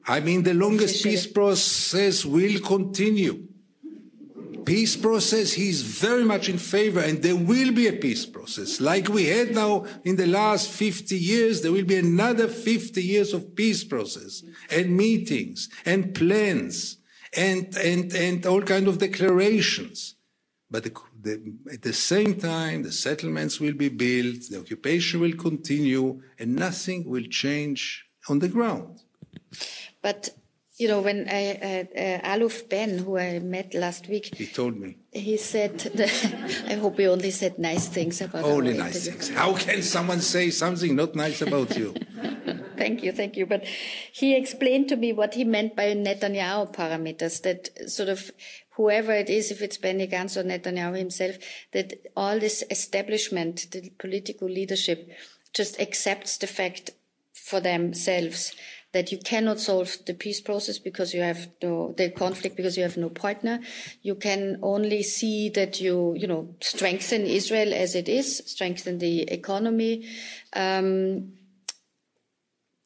I 0.07 0.21
mean, 0.21 0.43
the 0.43 0.55
longest 0.55 1.03
peace 1.05 1.27
process 1.27 2.25
will 2.25 2.61
continue 2.61 3.48
peace 4.69 4.97
process, 4.97 5.55
he's 5.55 5.81
very 5.81 6.25
much 6.25 6.51
in 6.51 6.59
favor, 6.59 7.01
and 7.01 7.23
there 7.23 7.35
will 7.35 7.73
be 7.73 7.87
a 7.87 7.93
peace 7.95 8.27
process. 8.27 8.83
Like 8.83 9.09
we 9.09 9.25
had 9.25 9.55
now 9.55 9.87
in 10.05 10.17
the 10.17 10.27
last 10.27 10.71
50 10.71 11.17
years, 11.17 11.63
there 11.63 11.73
will 11.73 11.87
be 11.87 11.97
another 11.97 12.49
50 12.49 13.03
years 13.03 13.33
of 13.33 13.57
peace 13.57 13.83
process, 13.83 14.43
and 14.71 14.95
meetings, 14.95 15.71
and 15.87 16.15
plans, 16.15 16.99
and, 17.35 17.75
and, 17.79 18.13
and 18.13 18.45
all 18.45 18.61
kind 18.61 18.89
of 18.89 18.99
declarations. 18.99 20.17
But 20.71 20.85
the, 20.85 20.93
the, 21.19 21.55
at 21.73 21.81
the 21.81 21.95
same 21.95 22.35
time, 22.39 22.83
the 22.83 22.93
settlements 22.93 23.59
will 23.59 23.73
be 23.73 23.89
built, 23.89 24.51
the 24.51 24.61
occupation 24.61 25.21
will 25.21 25.37
continue, 25.37 26.21
and 26.39 26.55
nothing 26.55 27.09
will 27.09 27.25
change 27.31 28.05
on 28.29 28.41
the 28.41 28.49
ground. 28.49 29.01
But 30.03 30.29
you 30.79 30.87
know, 30.87 31.01
when 31.01 31.29
I, 31.29 31.51
uh, 31.51 31.99
uh, 31.99 32.37
Aluf 32.37 32.69
Ben, 32.69 32.99
who 32.99 33.19
I 33.19 33.41
met 33.41 33.75
last 33.75 34.09
week, 34.09 34.35
he 34.37 34.47
told 34.47 34.77
me. 34.77 34.97
He 35.13 35.37
said, 35.37 35.91
I 36.69 36.75
hope 36.75 36.99
he 36.99 37.09
only 37.09 37.33
said 37.33 37.59
nice 37.59 37.89
things 37.89 38.21
about 38.21 38.45
Only 38.45 38.75
nice 38.75 39.07
interview. 39.07 39.21
things. 39.21 39.37
How 39.37 39.55
can 39.57 39.83
someone 39.83 40.21
say 40.21 40.51
something 40.51 40.95
not 40.95 41.17
nice 41.17 41.43
about 41.43 41.77
you? 41.77 41.95
thank 42.77 43.03
you, 43.03 43.11
thank 43.11 43.37
you. 43.37 43.45
But 43.47 43.65
he 43.65 44.37
explained 44.37 44.89
to 44.91 44.97
me 44.97 45.13
what 45.13 45.35
he 45.35 45.45
meant 45.45 45.75
by 45.75 45.95
Netanyahu 45.95 46.73
parameters, 46.73 47.43
that 47.43 47.91
sort 47.91 48.09
of 48.09 48.31
whoever 48.77 49.13
it 49.13 49.29
is, 49.29 49.51
if 49.51 49.61
it's 49.61 49.79
Benny 49.79 50.07
Gantz 50.07 50.37
or 50.37 50.45
Netanyahu 50.45 50.97
himself, 50.97 51.37
that 51.73 51.95
all 52.17 52.39
this 52.39 52.63
establishment, 52.71 53.67
the 53.73 53.91
political 53.99 54.49
leadership, 54.49 55.11
just 55.53 55.81
accepts 55.81 56.39
the 56.39 56.47
fact 56.47 56.93
for 57.33 57.59
themselves 57.61 58.55
that 58.93 59.13
you 59.13 59.19
cannot 59.19 59.61
solve 59.61 59.97
the 60.07 60.15
peace 60.15 60.41
process 60.41 60.79
because 60.79 61.13
you 61.13 61.21
have 61.21 61.49
no 61.63 61.93
the 61.97 62.11
conflict 62.11 62.57
because 62.57 62.77
you 62.77 62.83
have 62.83 62.97
no 62.97 63.11
partner. 63.11 63.61
You 64.03 64.15
can 64.15 64.59
only 64.63 65.03
see 65.03 65.51
that 65.51 65.81
you 65.81 66.15
you 66.17 66.27
know 66.27 66.55
strengthen 66.61 67.23
Israel 67.23 67.75
as 67.75 67.95
it 67.95 68.09
is, 68.09 68.39
strengthen 68.47 68.99
the 68.99 69.23
economy. 69.23 70.09
Um, 70.55 71.33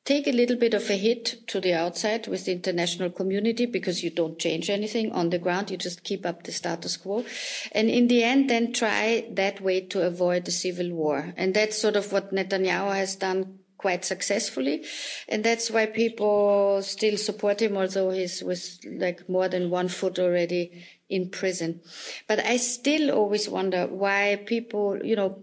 take 0.05 0.27
a 0.27 0.33
little 0.33 0.57
bit 0.57 0.75
of 0.75 0.91
a 0.91 0.97
hit 0.97 1.47
to 1.47 1.61
the 1.61 1.75
outside 1.75 2.27
with 2.27 2.45
the 2.45 2.53
international 2.53 3.11
community 3.11 3.67
because 3.67 4.03
you 4.03 4.11
don't 4.11 4.39
change 4.39 4.69
anything 4.69 5.13
on 5.13 5.31
the 5.31 5.39
ground. 5.39 5.71
You 5.71 5.77
just 5.77 6.03
keep 6.03 6.27
up 6.27 6.43
the 6.43 6.51
status 6.51 6.97
quo. 6.97 7.25
And 7.71 7.89
in 7.89 8.09
the 8.09 8.25
end, 8.25 8.51
then 8.51 8.73
try 8.73 9.29
that 9.35 9.61
way 9.61 9.81
to 9.83 10.03
avoid 10.03 10.45
the 10.45 10.51
civil 10.51 10.91
war. 10.91 11.33
And 11.37 11.55
that's 11.55 11.81
sort 11.81 11.95
of 11.95 12.11
what 12.11 12.33
Netanyahu 12.33 12.97
has 12.97 13.15
done 13.15 13.61
quite 13.83 14.05
successfully. 14.05 14.85
And 15.29 15.45
that's 15.45 15.71
why 15.71 15.87
people 15.87 16.81
still 16.83 17.19
support 17.19 17.61
him, 17.61 17.77
although 17.77 18.11
he's 18.11 18.43
with 18.43 18.79
like 18.87 19.29
more 19.29 19.49
than 19.49 19.69
one 19.69 19.89
foot 19.89 20.19
already 20.19 20.85
in 21.11 21.29
prison. 21.29 21.81
But 22.29 22.39
I 22.47 22.57
still 22.57 23.11
always 23.11 23.49
wonder 23.49 23.87
why 23.87 24.41
people, 24.47 25.05
you 25.05 25.17
know, 25.17 25.43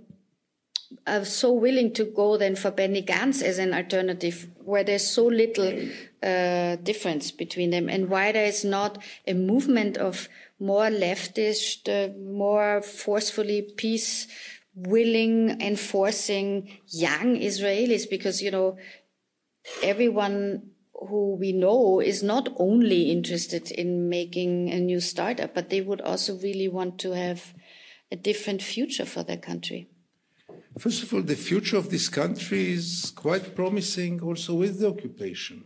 are 1.05 1.25
so 1.25 1.51
willing 1.51 1.93
to 1.93 2.05
go 2.05 2.37
then 2.37 2.55
for 2.55 2.71
Benny 2.71 3.03
Gantz 3.03 3.43
as 3.43 3.59
an 3.59 3.73
alternative, 3.73 4.47
where 4.57 4.83
there's 4.83 5.07
so 5.07 5.27
little 5.27 5.71
uh, 6.23 6.77
difference 6.77 7.29
between 7.29 7.69
them, 7.69 7.89
and 7.89 8.09
why 8.09 8.31
there 8.31 8.45
is 8.45 8.65
not 8.65 8.97
a 9.27 9.33
movement 9.33 9.97
of 9.97 10.27
more 10.59 10.89
leftist, 10.89 11.87
uh, 11.87 12.11
more 12.17 12.81
forcefully 12.81 13.61
peace 13.61 14.27
willing 14.87 15.61
enforcing 15.61 16.79
young 16.87 17.35
Israelis 17.37 18.09
because, 18.09 18.41
you 18.41 18.51
know, 18.51 18.77
everyone 19.83 20.71
who 20.93 21.35
we 21.35 21.51
know 21.53 21.99
is 21.99 22.21
not 22.23 22.49
only 22.57 23.11
interested 23.11 23.71
in 23.71 24.09
making 24.09 24.69
a 24.69 24.79
new 24.79 24.99
startup, 24.99 25.53
but 25.53 25.69
they 25.69 25.81
would 25.81 26.01
also 26.01 26.35
really 26.37 26.67
want 26.67 26.99
to 26.99 27.11
have 27.11 27.53
a 28.11 28.15
different 28.15 28.61
future 28.61 29.05
for 29.05 29.23
their 29.23 29.37
country. 29.37 29.87
First 30.77 31.03
of 31.03 31.13
all, 31.13 31.21
the 31.21 31.35
future 31.35 31.77
of 31.77 31.89
this 31.89 32.09
country 32.09 32.73
is 32.73 33.11
quite 33.15 33.55
promising 33.55 34.21
also 34.21 34.55
with 34.55 34.79
the 34.79 34.89
occupation. 34.89 35.65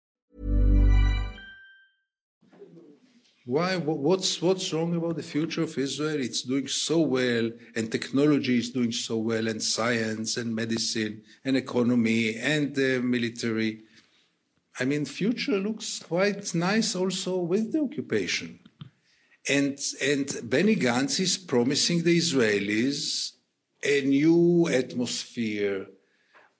Why? 3.51 3.75
What's, 3.75 4.41
what's 4.41 4.71
wrong 4.71 4.95
about 4.95 5.17
the 5.17 5.23
future 5.23 5.63
of 5.63 5.77
Israel? 5.77 6.21
It's 6.21 6.43
doing 6.43 6.69
so 6.69 7.01
well, 7.01 7.51
and 7.75 7.91
technology 7.91 8.57
is 8.59 8.69
doing 8.69 8.93
so 8.93 9.17
well, 9.17 9.49
and 9.49 9.61
science, 9.61 10.37
and 10.37 10.55
medicine, 10.55 11.23
and 11.43 11.57
economy, 11.57 12.37
and 12.37 12.73
the 12.73 13.01
military. 13.01 13.81
I 14.79 14.85
mean, 14.85 15.03
future 15.03 15.59
looks 15.59 15.99
quite 15.99 16.55
nice 16.55 16.95
also 16.95 17.39
with 17.39 17.73
the 17.73 17.81
occupation. 17.81 18.61
And, 19.49 19.77
and 20.01 20.29
Benny 20.49 20.77
Gantz 20.77 21.19
is 21.19 21.37
promising 21.37 22.03
the 22.03 22.17
Israelis 22.17 23.33
a 23.83 23.99
new 23.99 24.69
atmosphere, 24.69 25.87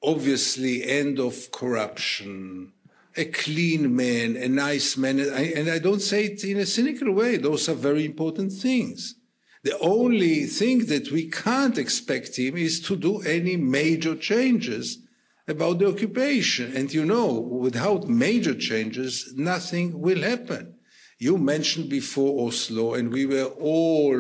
obviously 0.03 0.83
end 0.83 1.19
of 1.19 1.51
corruption, 1.53 2.73
a 3.16 3.26
clean 3.26 3.95
man, 3.95 4.36
a 4.36 4.47
nice 4.47 4.97
man. 4.97 5.20
And 5.20 5.34
I, 5.34 5.41
and 5.55 5.70
I 5.70 5.80
don't 5.80 6.01
say 6.01 6.26
it 6.26 6.43
in 6.43 6.57
a 6.57 6.66
cynical 6.66 7.12
way. 7.12 7.38
Those 7.38 7.68
are 7.70 7.76
very 7.76 8.05
important 8.05 8.51
things. 8.53 9.16
The 9.64 9.78
only 9.80 10.45
thing 10.45 10.86
that 10.88 11.12
we 11.12 11.30
can't 11.30 11.78
expect 11.78 12.38
him 12.38 12.57
is 12.57 12.82
to 12.82 12.95
do 12.95 13.22
any 13.22 13.57
major 13.57 14.16
changes 14.16 14.99
about 15.47 15.80
the 15.80 15.88
occupation. 15.88 16.76
And 16.76 16.91
you 16.91 17.05
know, 17.05 17.34
without 17.39 18.07
major 18.07 18.55
changes, 18.55 19.34
nothing 19.36 19.99
will 19.99 20.22
happen. 20.22 20.76
You 21.20 21.38
mentioned 21.38 21.89
before 21.89 22.47
Oslo, 22.47 22.95
and 22.95 23.12
we 23.12 23.28
were 23.28 23.45
all, 23.45 24.16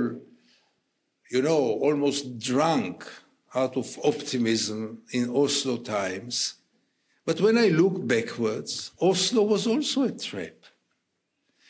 you 1.31 1.41
know, 1.41 1.79
almost 1.81 2.37
drunk 2.37 3.09
out 3.55 3.75
of 3.75 3.97
optimism 4.03 5.01
in 5.11 5.35
Oslo 5.35 5.77
times. 5.77 6.55
But 7.31 7.39
when 7.39 7.57
I 7.57 7.69
look 7.69 8.05
backwards, 8.05 8.91
Oslo 8.99 9.43
was 9.43 9.65
also 9.65 10.03
a 10.03 10.11
trap. 10.11 10.65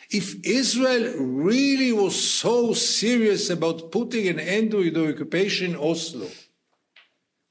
If 0.09 0.43
Israel 0.43 1.13
really 1.19 1.91
was 1.91 2.15
so 2.19 2.73
serious 2.73 3.47
about 3.51 3.91
putting 3.91 4.27
an 4.27 4.39
end 4.39 4.71
to 4.71 4.89
the 4.89 5.09
occupation 5.09 5.73
in 5.73 5.77
Oslo, 5.77 6.29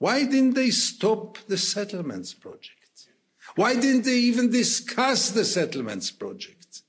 why 0.00 0.24
didn't 0.24 0.54
they 0.54 0.70
stop 0.70 1.38
the 1.46 1.56
settlements 1.56 2.34
project? 2.34 3.06
Why 3.54 3.74
didn't 3.74 4.06
they 4.06 4.18
even 4.30 4.50
discuss 4.50 5.30
the 5.30 5.44
settlements 5.44 6.10
project? 6.10 6.82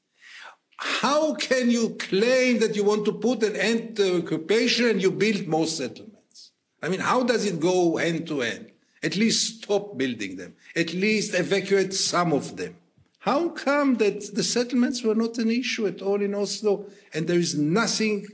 How 0.77 1.35
can 1.35 1.69
you 1.69 1.97
claim 1.99 2.57
that 2.61 2.75
you 2.75 2.83
want 2.83 3.05
to 3.05 3.13
put 3.13 3.43
an 3.43 3.55
end 3.55 3.95
to 3.97 4.03
the 4.05 4.17
occupation 4.23 4.89
and 4.89 4.99
you 4.99 5.11
build 5.11 5.47
more 5.47 5.67
settlements? 5.67 6.49
I 6.81 6.89
mean, 6.89 7.01
how 7.01 7.21
does 7.21 7.45
it 7.45 7.59
go 7.59 7.97
end 7.97 8.25
to 8.29 8.41
end? 8.41 8.71
At 9.03 9.15
least 9.15 9.63
stop 9.63 9.97
building 9.99 10.37
them. 10.37 10.55
At 10.75 10.93
least 10.93 11.33
evacuate 11.33 11.93
some 11.93 12.33
of 12.33 12.57
them. 12.57 12.75
How 13.19 13.49
come 13.49 13.97
that 13.97 14.33
the 14.33 14.43
settlements 14.43 15.03
were 15.03 15.15
not 15.15 15.37
an 15.37 15.51
issue 15.51 15.85
at 15.85 16.01
all 16.01 16.21
in 16.21 16.33
Oslo 16.33 16.85
and 17.13 17.27
there 17.27 17.37
is 17.37 17.55
nothing 17.55 18.25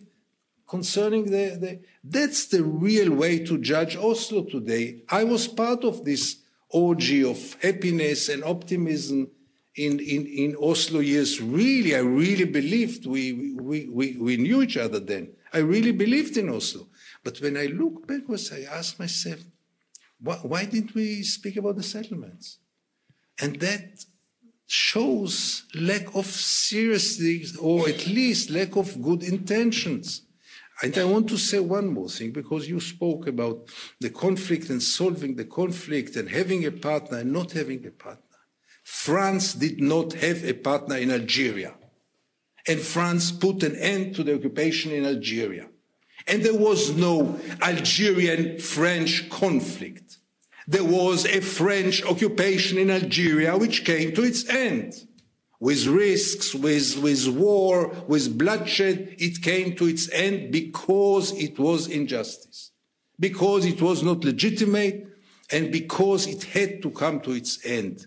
concerning 0.67 1.25
the, 1.25 1.57
the 1.59 1.79
that's 2.03 2.47
the 2.47 2.63
real 2.63 3.11
way 3.13 3.39
to 3.39 3.57
judge 3.57 3.95
Oslo 3.95 4.43
today. 4.43 5.01
I 5.09 5.23
was 5.23 5.47
part 5.47 5.83
of 5.83 6.05
this 6.05 6.37
orgy 6.69 7.23
of 7.23 7.55
happiness 7.61 8.29
and 8.29 8.43
optimism 8.43 9.29
in, 9.77 9.99
in, 9.99 10.25
in 10.25 10.55
Oslo 10.59 10.99
years, 10.99 11.39
really, 11.39 11.95
I 11.95 11.99
really 11.99 12.45
believed 12.45 13.05
we, 13.05 13.53
we, 13.53 13.87
we, 13.87 14.17
we 14.17 14.37
knew 14.37 14.63
each 14.63 14.75
other 14.75 14.99
then. 14.99 15.29
I 15.53 15.59
really 15.59 15.91
believed 15.91 16.35
in 16.35 16.49
Oslo. 16.49 16.87
But 17.23 17.37
when 17.39 17.55
I 17.57 17.67
look 17.67 18.07
backwards, 18.07 18.51
I 18.51 18.61
ask 18.61 18.99
myself, 18.99 19.39
why, 20.19 20.35
why 20.35 20.65
didn't 20.65 20.95
we 20.95 21.23
speak 21.23 21.57
about 21.57 21.75
the 21.75 21.83
settlements? 21.83 22.59
And 23.39 23.59
that 23.59 24.05
shows 24.65 25.63
lack 25.75 26.13
of 26.15 26.25
seriousness, 26.25 27.55
or 27.57 27.87
at 27.87 28.07
least 28.07 28.49
lack 28.49 28.75
of 28.75 29.01
good 29.01 29.23
intentions. 29.23 30.23
And 30.81 30.95
I 30.97 31.05
want 31.05 31.27
to 31.29 31.37
say 31.37 31.59
one 31.59 31.87
more 31.87 32.09
thing, 32.09 32.31
because 32.31 32.69
you 32.69 32.79
spoke 32.79 33.27
about 33.27 33.69
the 33.99 34.09
conflict 34.09 34.69
and 34.69 34.81
solving 34.81 35.35
the 35.35 35.45
conflict 35.45 36.15
and 36.15 36.29
having 36.29 36.65
a 36.65 36.71
partner 36.71 37.19
and 37.19 37.31
not 37.31 37.51
having 37.51 37.85
a 37.85 37.91
partner. 37.91 38.23
France 38.83 39.53
did 39.53 39.81
not 39.81 40.13
have 40.13 40.43
a 40.45 40.53
partner 40.53 40.97
in 40.97 41.11
Algeria. 41.11 41.75
And 42.67 42.79
France 42.79 43.31
put 43.31 43.63
an 43.63 43.75
end 43.75 44.15
to 44.15 44.23
the 44.23 44.35
occupation 44.35 44.91
in 44.91 45.05
Algeria. 45.05 45.67
And 46.27 46.43
there 46.43 46.53
was 46.53 46.95
no 46.95 47.39
Algerian 47.61 48.59
French 48.59 49.29
conflict. 49.29 50.17
There 50.67 50.83
was 50.83 51.25
a 51.25 51.39
French 51.39 52.03
occupation 52.03 52.77
in 52.77 52.91
Algeria 52.91 53.57
which 53.57 53.85
came 53.85 54.13
to 54.13 54.23
its 54.23 54.47
end. 54.49 54.93
With 55.59 55.87
risks, 55.87 56.53
with, 56.53 56.97
with 56.97 57.27
war, 57.29 57.87
with 58.07 58.37
bloodshed, 58.37 59.15
it 59.17 59.41
came 59.41 59.75
to 59.77 59.87
its 59.87 60.09
end 60.11 60.51
because 60.51 61.31
it 61.31 61.57
was 61.57 61.87
injustice. 61.87 62.71
Because 63.19 63.65
it 63.65 63.81
was 63.81 64.03
not 64.03 64.23
legitimate 64.23 65.07
and 65.51 65.71
because 65.71 66.27
it 66.27 66.43
had 66.43 66.81
to 66.81 66.91
come 66.91 67.21
to 67.21 67.31
its 67.31 67.65
end. 67.65 68.05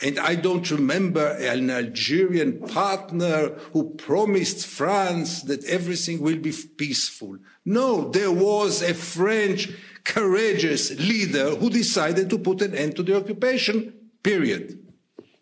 And 0.00 0.18
I 0.18 0.34
don't 0.34 0.68
remember 0.70 1.36
an 1.38 1.70
Algerian 1.70 2.60
partner 2.60 3.50
who 3.72 3.94
promised 3.94 4.66
France 4.66 5.42
that 5.42 5.64
everything 5.64 6.20
will 6.20 6.38
be 6.38 6.52
peaceful. 6.76 7.38
No, 7.64 8.10
there 8.10 8.32
was 8.32 8.82
a 8.82 8.94
French 8.94 9.68
courageous 10.04 10.98
leader 10.98 11.54
who 11.54 11.70
decided 11.70 12.30
to 12.30 12.38
put 12.38 12.62
an 12.62 12.74
end 12.74 12.96
to 12.96 13.02
the 13.02 13.16
occupation, 13.16 13.92
period. 14.22 14.78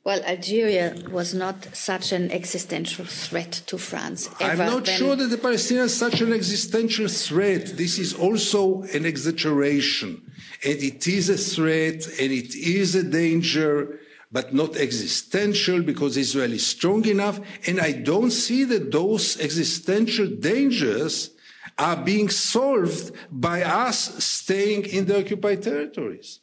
Well, 0.02 0.22
Algeria 0.24 0.96
was 1.10 1.34
not 1.34 1.76
such 1.76 2.12
an 2.12 2.30
existential 2.30 3.04
threat 3.04 3.52
to 3.66 3.76
France. 3.76 4.30
I'm 4.40 4.58
not 4.58 4.86
then. 4.86 4.98
sure 4.98 5.14
that 5.14 5.26
the 5.26 5.36
Palestinians 5.36 5.84
are 5.84 5.88
such 5.88 6.20
an 6.22 6.32
existential 6.32 7.06
threat. 7.06 7.76
This 7.76 7.98
is 7.98 8.14
also 8.14 8.82
an 8.94 9.04
exaggeration. 9.04 10.22
And 10.64 10.78
it 10.78 11.06
is 11.06 11.28
a 11.28 11.36
threat 11.36 12.06
and 12.18 12.32
it 12.32 12.54
is 12.54 12.94
a 12.94 13.02
danger 13.02 14.00
but 14.32 14.54
not 14.54 14.76
existential 14.76 15.82
because 15.82 16.16
Israel 16.16 16.52
is 16.52 16.66
strong 16.66 17.04
enough. 17.06 17.40
And 17.66 17.80
I 17.80 17.92
don't 17.92 18.30
see 18.30 18.64
that 18.64 18.92
those 18.92 19.40
existential 19.40 20.28
dangers 20.28 21.30
are 21.78 21.96
being 21.96 22.28
solved 22.28 23.12
by 23.30 23.62
us 23.62 24.24
staying 24.24 24.84
in 24.86 25.06
the 25.06 25.18
occupied 25.18 25.62
territories. 25.62 26.40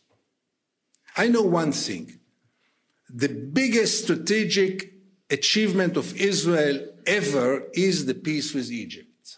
I 1.15 1.27
know 1.27 1.43
one 1.43 1.71
thing. 1.71 2.19
The 3.09 3.29
biggest 3.29 4.03
strategic 4.03 4.93
achievement 5.29 5.95
of 5.95 6.15
Israel 6.17 6.87
ever 7.05 7.67
is 7.73 8.05
the 8.05 8.13
peace 8.13 8.53
with 8.53 8.69
Egypt. 8.69 9.37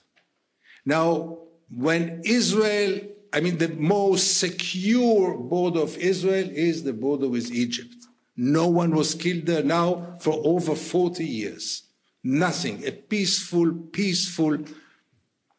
Now, 0.86 1.38
when 1.70 2.22
Israel, 2.26 3.00
I 3.32 3.42
mean, 3.42 3.60
the 3.60 3.70
most 3.70 4.40
secure 4.40 5.38
border 5.38 5.82
of 5.82 5.98
Israel 5.98 6.50
is 6.52 6.84
the 6.84 6.94
border 6.94 7.28
with 7.28 7.52
Egypt. 7.52 7.99
No 8.42 8.70
one 8.70 8.96
was 8.96 9.16
killed 9.16 9.48
there 9.48 9.64
now 9.64 10.16
for 10.22 10.42
over 10.46 10.74
40 10.74 11.26
years. 11.26 11.84
Nothing. 12.24 12.88
A 12.88 12.92
peaceful, 12.94 13.74
peaceful 13.92 14.60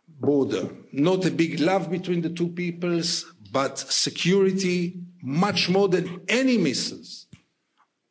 border. 0.08 0.70
Not 0.90 1.26
a 1.26 1.30
big 1.30 1.60
love 1.60 1.90
between 1.90 2.22
the 2.22 2.30
two 2.30 2.48
peoples, 2.48 3.30
but 3.52 3.78
security, 3.78 4.98
much 5.22 5.68
more 5.68 5.88
than 5.88 6.22
any 6.26 6.56
missiles, 6.56 7.26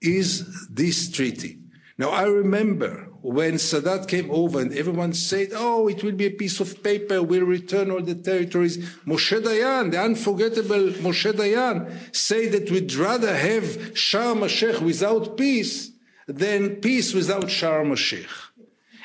is 0.03 0.67
this 0.67 1.09
treaty. 1.09 1.61
Now, 1.97 2.11
I 2.11 2.26
remember 2.26 3.09
when 3.22 3.55
Sadat 3.55 4.07
came 4.07 4.32
over 4.32 4.61
and 4.61 4.74
everyone 4.74 5.13
said, 5.13 5.49
oh, 5.53 5.88
it 5.88 6.03
will 6.03 6.13
be 6.13 6.28
a 6.28 6.32
piece 6.32 6.59
of 6.59 6.82
paper, 6.82 7.22
we'll 7.22 7.45
return 7.45 7.91
all 7.91 8.01
the 8.01 8.15
territories. 8.15 8.78
Moshe 9.05 9.41
Dayan, 9.41 9.91
the 9.91 10.01
unforgettable 10.01 10.91
Moshe 11.01 11.32
Dayan, 11.34 12.15
said 12.15 12.53
that 12.53 12.72
we'd 12.72 12.93
rather 12.93 13.36
have 13.36 13.63
Sharm 13.93 14.41
el-Sheikh 14.41 14.82
without 14.82 15.38
peace 15.38 15.91
than 16.28 16.78
peace 16.78 17.13
without 17.13 17.45
Sharm 17.45 17.89
el-Sheikh. 17.89 18.30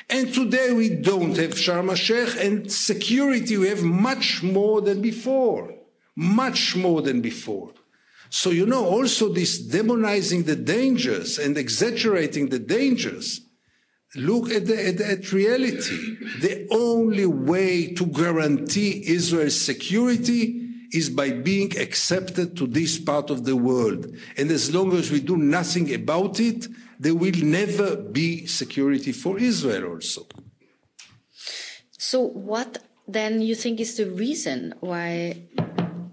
And 0.09 0.33
today 0.33 0.71
we 0.71 0.89
don't 0.89 1.35
have 1.35 1.51
Sharm 1.51 1.89
el-Sheikh 1.89 2.37
and 2.39 2.71
security 2.71 3.57
we 3.57 3.67
have 3.67 3.83
much 3.83 4.43
more 4.43 4.79
than 4.81 5.01
before. 5.01 5.73
Much 6.15 6.75
more 6.75 7.01
than 7.01 7.19
before. 7.19 7.71
So, 8.29 8.49
you 8.49 8.65
know, 8.65 8.85
also 8.85 9.29
this 9.29 9.61
demonizing 9.61 10.45
the 10.45 10.55
dangers 10.55 11.37
and 11.37 11.57
exaggerating 11.57 12.49
the 12.49 12.59
dangers. 12.59 13.41
Look 14.15 14.49
at, 14.49 14.65
the, 14.65 14.87
at, 14.87 15.01
at 15.01 15.31
reality. 15.33 16.17
The 16.39 16.67
only 16.71 17.25
way 17.25 17.93
to 17.93 18.05
guarantee 18.05 19.03
Israel's 19.07 19.59
security 19.59 20.61
is 20.93 21.09
by 21.09 21.31
being 21.31 21.77
accepted 21.77 22.55
to 22.57 22.67
this 22.67 22.97
part 22.97 23.29
of 23.29 23.43
the 23.43 23.55
world. 23.55 24.15
And 24.37 24.49
as 24.51 24.73
long 24.73 24.93
as 24.93 25.11
we 25.11 25.19
do 25.19 25.37
nothing 25.37 25.93
about 25.93 26.39
it, 26.39 26.67
there 26.99 27.15
will 27.15 27.35
never 27.43 27.97
be 27.97 28.45
security 28.45 29.11
for 29.11 29.37
Israel 29.37 29.93
also. 29.93 30.25
So, 31.97 32.21
what 32.21 32.83
then 33.07 33.41
you 33.41 33.55
think 33.55 33.79
is 33.79 33.97
the 33.97 34.09
reason 34.09 34.73
why 34.79 35.47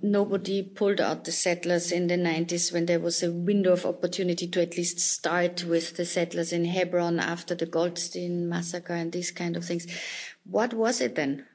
nobody 0.02 0.62
pulled 0.62 1.00
out 1.00 1.24
the 1.24 1.32
settlers 1.32 1.92
in 1.92 2.08
the 2.08 2.16
90s 2.16 2.72
when 2.72 2.86
there 2.86 3.00
was 3.00 3.22
a 3.22 3.30
window 3.30 3.72
of 3.72 3.86
opportunity 3.86 4.46
to 4.48 4.60
at 4.62 4.76
least 4.76 4.98
start 4.98 5.64
with 5.64 5.96
the 5.96 6.04
settlers 6.04 6.52
in 6.52 6.64
Hebron 6.64 7.20
after 7.20 7.54
the 7.54 7.66
Goldstein 7.66 8.48
massacre 8.48 8.94
and 8.94 9.12
these 9.12 9.30
kind 9.30 9.56
of 9.56 9.64
things. 9.64 9.86
What 10.44 10.74
was 10.74 11.00
it 11.00 11.14
then? 11.14 11.46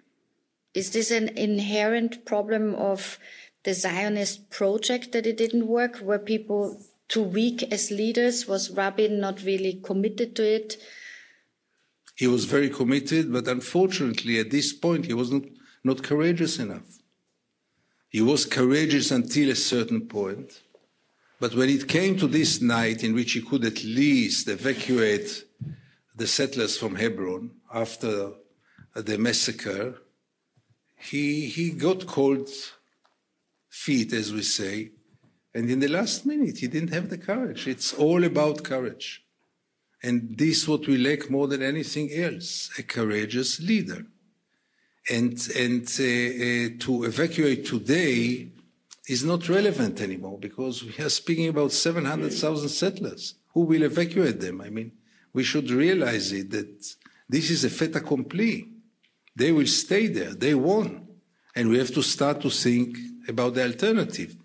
Is 0.73 0.91
this 0.91 1.11
an 1.11 1.29
inherent 1.37 2.25
problem 2.25 2.75
of 2.75 3.19
the 3.63 3.73
Zionist 3.73 4.49
project 4.49 5.11
that 5.11 5.25
it 5.25 5.37
didn't 5.37 5.67
work? 5.67 5.99
Were 6.01 6.19
people 6.19 6.79
too 7.07 7.23
weak 7.23 7.63
as 7.71 7.91
leaders? 7.91 8.47
Was 8.47 8.71
Rabin 8.71 9.19
not 9.19 9.43
really 9.43 9.81
committed 9.83 10.35
to 10.35 10.43
it? 10.43 10.77
He 12.15 12.27
was 12.27 12.45
very 12.45 12.69
committed, 12.69 13.31
but 13.31 13.47
unfortunately, 13.47 14.39
at 14.39 14.51
this 14.51 14.73
point, 14.73 15.05
he 15.05 15.13
was 15.13 15.31
not, 15.31 15.43
not 15.83 16.03
courageous 16.03 16.59
enough. 16.59 16.97
He 18.17 18.23
was 18.23 18.47
courageous 18.47 19.11
until 19.11 19.51
a 19.51 19.55
certain 19.55 20.07
point. 20.07 20.63
But 21.39 21.53
when 21.53 21.69
it 21.69 21.87
came 21.87 22.17
to 22.17 22.25
this 22.25 22.59
night 22.63 23.03
in 23.03 23.13
which 23.13 23.33
he 23.33 23.43
could 23.43 23.63
at 23.63 23.83
least 23.83 24.47
evacuate 24.47 25.45
the 26.15 26.25
settlers 26.25 26.79
from 26.79 26.95
Hebron 26.95 27.51
after 27.71 28.31
the 28.95 29.19
massacre, 29.19 29.99
he, 30.95 31.45
he 31.45 31.69
got 31.69 32.07
cold 32.07 32.49
feet, 33.69 34.11
as 34.13 34.33
we 34.33 34.41
say. 34.41 34.93
And 35.53 35.69
in 35.69 35.79
the 35.79 35.87
last 35.87 36.25
minute, 36.25 36.57
he 36.57 36.67
didn't 36.67 36.93
have 36.93 37.11
the 37.11 37.19
courage. 37.19 37.67
It's 37.67 37.93
all 37.93 38.23
about 38.23 38.63
courage. 38.63 39.23
And 40.01 40.35
this 40.35 40.63
is 40.63 40.67
what 40.67 40.87
we 40.87 40.97
lack 40.97 41.29
more 41.29 41.45
than 41.45 41.61
anything 41.61 42.11
else 42.11 42.71
a 42.79 42.81
courageous 42.81 43.59
leader 43.59 44.07
and 45.09 45.33
and 45.55 45.83
uh, 45.99 46.03
uh, 46.03 46.69
to 46.79 47.03
evacuate 47.05 47.65
today 47.65 48.49
is 49.07 49.23
not 49.23 49.47
relevant 49.47 50.01
anymore 50.01 50.37
because 50.37 50.83
we 50.83 51.03
are 51.03 51.09
speaking 51.09 51.47
about 51.47 51.71
700,000 51.71 52.67
settlers. 52.67 53.35
Who 53.53 53.61
will 53.61 53.83
evacuate 53.83 54.39
them? 54.41 54.61
I 54.61 54.69
mean, 54.69 54.91
we 55.33 55.43
should 55.43 55.71
realize 55.71 56.33
it 56.33 56.51
that 56.51 56.95
this 57.29 57.49
is 57.49 57.63
a 57.63 57.69
fait 57.69 57.95
accompli. 57.95 58.67
They 59.35 59.51
will 59.51 59.67
stay 59.67 60.07
there. 60.07 60.33
They 60.33 60.55
won. 60.55 61.07
And 61.55 61.69
we 61.69 61.77
have 61.77 61.93
to 61.93 62.03
start 62.03 62.41
to 62.41 62.49
think 62.49 62.97
about 63.27 63.55
the 63.55 63.63
alternative. 63.63 64.35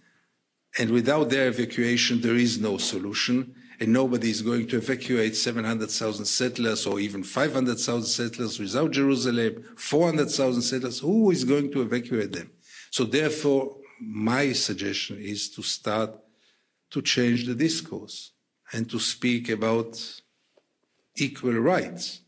And 0.78 0.90
without 0.90 1.28
their 1.28 1.48
evacuation, 1.48 2.20
there 2.20 2.36
is 2.36 2.58
no 2.58 2.78
solution 2.78 3.54
and 3.82 3.92
nobody 3.92 4.30
is 4.30 4.42
going 4.42 4.64
to 4.68 4.76
evacuate 4.76 5.34
700,000 5.34 6.24
settlers 6.24 6.86
or 6.86 7.00
even 7.00 7.24
500,000 7.24 8.04
settlers 8.04 8.60
without 8.60 8.92
Jerusalem, 8.92 9.64
400,000 9.76 10.62
settlers. 10.62 11.00
Who 11.00 11.32
is 11.32 11.42
going 11.42 11.72
to 11.72 11.82
evacuate 11.82 12.30
them? 12.30 12.52
So 12.92 13.02
therefore, 13.02 13.78
my 14.00 14.52
suggestion 14.52 15.18
is 15.20 15.50
to 15.56 15.62
start 15.64 16.14
to 16.90 17.02
change 17.02 17.44
the 17.44 17.56
discourse 17.56 18.30
and 18.72 18.88
to 18.88 19.00
speak 19.00 19.48
about 19.48 20.00
equal 21.16 21.54
rights 21.54 22.20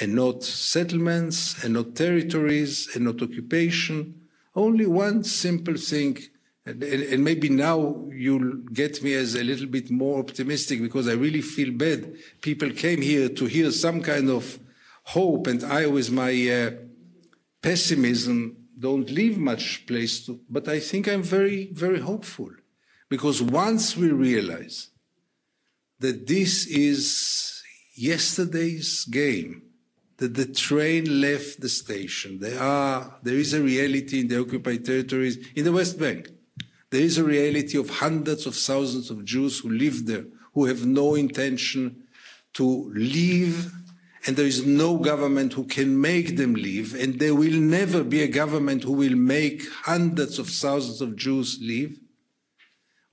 and 0.00 0.16
not 0.16 0.42
settlements 0.42 1.62
and 1.62 1.74
not 1.74 1.94
territories 1.94 2.88
and 2.96 3.04
not 3.04 3.22
occupation. 3.22 4.22
Only 4.52 4.86
one 4.86 5.22
simple 5.22 5.76
thing 5.76 6.18
and, 6.64 6.82
and, 6.82 7.24
maybe 7.24 7.48
now 7.48 8.06
you'll 8.12 8.54
get 8.72 9.02
me 9.02 9.14
as 9.14 9.34
a 9.34 9.42
little 9.42 9.66
bit 9.66 9.90
more 9.90 10.20
optimistic 10.20 10.80
because 10.80 11.08
I 11.08 11.14
really 11.14 11.40
feel 11.40 11.72
bad. 11.72 12.14
People 12.40 12.70
came 12.70 13.02
here 13.02 13.28
to 13.28 13.46
hear 13.46 13.72
some 13.72 14.00
kind 14.00 14.30
of 14.30 14.60
hope, 15.04 15.48
and 15.48 15.64
I, 15.64 15.86
with 15.86 16.12
my 16.12 16.32
uh, 16.48 16.70
pessimism, 17.62 18.56
don't 18.78 19.10
leave 19.10 19.38
much 19.38 19.86
place 19.86 20.24
to. 20.26 20.40
But 20.48 20.68
I 20.68 20.78
think 20.78 21.08
I'm 21.08 21.24
very, 21.24 21.72
very 21.72 21.98
hopeful 21.98 22.50
because 23.08 23.42
once 23.42 23.96
we 23.96 24.10
realize 24.10 24.90
that 25.98 26.28
this 26.28 26.66
is 26.66 27.60
yesterday's 27.96 29.04
game, 29.04 29.62
that 30.18 30.34
the 30.34 30.46
train 30.46 31.20
left 31.20 31.60
the 31.60 31.68
station, 31.68 32.38
there 32.38 32.60
are 32.60 33.18
there 33.24 33.34
is 33.34 33.52
a 33.52 33.60
reality 33.60 34.20
in 34.20 34.28
the 34.28 34.40
occupied 34.40 34.84
territories 34.84 35.44
in 35.56 35.64
the 35.64 35.72
West 35.72 35.98
Bank 35.98 36.28
there 36.92 37.00
is 37.00 37.16
a 37.16 37.24
reality 37.24 37.78
of 37.78 37.88
hundreds 37.88 38.44
of 38.44 38.54
thousands 38.54 39.10
of 39.10 39.24
Jews 39.24 39.60
who 39.60 39.70
live 39.70 40.04
there, 40.04 40.26
who 40.52 40.66
have 40.66 40.84
no 40.84 41.14
intention 41.14 42.04
to 42.52 42.92
leave, 42.94 43.72
and 44.26 44.36
there 44.36 44.44
is 44.46 44.66
no 44.66 44.98
government 44.98 45.54
who 45.54 45.64
can 45.64 45.98
make 45.98 46.36
them 46.36 46.52
leave, 46.52 46.94
and 46.94 47.18
there 47.18 47.34
will 47.34 47.58
never 47.58 48.04
be 48.04 48.22
a 48.22 48.28
government 48.28 48.84
who 48.84 48.92
will 48.92 49.16
make 49.16 49.66
hundreds 49.70 50.38
of 50.38 50.50
thousands 50.50 51.00
of 51.00 51.16
Jews 51.16 51.58
leave. 51.62 51.98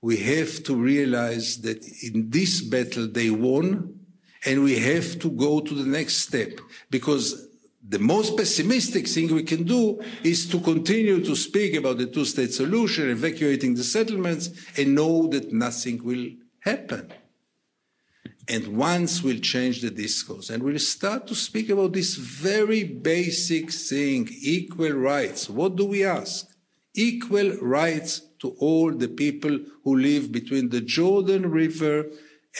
We 0.02 0.18
have 0.18 0.62
to 0.64 0.76
realize 0.76 1.62
that 1.62 1.82
in 2.02 2.28
this 2.28 2.60
battle 2.60 3.08
they 3.08 3.30
won, 3.30 3.98
and 4.44 4.62
we 4.62 4.78
have 4.78 5.18
to 5.20 5.30
go 5.30 5.60
to 5.60 5.74
the 5.74 5.88
next 5.88 6.18
step 6.18 6.60
because 6.90 7.48
the 7.90 7.98
most 7.98 8.36
pessimistic 8.36 9.08
thing 9.08 9.34
we 9.34 9.42
can 9.42 9.64
do 9.64 10.00
is 10.22 10.48
to 10.48 10.60
continue 10.60 11.24
to 11.24 11.34
speak 11.34 11.74
about 11.74 11.98
the 11.98 12.06
two 12.06 12.24
state 12.24 12.52
solution, 12.52 13.10
evacuating 13.10 13.74
the 13.74 13.82
settlements, 13.82 14.50
and 14.78 14.94
know 14.94 15.26
that 15.26 15.52
nothing 15.52 16.02
will 16.04 16.28
happen. 16.60 17.12
And 18.46 18.76
once 18.76 19.24
we'll 19.24 19.40
change 19.40 19.80
the 19.80 19.90
discourse 19.90 20.50
and 20.50 20.62
we'll 20.62 20.78
start 20.78 21.26
to 21.26 21.34
speak 21.34 21.68
about 21.68 21.92
this 21.92 22.14
very 22.14 22.84
basic 22.84 23.72
thing 23.72 24.28
equal 24.40 24.92
rights. 24.92 25.50
What 25.50 25.74
do 25.74 25.84
we 25.84 26.04
ask? 26.04 26.46
Equal 26.94 27.56
rights 27.56 28.22
to 28.40 28.54
all 28.60 28.92
the 28.92 29.08
people 29.08 29.58
who 29.82 29.98
live 29.98 30.30
between 30.30 30.68
the 30.68 30.80
Jordan 30.80 31.50
River 31.50 32.06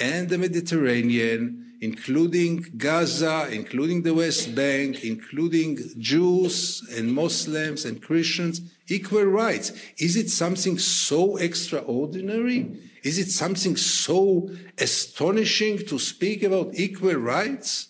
and 0.00 0.28
the 0.28 0.38
Mediterranean 0.38 1.59
including 1.80 2.64
Gaza, 2.76 3.48
including 3.50 4.02
the 4.02 4.14
West 4.14 4.54
Bank, 4.54 5.02
including 5.02 5.78
Jews 5.98 6.86
and 6.96 7.12
Muslims 7.12 7.84
and 7.84 8.02
Christians, 8.02 8.60
equal 8.88 9.24
rights. 9.24 9.72
Is 9.98 10.16
it 10.16 10.28
something 10.28 10.78
so 10.78 11.36
extraordinary? 11.36 12.78
Is 13.02 13.18
it 13.18 13.30
something 13.30 13.76
so 13.76 14.50
astonishing 14.78 15.78
to 15.86 15.98
speak 15.98 16.42
about 16.42 16.74
equal 16.74 17.14
rights? 17.14 17.88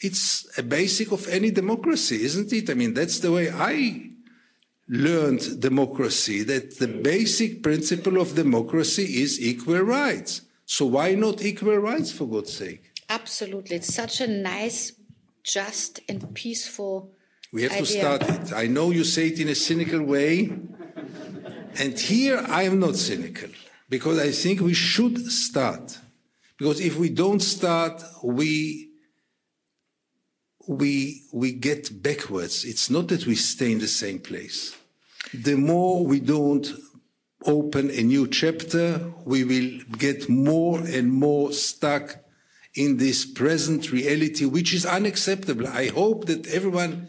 It's 0.00 0.48
a 0.56 0.62
basic 0.62 1.12
of 1.12 1.28
any 1.28 1.50
democracy, 1.50 2.22
isn't 2.22 2.52
it? 2.52 2.70
I 2.70 2.74
mean, 2.74 2.94
that's 2.94 3.18
the 3.18 3.32
way 3.32 3.50
I 3.50 4.10
learned 4.88 5.60
democracy, 5.60 6.44
that 6.44 6.78
the 6.78 6.88
basic 6.88 7.62
principle 7.62 8.18
of 8.18 8.34
democracy 8.34 9.22
is 9.22 9.38
equal 9.38 9.80
rights. 9.80 10.42
So 10.64 10.86
why 10.86 11.14
not 11.14 11.42
equal 11.42 11.76
rights, 11.76 12.10
for 12.10 12.26
God's 12.26 12.56
sake? 12.56 12.84
Absolutely. 13.08 13.76
It's 13.76 13.94
such 13.94 14.20
a 14.20 14.26
nice, 14.26 14.92
just, 15.42 16.00
and 16.08 16.34
peaceful. 16.34 17.12
We 17.52 17.62
have 17.62 17.72
idea. 17.72 17.84
to 17.86 17.92
start 17.92 18.22
it. 18.22 18.52
I 18.52 18.66
know 18.66 18.90
you 18.90 19.04
say 19.04 19.28
it 19.28 19.40
in 19.40 19.48
a 19.48 19.54
cynical 19.54 20.02
way. 20.02 20.50
And 21.78 21.98
here 21.98 22.44
I 22.48 22.64
am 22.64 22.80
not 22.80 22.96
cynical 22.96 23.48
because 23.88 24.18
I 24.18 24.30
think 24.30 24.60
we 24.60 24.74
should 24.74 25.18
start. 25.30 25.98
Because 26.58 26.80
if 26.80 26.96
we 26.96 27.08
don't 27.08 27.40
start, 27.40 28.02
we, 28.22 28.90
we, 30.66 31.22
we 31.32 31.52
get 31.52 32.02
backwards. 32.02 32.64
It's 32.64 32.90
not 32.90 33.08
that 33.08 33.26
we 33.26 33.36
stay 33.36 33.72
in 33.72 33.78
the 33.78 33.86
same 33.86 34.18
place. 34.18 34.76
The 35.32 35.54
more 35.54 36.04
we 36.04 36.20
don't 36.20 36.68
open 37.46 37.90
a 37.90 38.02
new 38.02 38.26
chapter, 38.26 39.12
we 39.24 39.44
will 39.44 39.80
get 39.96 40.28
more 40.28 40.80
and 40.80 41.12
more 41.12 41.52
stuck 41.52 42.16
in 42.74 42.98
this 42.98 43.24
present 43.24 43.90
reality, 43.90 44.44
which 44.44 44.72
is 44.74 44.86
unacceptable. 44.86 45.66
I 45.66 45.88
hope 45.88 46.26
that 46.26 46.46
everyone 46.48 47.08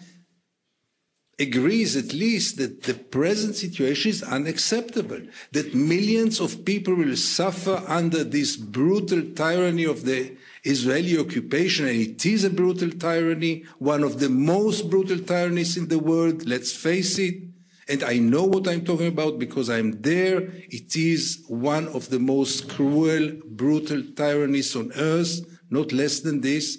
agrees 1.39 1.95
at 1.95 2.13
least 2.13 2.57
that 2.57 2.83
the 2.83 2.93
present 2.93 3.55
situation 3.55 4.09
is 4.11 4.21
unacceptable, 4.21 5.21
that 5.53 5.73
millions 5.73 6.41
of 6.41 6.65
people 6.65 6.93
will 6.93 7.15
suffer 7.15 7.81
under 7.87 8.23
this 8.23 8.57
brutal 8.57 9.21
tyranny 9.35 9.85
of 9.85 10.03
the 10.03 10.35
Israeli 10.63 11.17
occupation, 11.17 11.87
and 11.87 11.99
it 11.99 12.25
is 12.25 12.43
a 12.43 12.49
brutal 12.49 12.89
tyranny, 12.89 13.63
one 13.77 14.03
of 14.03 14.19
the 14.19 14.29
most 14.29 14.89
brutal 14.89 15.19
tyrannies 15.19 15.77
in 15.77 15.87
the 15.87 15.99
world, 15.99 16.45
let's 16.45 16.73
face 16.73 17.17
it. 17.17 17.48
And 17.89 18.03
I 18.03 18.19
know 18.19 18.43
what 18.43 18.67
I'm 18.67 18.85
talking 18.85 19.07
about 19.07 19.39
because 19.39 19.67
I'm 19.67 19.99
there. 20.01 20.41
It 20.69 20.95
is 20.95 21.43
one 21.47 21.87
of 21.87 22.09
the 22.11 22.19
most 22.19 22.69
cruel, 22.69 23.31
brutal 23.45 24.03
tyrannies 24.15 24.75
on 24.75 24.91
earth, 24.95 25.41
not 25.71 25.91
less 25.91 26.19
than 26.19 26.41
this. 26.41 26.77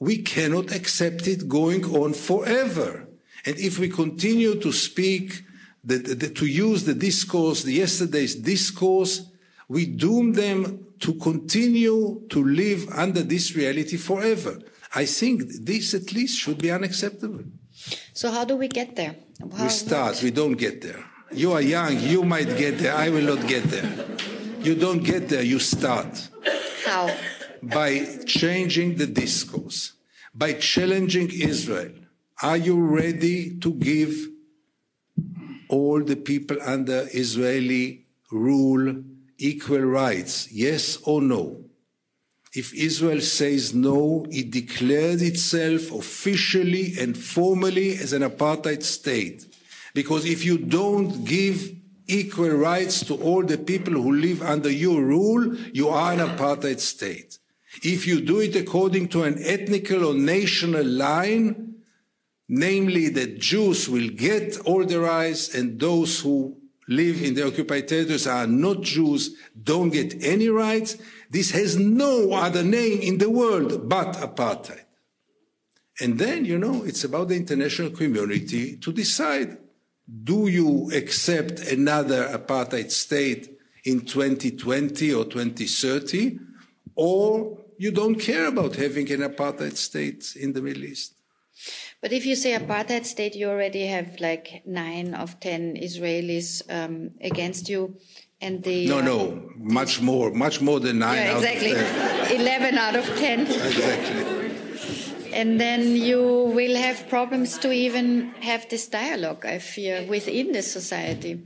We 0.00 0.22
cannot 0.22 0.74
accept 0.74 1.28
it 1.28 1.48
going 1.48 1.84
on 1.84 2.14
forever. 2.14 3.08
And 3.44 3.58
if 3.58 3.78
we 3.78 3.90
continue 3.90 4.58
to 4.60 4.72
speak, 4.72 5.42
the, 5.84 5.98
the, 5.98 6.30
to 6.30 6.46
use 6.46 6.84
the 6.84 6.94
discourse, 6.94 7.62
the 7.62 7.74
yesterday's 7.74 8.34
discourse, 8.34 9.30
we 9.68 9.84
doom 9.84 10.32
them 10.32 10.86
to 11.00 11.12
continue 11.14 12.22
to 12.30 12.42
live 12.42 12.88
under 12.88 13.22
this 13.22 13.54
reality 13.54 13.98
forever. 13.98 14.58
I 14.94 15.04
think 15.04 15.42
this 15.60 15.92
at 15.92 16.12
least 16.12 16.38
should 16.38 16.58
be 16.58 16.70
unacceptable. 16.70 17.44
So 18.12 18.30
how 18.30 18.44
do 18.44 18.56
we 18.56 18.68
get 18.68 18.96
there? 18.96 19.16
How, 19.56 19.64
we 19.64 19.68
start, 19.70 20.22
we 20.22 20.30
don't 20.30 20.54
get 20.54 20.82
there. 20.82 21.04
You 21.32 21.52
are 21.52 21.60
young, 21.60 22.00
you 22.00 22.24
might 22.24 22.56
get 22.56 22.78
there, 22.78 22.94
I 22.94 23.10
will 23.10 23.36
not 23.36 23.46
get 23.46 23.64
there. 23.64 23.88
You 24.60 24.74
don't 24.74 25.04
get 25.04 25.28
there, 25.28 25.42
you 25.42 25.58
start. 25.58 26.28
How? 26.84 27.14
By 27.62 28.18
changing 28.26 28.96
the 28.96 29.06
discourse, 29.06 29.92
by 30.34 30.54
challenging 30.54 31.30
Israel. 31.30 31.92
Are 32.42 32.56
you 32.56 32.80
ready 32.80 33.58
to 33.58 33.72
give 33.74 34.14
all 35.68 36.02
the 36.02 36.16
people 36.16 36.56
under 36.62 37.08
Israeli 37.12 38.06
rule 38.30 39.02
equal 39.38 39.80
rights? 39.80 40.50
Yes 40.50 40.98
or 41.04 41.20
no? 41.20 41.67
If 42.54 42.74
Israel 42.74 43.20
says 43.20 43.74
no, 43.74 44.26
it 44.30 44.50
declares 44.50 45.22
itself 45.22 45.92
officially 45.92 46.94
and 46.98 47.16
formally 47.16 47.92
as 47.92 48.12
an 48.12 48.22
apartheid 48.22 48.82
state. 48.82 49.46
Because 49.94 50.24
if 50.24 50.44
you 50.44 50.58
don't 50.58 51.24
give 51.24 51.74
equal 52.06 52.50
rights 52.50 53.04
to 53.04 53.14
all 53.16 53.44
the 53.44 53.58
people 53.58 53.92
who 53.92 54.12
live 54.12 54.42
under 54.42 54.70
your 54.70 55.02
rule, 55.02 55.54
you 55.72 55.88
are 55.88 56.12
an 56.12 56.20
apartheid 56.20 56.80
state. 56.80 57.38
If 57.82 58.06
you 58.06 58.20
do 58.22 58.40
it 58.40 58.56
according 58.56 59.08
to 59.08 59.24
an 59.24 59.36
ethnical 59.44 60.06
or 60.06 60.14
national 60.14 60.84
line, 60.84 61.74
namely 62.48 63.10
that 63.10 63.38
Jews 63.38 63.88
will 63.88 64.08
get 64.08 64.58
all 64.64 64.84
the 64.84 65.00
rights 65.00 65.54
and 65.54 65.78
those 65.78 66.20
who 66.20 66.56
live 66.88 67.22
in 67.22 67.34
the 67.34 67.46
occupied 67.46 67.86
territories 67.86 68.26
are 68.26 68.46
not 68.46 68.80
Jews 68.80 69.36
don't 69.62 69.90
get 69.90 70.24
any 70.24 70.48
rights. 70.48 70.96
This 71.30 71.50
has 71.50 71.76
no 71.76 72.32
other 72.32 72.62
name 72.62 73.00
in 73.00 73.18
the 73.18 73.30
world 73.30 73.88
but 73.88 74.14
apartheid. 74.14 74.84
And 76.00 76.18
then, 76.18 76.44
you 76.44 76.58
know, 76.58 76.84
it's 76.84 77.04
about 77.04 77.28
the 77.28 77.36
international 77.36 77.90
community 77.90 78.76
to 78.76 78.92
decide 78.92 79.58
do 80.24 80.48
you 80.48 80.90
accept 80.94 81.60
another 81.60 82.28
apartheid 82.28 82.90
state 82.90 83.58
in 83.84 84.00
2020 84.00 85.12
or 85.12 85.24
2030, 85.24 86.38
or 86.94 87.58
you 87.76 87.90
don't 87.90 88.14
care 88.14 88.46
about 88.46 88.76
having 88.76 89.10
an 89.12 89.20
apartheid 89.20 89.76
state 89.76 90.34
in 90.34 90.54
the 90.54 90.62
Middle 90.62 90.84
East? 90.84 91.14
But 92.00 92.12
if 92.12 92.24
you 92.24 92.36
say 92.36 92.52
apartheid 92.52 93.04
state, 93.04 93.34
you 93.34 93.48
already 93.48 93.86
have 93.86 94.18
like 94.20 94.62
nine 94.64 95.14
of 95.14 95.40
ten 95.40 95.76
Israelis 95.76 96.62
um, 96.70 97.10
against 97.20 97.68
you, 97.68 97.96
and 98.40 98.62
the 98.62 98.86
no, 98.88 99.00
no, 99.00 99.50
much 99.56 100.00
more, 100.00 100.30
much 100.30 100.60
more 100.60 100.80
than 100.80 101.00
nine. 101.00 101.16
Yeah, 101.16 101.36
exactly, 101.36 101.76
out 101.76 102.30
eleven 102.40 102.78
out 102.78 102.96
of 102.96 103.06
ten. 103.18 103.40
Exactly. 103.46 104.34
And 105.30 105.60
then 105.60 105.94
you 105.94 106.50
will 106.54 106.74
have 106.74 107.08
problems 107.08 107.58
to 107.58 107.70
even 107.70 108.30
have 108.40 108.68
this 108.70 108.88
dialogue. 108.88 109.44
I 109.44 109.58
fear 109.58 110.04
within 110.08 110.52
the 110.52 110.62
society 110.62 111.44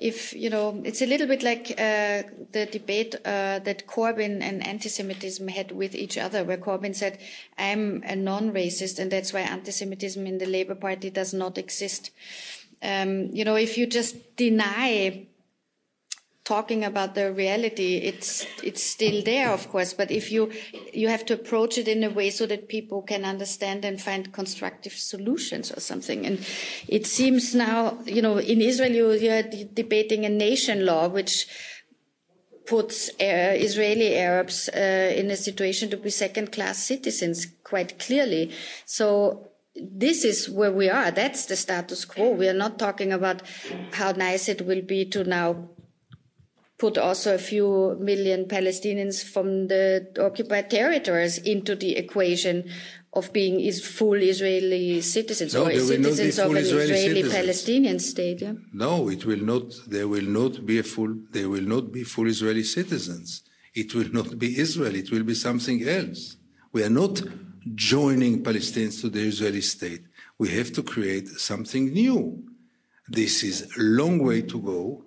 if 0.00 0.32
you 0.32 0.48
know 0.48 0.80
it's 0.82 1.02
a 1.02 1.06
little 1.06 1.26
bit 1.26 1.42
like 1.42 1.72
uh, 1.72 2.22
the 2.52 2.66
debate 2.72 3.14
uh, 3.16 3.58
that 3.60 3.86
Corbyn 3.86 4.40
and 4.40 4.66
anti-Semitism 4.66 5.46
had 5.48 5.72
with 5.72 5.94
each 5.94 6.16
other, 6.16 6.42
where 6.42 6.56
Corbyn 6.56 6.96
said, 6.96 7.18
"I'm 7.58 8.02
a 8.06 8.16
non-racist, 8.16 8.98
and 8.98 9.12
that's 9.12 9.32
why 9.32 9.40
anti-Semitism 9.40 10.26
in 10.26 10.38
the 10.38 10.46
Labour 10.46 10.74
Party 10.74 11.10
does 11.10 11.34
not 11.34 11.58
exist." 11.58 12.10
Um, 12.82 13.26
you 13.34 13.44
know, 13.44 13.56
if 13.56 13.76
you 13.76 13.86
just 13.86 14.36
deny 14.36 15.26
talking 16.50 16.82
about 16.84 17.14
the 17.14 17.26
reality, 17.44 17.90
it's 18.10 18.30
it's 18.68 18.82
still 18.96 19.18
there, 19.32 19.50
of 19.58 19.62
course. 19.72 19.92
But 20.00 20.10
if 20.10 20.24
you 20.34 20.42
you 21.00 21.08
have 21.14 21.24
to 21.28 21.34
approach 21.40 21.74
it 21.82 21.86
in 21.94 22.00
a 22.02 22.12
way 22.18 22.30
so 22.38 22.44
that 22.52 22.62
people 22.76 23.00
can 23.12 23.22
understand 23.34 23.84
and 23.84 23.96
find 24.08 24.22
constructive 24.40 24.94
solutions 25.12 25.66
or 25.76 25.80
something. 25.90 26.20
And 26.28 26.36
it 26.96 27.04
seems 27.06 27.54
now, 27.54 27.80
you 28.16 28.22
know, 28.26 28.36
in 28.52 28.60
Israel, 28.70 28.92
you, 29.00 29.06
you're 29.26 29.46
debating 29.82 30.24
a 30.24 30.32
nation 30.48 30.78
law 30.90 31.04
which 31.18 31.34
puts 32.66 32.96
uh, 33.20 33.68
Israeli 33.68 34.10
Arabs 34.28 34.68
uh, 34.68 35.20
in 35.20 35.26
a 35.30 35.36
situation 35.48 35.90
to 35.90 35.96
be 35.96 36.10
second-class 36.10 36.76
citizens 36.92 37.38
quite 37.70 37.98
clearly. 38.04 38.44
So 38.98 39.04
this 39.74 40.24
is 40.24 40.48
where 40.58 40.74
we 40.80 40.88
are. 40.88 41.10
That's 41.10 41.42
the 41.46 41.56
status 41.56 42.04
quo. 42.04 42.30
We 42.42 42.48
are 42.48 42.60
not 42.64 42.78
talking 42.78 43.12
about 43.12 43.38
how 43.98 44.10
nice 44.28 44.44
it 44.48 44.60
will 44.68 44.84
be 44.94 45.04
to 45.14 45.24
now 45.24 45.48
put 46.80 46.96
also 46.96 47.34
a 47.34 47.38
few 47.52 47.96
million 48.00 48.46
Palestinians 48.46 49.22
from 49.22 49.68
the 49.68 49.84
occupied 50.18 50.70
territories 50.70 51.36
into 51.36 51.76
the 51.76 51.90
equation 51.96 52.56
of 53.12 53.32
being 53.32 53.60
is 53.60 53.84
full 53.84 54.14
Israeli 54.34 55.00
citizens 55.02 55.52
no, 55.54 55.66
or 55.66 55.78
citizens 55.78 56.38
of 56.38 56.50
an 56.52 56.56
Israeli, 56.56 56.92
Israeli 56.94 57.22
Palestinian 57.38 57.98
state. 57.98 58.40
Yeah? 58.40 58.54
No, 58.72 59.10
it 59.10 59.26
will 59.26 59.44
not. 59.52 59.66
There 59.94 60.08
will 60.08 60.28
not 60.40 60.64
be 60.64 60.78
a 60.78 60.82
full. 60.82 61.12
There 61.36 61.48
will 61.54 61.68
not 61.74 61.92
be 61.92 62.02
full 62.04 62.28
Israeli 62.28 62.64
citizens. 62.78 63.42
It 63.74 63.94
will 63.94 64.10
not 64.18 64.38
be 64.38 64.58
Israel. 64.58 64.94
It 64.94 65.10
will 65.10 65.26
be 65.32 65.34
something 65.34 65.86
else. 65.98 66.36
We 66.72 66.82
are 66.86 66.94
not 67.02 67.14
joining 67.74 68.42
Palestinians 68.42 69.00
to 69.02 69.08
the 69.10 69.22
Israeli 69.32 69.60
state. 69.60 70.02
We 70.38 70.48
have 70.58 70.72
to 70.76 70.82
create 70.82 71.28
something 71.50 71.84
new. 72.02 72.42
This 73.08 73.42
is 73.42 73.56
a 73.76 73.82
long 74.00 74.16
way 74.28 74.40
to 74.42 74.58
go. 74.74 75.04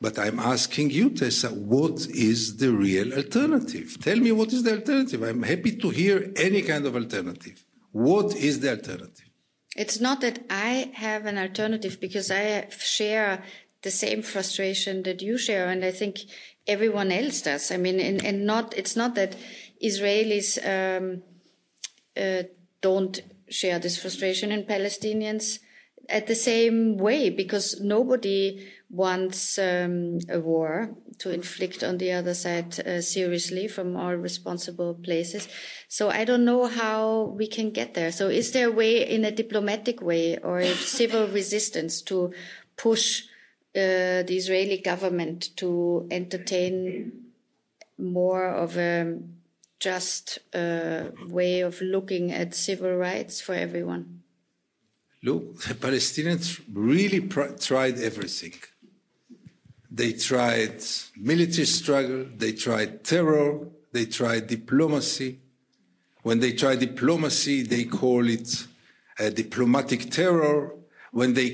But 0.00 0.18
I'm 0.18 0.38
asking 0.38 0.90
you, 0.90 1.10
Tessa, 1.10 1.48
what 1.48 2.06
is 2.08 2.58
the 2.58 2.70
real 2.70 3.14
alternative? 3.14 3.98
Tell 4.00 4.18
me 4.18 4.32
what 4.32 4.52
is 4.52 4.62
the 4.62 4.72
alternative. 4.72 5.22
I'm 5.22 5.42
happy 5.42 5.76
to 5.76 5.90
hear 5.90 6.32
any 6.36 6.62
kind 6.62 6.86
of 6.86 6.94
alternative. 6.94 7.64
What 7.92 8.36
is 8.36 8.60
the 8.60 8.70
alternative? 8.70 9.30
It's 9.76 10.00
not 10.00 10.20
that 10.20 10.44
I 10.50 10.90
have 10.94 11.26
an 11.26 11.38
alternative 11.38 12.00
because 12.00 12.30
I 12.30 12.68
share 12.70 13.42
the 13.82 13.90
same 13.90 14.22
frustration 14.22 15.02
that 15.04 15.22
you 15.22 15.38
share, 15.38 15.68
and 15.68 15.84
I 15.84 15.92
think 15.92 16.20
everyone 16.66 17.12
else 17.12 17.42
does. 17.42 17.70
I 17.70 17.76
mean, 17.76 18.00
and, 18.00 18.24
and 18.24 18.46
not 18.46 18.74
it's 18.76 18.96
not 18.96 19.14
that 19.14 19.36
Israelis 19.82 20.58
um, 20.74 21.22
uh, 22.16 22.44
don't 22.80 23.20
share 23.48 23.78
this 23.78 23.98
frustration, 23.98 24.50
and 24.50 24.66
Palestinians 24.66 25.60
at 26.08 26.26
the 26.26 26.34
same 26.34 26.96
way 26.96 27.30
because 27.30 27.80
nobody 27.80 28.66
wants 28.88 29.58
um, 29.58 30.18
a 30.28 30.38
war 30.38 30.94
to 31.18 31.30
inflict 31.30 31.82
on 31.82 31.98
the 31.98 32.12
other 32.12 32.34
side 32.34 32.78
uh, 32.80 33.00
seriously 33.00 33.66
from 33.66 33.96
all 33.96 34.14
responsible 34.14 34.94
places. 34.94 35.48
So 35.88 36.08
I 36.08 36.24
don't 36.24 36.44
know 36.44 36.66
how 36.66 37.34
we 37.36 37.48
can 37.48 37.70
get 37.70 37.94
there. 37.94 38.12
So 38.12 38.28
is 38.28 38.52
there 38.52 38.68
a 38.68 38.72
way 38.72 39.08
in 39.08 39.24
a 39.24 39.30
diplomatic 39.30 40.00
way 40.00 40.38
or 40.38 40.60
a 40.60 40.74
civil 40.98 41.26
resistance 41.28 42.00
to 42.02 42.32
push 42.76 43.24
uh, 43.74 44.22
the 44.22 44.36
Israeli 44.36 44.78
government 44.78 45.56
to 45.56 46.06
entertain 46.10 47.12
more 47.98 48.48
of 48.48 48.76
a 48.76 49.18
just 49.78 50.38
uh, 50.54 51.04
way 51.28 51.60
of 51.60 51.80
looking 51.80 52.32
at 52.32 52.54
civil 52.54 52.94
rights 52.96 53.40
for 53.40 53.54
everyone? 53.54 54.22
Look, 55.22 55.62
the 55.62 55.74
Palestinians 55.74 56.60
really 56.72 57.20
pr- 57.20 57.56
tried 57.58 57.98
everything. 57.98 58.54
They 59.90 60.12
tried 60.12 60.82
military 61.16 61.66
struggle, 61.66 62.26
they 62.36 62.52
tried 62.52 63.04
terror, 63.04 63.68
they 63.92 64.06
tried 64.06 64.48
diplomacy. 64.48 65.40
When 66.22 66.40
they 66.40 66.52
try 66.52 66.76
diplomacy, 66.76 67.62
they 67.62 67.84
call 67.84 68.28
it 68.28 68.66
uh, 69.18 69.30
diplomatic 69.30 70.10
terror. 70.10 70.74
When 71.12 71.34
they, 71.34 71.50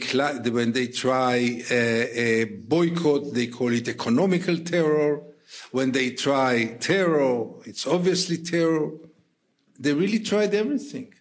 when 0.50 0.72
they 0.72 0.88
try 0.88 1.62
a, 1.70 2.04
uh, 2.04 2.08
a 2.14 2.44
boycott, 2.44 3.34
they 3.34 3.48
call 3.48 3.72
it 3.72 3.86
economical 3.86 4.56
terror. 4.58 5.22
When 5.70 5.92
they 5.92 6.10
try 6.10 6.76
terror, 6.80 7.46
it's 7.66 7.86
obviously 7.86 8.38
terror. 8.38 8.92
They 9.78 9.92
really 9.92 10.20
tried 10.20 10.54
everything. 10.54 11.12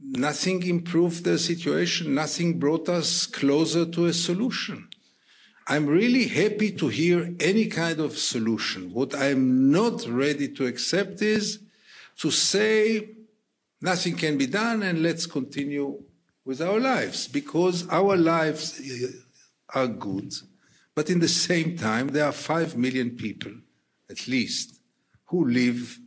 Nothing 0.00 0.64
improved 0.64 1.24
the 1.24 1.38
situation. 1.38 2.14
Nothing 2.14 2.58
brought 2.58 2.88
us 2.88 3.26
closer 3.26 3.86
to 3.86 4.06
a 4.06 4.12
solution. 4.12 4.88
I'm 5.68 5.86
really 5.86 6.26
happy 6.26 6.72
to 6.72 6.88
hear 6.88 7.34
any 7.38 7.66
kind 7.66 8.00
of 8.00 8.18
solution. 8.18 8.92
What 8.92 9.14
I'm 9.14 9.70
not 9.70 10.06
ready 10.06 10.48
to 10.48 10.66
accept 10.66 11.22
is 11.22 11.60
to 12.18 12.30
say 12.30 13.10
nothing 13.80 14.16
can 14.16 14.36
be 14.36 14.46
done 14.46 14.82
and 14.82 15.02
let's 15.02 15.26
continue 15.26 16.02
with 16.44 16.60
our 16.60 16.80
lives 16.80 17.28
because 17.28 17.88
our 17.88 18.16
lives 18.16 18.80
uh, 18.80 19.78
are 19.78 19.86
good. 19.86 20.34
But 20.94 21.08
in 21.08 21.20
the 21.20 21.28
same 21.28 21.76
time, 21.76 22.08
there 22.08 22.26
are 22.26 22.32
five 22.32 22.76
million 22.76 23.10
people, 23.10 23.52
at 24.10 24.28
least, 24.28 24.80
who 25.26 25.48
live 25.48 25.98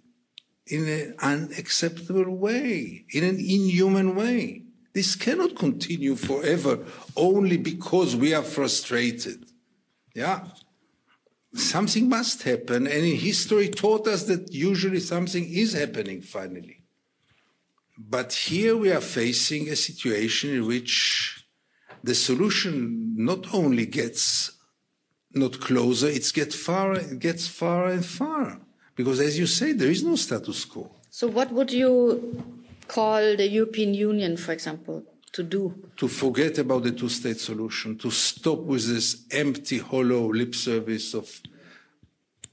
in 0.68 0.88
an 0.88 1.16
unacceptable 1.20 2.36
way, 2.36 3.06
in 3.12 3.24
an 3.24 3.38
inhuman 3.40 4.16
way. 4.16 4.64
This 4.94 5.16
cannot 5.16 5.56
continue 5.56 6.16
forever 6.16 6.80
only 7.16 7.58
because 7.58 8.16
we 8.16 8.34
are 8.34 8.44
frustrated. 8.44 9.45
Yeah. 10.16 10.48
Something 11.54 12.10
must 12.10 12.44
happen. 12.44 12.88
And 12.88 13.06
history 13.06 13.70
taught 13.70 14.08
us 14.08 14.24
that 14.24 14.52
usually 14.52 15.00
something 15.00 15.48
is 15.48 15.74
happening 15.74 16.22
finally. 16.22 16.82
But 17.98 18.34
here 18.34 18.76
we 18.76 18.92
are 18.92 19.02
facing 19.02 19.70
a 19.70 19.76
situation 19.76 20.50
in 20.56 20.66
which 20.66 21.46
the 22.04 22.16
solution 22.16 23.14
not 23.16 23.54
only 23.54 23.86
gets 23.86 24.52
not 25.34 25.60
closer, 25.60 26.08
it 26.08 26.32
gets 26.34 26.56
far, 26.56 26.94
it 26.94 27.20
gets 27.20 27.48
far 27.48 27.88
and 27.88 28.06
far. 28.06 28.62
Because 28.96 29.20
as 29.20 29.38
you 29.38 29.48
say, 29.48 29.74
there 29.74 29.92
is 29.92 30.04
no 30.04 30.16
status 30.16 30.64
quo. 30.66 30.92
So 31.10 31.28
what 31.28 31.52
would 31.52 31.72
you 31.72 32.44
call 32.88 33.36
the 33.36 33.48
European 33.48 33.94
Union, 33.94 34.38
for 34.38 34.52
example, 34.54 35.04
to 35.36 35.44
do? 35.44 35.90
To 35.98 36.08
forget 36.08 36.58
about 36.58 36.84
the 36.84 36.92
two-state 36.92 37.40
solution, 37.40 37.98
to 37.98 38.10
stop 38.10 38.60
with 38.60 38.88
this 38.88 39.26
empty, 39.32 39.78
hollow 39.78 40.32
lip 40.34 40.56
service 40.56 41.14
of 41.14 41.42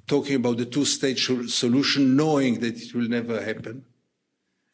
talking 0.06 0.36
about 0.36 0.58
the 0.58 0.66
two-state 0.66 1.18
solution, 1.18 2.16
knowing 2.16 2.58
that 2.60 2.76
it 2.82 2.94
will 2.94 3.08
never 3.08 3.42
happen, 3.42 3.84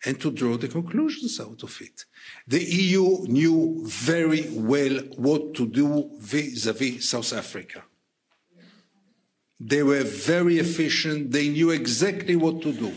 and 0.04 0.18
to 0.20 0.30
draw 0.30 0.56
the 0.56 0.68
conclusions 0.68 1.38
out 1.38 1.62
of 1.62 1.80
it. 1.80 2.06
The 2.46 2.62
EU 2.62 3.26
knew 3.26 3.82
very 3.84 4.48
well 4.52 5.00
what 5.16 5.54
to 5.54 5.66
do 5.66 6.10
vis-à-vis 6.18 7.08
South 7.08 7.32
Africa. 7.32 7.84
They 9.60 9.82
were 9.82 10.04
very 10.04 10.58
efficient. 10.58 11.32
They 11.32 11.48
knew 11.48 11.70
exactly 11.70 12.36
what 12.36 12.62
to 12.62 12.72
do. 12.72 12.92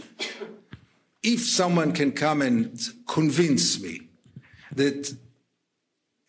If 1.23 1.41
someone 1.41 1.91
can 1.91 2.11
come 2.11 2.43
and 2.43 2.79
convince 3.07 3.81
me 3.81 4.10
that 4.75 5.15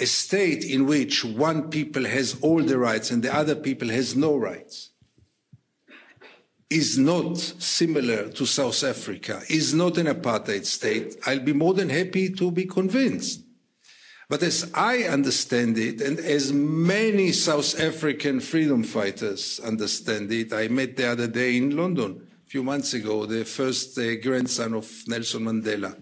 a 0.01 0.07
state 0.07 0.65
in 0.65 0.87
which 0.87 1.25
one 1.25 1.71
people 1.71 2.05
has 2.05 2.37
all 2.41 2.63
the 2.63 2.79
rights 2.79 3.11
and 3.11 3.23
the 3.23 3.35
other 3.35 3.55
people 3.55 3.89
has 3.89 4.17
no 4.17 4.37
rights 4.37 4.91
is 6.73 6.97
not 6.97 7.37
similar 7.37 8.31
to 8.31 8.47
South 8.47 8.83
Africa, 8.83 9.43
is 9.51 9.75
not 9.75 9.99
an 9.99 10.07
apartheid 10.07 10.65
state, 10.65 11.17
I'll 11.27 11.41
be 11.41 11.53
more 11.53 11.75
than 11.75 11.91
happy 11.91 12.31
to 12.31 12.51
be 12.51 12.65
convinced. 12.65 13.45
But 14.29 14.43
as 14.43 14.71
I 14.73 15.03
understand 15.03 15.77
it, 15.77 16.01
and 16.01 16.19
as 16.19 16.51
many 16.53 17.33
South 17.33 17.79
African 17.79 18.41
freedom 18.41 18.83
fighters 18.85 19.61
understand 19.63 20.33
it, 20.33 20.55
I 20.55 20.69
met 20.69 20.97
the 20.97 21.11
other 21.11 21.27
day 21.27 21.59
in 21.59 21.77
London, 21.77 22.27
a 22.47 22.51
few 22.51 22.63
months 22.63 22.95
ago, 22.95 23.27
the 23.27 23.45
first 23.45 23.99
uh, 23.99 24.17
grandson 24.17 24.73
of 24.73 24.91
Nelson 25.07 25.45
Mandela, 25.45 25.95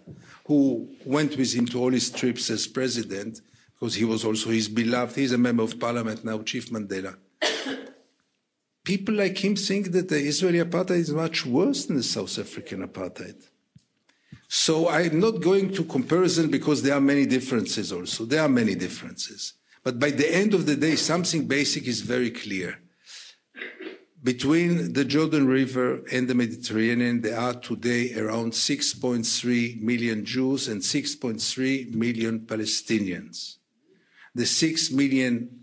who 0.51 0.88
went 1.05 1.36
with 1.36 1.55
him 1.55 1.64
to 1.64 1.78
all 1.78 1.92
his 1.92 2.11
trips 2.11 2.51
as 2.51 2.66
president, 2.66 3.40
because 3.72 3.94
he 3.94 4.05
was 4.05 4.24
also 4.24 4.51
his 4.51 4.66
beloved, 4.66 5.14
he's 5.14 5.30
a 5.30 5.38
member 5.38 5.62
of 5.62 5.78
parliament 5.78 6.24
now, 6.24 6.42
Chief 6.42 6.70
Mandela. 6.70 7.16
People 8.84 9.14
like 9.14 9.38
him 9.44 9.55
think 9.55 9.92
that 9.92 10.09
the 10.09 10.18
Israeli 10.18 10.59
apartheid 10.59 11.03
is 11.07 11.12
much 11.12 11.46
worse 11.46 11.86
than 11.86 11.98
the 11.98 12.03
South 12.03 12.36
African 12.36 12.84
apartheid. 12.84 13.40
So 14.48 14.88
I'm 14.88 15.20
not 15.20 15.40
going 15.40 15.72
to 15.74 15.84
comparison 15.84 16.51
because 16.51 16.82
there 16.82 16.96
are 16.96 17.01
many 17.01 17.26
differences 17.26 17.92
also. 17.92 18.24
There 18.24 18.42
are 18.42 18.48
many 18.48 18.74
differences. 18.74 19.53
But 19.84 20.01
by 20.01 20.11
the 20.11 20.34
end 20.34 20.53
of 20.53 20.66
the 20.66 20.74
day, 20.74 20.96
something 20.96 21.46
basic 21.46 21.86
is 21.86 22.01
very 22.01 22.32
clear. 22.32 22.80
Between 24.23 24.93
the 24.93 25.07
Jordan 25.07 25.47
River 25.47 26.03
and 26.12 26.29
the 26.29 26.35
Mediterranean, 26.35 27.23
there 27.23 27.39
are 27.39 27.55
today 27.55 28.14
around 28.14 28.53
6.3 28.53 29.81
million 29.81 30.27
Jews 30.27 30.68
and 30.68 30.83
6.3 30.83 31.95
million 31.95 32.41
Palestinians. 32.41 33.57
The 34.35 34.45
6 34.45 34.91
million 34.91 35.61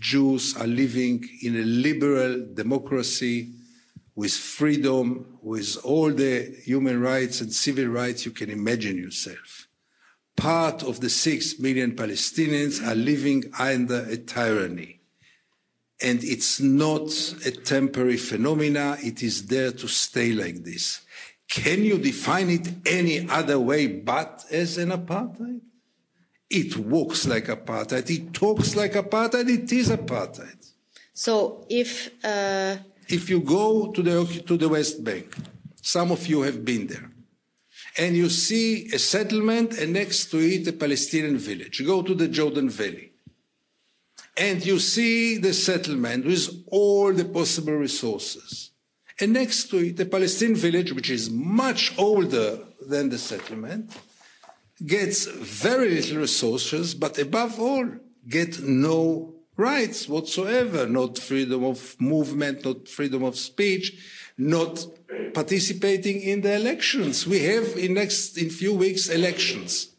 Jews 0.00 0.56
are 0.56 0.66
living 0.66 1.24
in 1.40 1.54
a 1.54 1.62
liberal 1.62 2.48
democracy 2.52 3.52
with 4.16 4.32
freedom, 4.32 5.38
with 5.40 5.76
all 5.84 6.12
the 6.12 6.56
human 6.64 7.00
rights 7.00 7.40
and 7.40 7.52
civil 7.52 7.86
rights 7.86 8.26
you 8.26 8.32
can 8.32 8.50
imagine 8.50 8.96
yourself. 8.96 9.68
Part 10.36 10.82
of 10.82 10.98
the 10.98 11.10
six 11.10 11.60
million 11.60 11.94
Palestinians 11.94 12.84
are 12.84 12.96
living 12.96 13.44
under 13.56 14.00
a 14.10 14.16
tyranny. 14.16 15.03
And 16.02 16.22
it's 16.24 16.60
not 16.60 17.08
a 17.46 17.50
temporary 17.50 18.16
phenomena. 18.16 18.96
It 19.02 19.22
is 19.22 19.46
there 19.46 19.72
to 19.72 19.88
stay 19.88 20.32
like 20.32 20.64
this. 20.64 21.00
Can 21.48 21.84
you 21.84 21.98
define 21.98 22.50
it 22.50 22.68
any 22.84 23.28
other 23.28 23.60
way 23.60 23.86
but 23.86 24.44
as 24.50 24.76
an 24.78 24.90
apartheid? 24.90 25.60
It 26.50 26.76
walks 26.76 27.26
like 27.26 27.46
apartheid. 27.46 28.10
It 28.10 28.32
talks 28.32 28.76
like 28.76 28.92
apartheid. 28.92 29.48
It 29.48 29.72
is 29.72 29.88
apartheid. 29.88 30.72
So 31.12 31.64
if 31.68 32.10
uh, 32.24 32.76
if 33.08 33.30
you 33.30 33.40
go 33.40 33.92
to 33.92 34.02
the, 34.02 34.42
to 34.46 34.56
the 34.56 34.68
West 34.68 35.04
Bank, 35.04 35.34
some 35.80 36.10
of 36.10 36.26
you 36.26 36.42
have 36.42 36.64
been 36.64 36.86
there, 36.86 37.10
and 37.98 38.16
you 38.16 38.28
see 38.28 38.86
a 38.92 38.98
settlement 38.98 39.78
and 39.78 39.92
next 39.92 40.30
to 40.30 40.38
it 40.38 40.66
a 40.66 40.72
Palestinian 40.72 41.38
village, 41.38 41.80
you 41.80 41.86
go 41.86 42.02
to 42.02 42.14
the 42.14 42.28
Jordan 42.28 42.68
Valley, 42.68 43.12
and 44.36 44.64
you 44.64 44.78
see 44.78 45.38
the 45.38 45.52
settlement 45.52 46.24
with 46.24 46.48
all 46.68 47.12
the 47.12 47.24
possible 47.24 47.74
resources. 47.74 48.70
And 49.20 49.32
next 49.32 49.68
to 49.70 49.78
it, 49.78 50.00
a 50.00 50.06
Palestinian 50.06 50.56
village, 50.58 50.92
which 50.92 51.10
is 51.10 51.30
much 51.30 51.96
older 51.98 52.58
than 52.80 53.10
the 53.10 53.18
settlement, 53.18 53.92
gets 54.84 55.26
very 55.26 55.90
little 55.90 56.18
resources, 56.18 56.94
but 56.94 57.18
above 57.18 57.60
all, 57.60 57.88
get 58.28 58.60
no 58.60 59.34
rights 59.56 60.08
whatsoever, 60.08 60.86
not 60.88 61.18
freedom 61.18 61.64
of 61.64 61.96
movement, 62.00 62.64
not 62.64 62.88
freedom 62.88 63.22
of 63.22 63.36
speech, 63.36 63.96
not 64.36 64.84
participating 65.32 66.20
in 66.20 66.40
the 66.40 66.54
elections. 66.54 67.24
We 67.26 67.40
have 67.44 67.76
in 67.76 67.94
next, 67.94 68.36
in 68.36 68.50
few 68.50 68.74
weeks, 68.74 69.08
elections. 69.08 69.93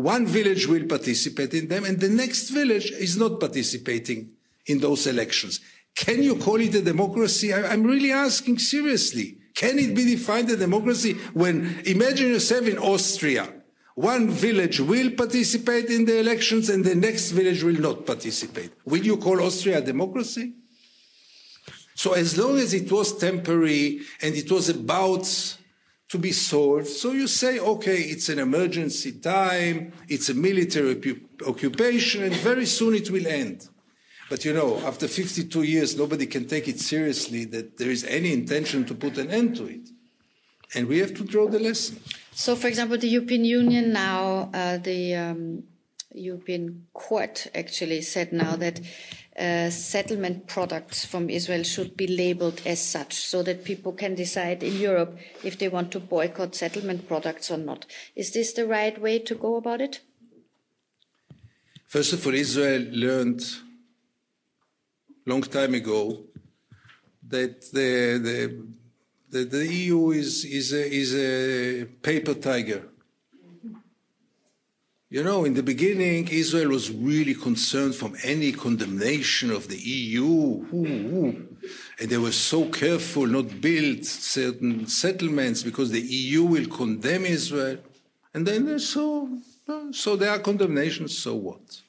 One 0.00 0.24
village 0.24 0.66
will 0.66 0.86
participate 0.86 1.52
in 1.52 1.68
them 1.68 1.84
and 1.84 2.00
the 2.00 2.08
next 2.08 2.48
village 2.48 2.90
is 2.90 3.18
not 3.18 3.38
participating 3.38 4.30
in 4.64 4.78
those 4.78 5.06
elections. 5.06 5.60
Can 5.94 6.22
you 6.22 6.36
call 6.36 6.58
it 6.58 6.74
a 6.74 6.80
democracy? 6.80 7.52
I, 7.52 7.70
I'm 7.70 7.84
really 7.84 8.10
asking 8.10 8.60
seriously. 8.60 9.36
Can 9.54 9.78
it 9.78 9.94
be 9.94 10.06
defined 10.06 10.48
a 10.48 10.56
democracy 10.56 11.12
when 11.34 11.82
imagine 11.84 12.28
yourself 12.28 12.66
in 12.66 12.78
Austria? 12.78 13.52
One 13.94 14.30
village 14.30 14.80
will 14.80 15.10
participate 15.10 15.90
in 15.90 16.06
the 16.06 16.18
elections 16.18 16.70
and 16.70 16.82
the 16.82 16.94
next 16.94 17.32
village 17.32 17.62
will 17.62 17.78
not 17.78 18.06
participate. 18.06 18.70
Will 18.86 19.04
you 19.04 19.18
call 19.18 19.42
Austria 19.42 19.78
a 19.78 19.82
democracy? 19.82 20.54
So 21.94 22.14
as 22.14 22.38
long 22.38 22.56
as 22.56 22.72
it 22.72 22.90
was 22.90 23.18
temporary 23.18 24.00
and 24.22 24.34
it 24.34 24.50
was 24.50 24.70
about 24.70 25.26
to 26.10 26.18
be 26.18 26.32
solved, 26.32 26.88
so 26.88 27.12
you 27.12 27.28
say, 27.28 27.60
okay, 27.60 28.00
it's 28.00 28.28
an 28.28 28.40
emergency 28.40 29.12
time, 29.12 29.92
it's 30.08 30.28
a 30.28 30.34
military 30.34 31.20
occupation, 31.46 32.24
and 32.24 32.34
very 32.34 32.66
soon 32.66 32.94
it 32.94 33.10
will 33.10 33.26
end. 33.26 33.68
But 34.28 34.44
you 34.44 34.52
know, 34.52 34.78
after 34.86 35.06
52 35.06 35.62
years, 35.62 35.96
nobody 35.96 36.26
can 36.26 36.46
take 36.46 36.66
it 36.66 36.80
seriously 36.80 37.44
that 37.46 37.78
there 37.78 37.90
is 37.90 38.04
any 38.04 38.32
intention 38.32 38.84
to 38.86 38.94
put 38.94 39.18
an 39.18 39.30
end 39.30 39.56
to 39.56 39.66
it. 39.66 39.88
And 40.74 40.88
we 40.88 40.98
have 40.98 41.14
to 41.14 41.24
draw 41.24 41.48
the 41.48 41.58
lesson. 41.58 42.00
So, 42.32 42.54
for 42.54 42.68
example, 42.68 42.96
the 42.96 43.08
European 43.08 43.44
Union 43.44 43.92
now, 43.92 44.50
uh, 44.54 44.78
the 44.78 45.14
um, 45.14 45.64
European 46.14 46.86
Court 46.92 47.48
actually 47.54 48.02
said 48.02 48.32
now 48.32 48.56
that 48.56 48.80
uh, 49.40 49.70
settlement 49.70 50.46
products 50.46 51.04
from 51.04 51.30
Israel 51.30 51.62
should 51.62 51.96
be 51.96 52.06
labeled 52.06 52.60
as 52.66 52.80
such 52.80 53.14
so 53.14 53.42
that 53.42 53.64
people 53.64 53.92
can 53.92 54.14
decide 54.14 54.62
in 54.62 54.76
Europe 54.78 55.16
if 55.42 55.58
they 55.58 55.68
want 55.68 55.90
to 55.92 56.00
boycott 56.00 56.54
settlement 56.54 57.08
products 57.08 57.50
or 57.50 57.56
not. 57.56 57.86
Is 58.14 58.32
this 58.32 58.52
the 58.52 58.66
right 58.66 59.00
way 59.00 59.18
to 59.20 59.34
go 59.34 59.56
about 59.56 59.80
it? 59.80 60.00
First 61.86 62.12
of 62.12 62.26
all, 62.26 62.34
Israel 62.34 62.86
learned 62.92 63.42
long 65.26 65.42
time 65.42 65.74
ago 65.74 66.24
that 67.26 67.60
the, 67.72 68.18
the, 68.28 68.66
the, 69.30 69.44
the 69.44 69.66
EU 69.66 70.10
is, 70.10 70.44
is, 70.44 70.72
a, 70.72 70.90
is 71.02 71.14
a 71.14 71.84
paper 72.02 72.34
tiger. 72.34 72.82
You 75.12 75.24
know, 75.24 75.44
in 75.44 75.54
the 75.54 75.62
beginning, 75.64 76.28
Israel 76.28 76.68
was 76.68 76.88
really 76.92 77.34
concerned 77.34 77.96
from 77.96 78.16
any 78.22 78.52
condemnation 78.52 79.50
of 79.50 79.66
the 79.66 79.76
EU. 79.76 80.24
Ooh, 80.24 80.64
ooh. 80.72 81.48
And 81.98 82.08
they 82.08 82.16
were 82.16 82.30
so 82.30 82.66
careful 82.66 83.26
not 83.26 83.60
build 83.60 84.06
certain 84.06 84.86
settlements 84.86 85.64
because 85.64 85.90
the 85.90 86.00
EU 86.00 86.44
will 86.44 86.66
condemn 86.66 87.26
Israel. 87.26 87.78
And 88.32 88.46
then 88.46 88.66
they 88.66 88.78
saw, 88.78 89.26
so 89.90 90.14
there 90.14 90.30
are 90.30 90.38
condemnations, 90.38 91.18
so 91.18 91.34
what? 91.34 91.82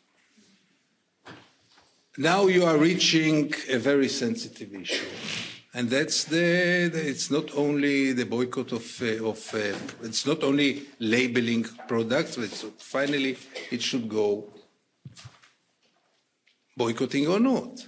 Now 2.17 2.47
you 2.47 2.65
are 2.65 2.77
reaching 2.77 3.53
a 3.69 3.77
very 3.77 4.09
sensitive 4.09 4.73
issue. 4.73 5.05
And 5.73 5.89
that's 5.89 6.25
the, 6.25 6.89
the 6.91 7.07
it's 7.07 7.31
not 7.31 7.55
only 7.55 8.11
the 8.11 8.25
boycott 8.25 8.73
of, 8.73 9.01
uh, 9.01 9.25
of 9.25 9.55
uh, 9.55 9.77
it's 10.03 10.25
not 10.25 10.43
only 10.43 10.83
labeling 10.99 11.63
products, 11.87 12.35
but 12.35 12.49
finally 12.77 13.37
it 13.71 13.81
should 13.81 14.09
go 14.09 14.51
boycotting 16.75 17.27
or 17.27 17.39
not. 17.39 17.87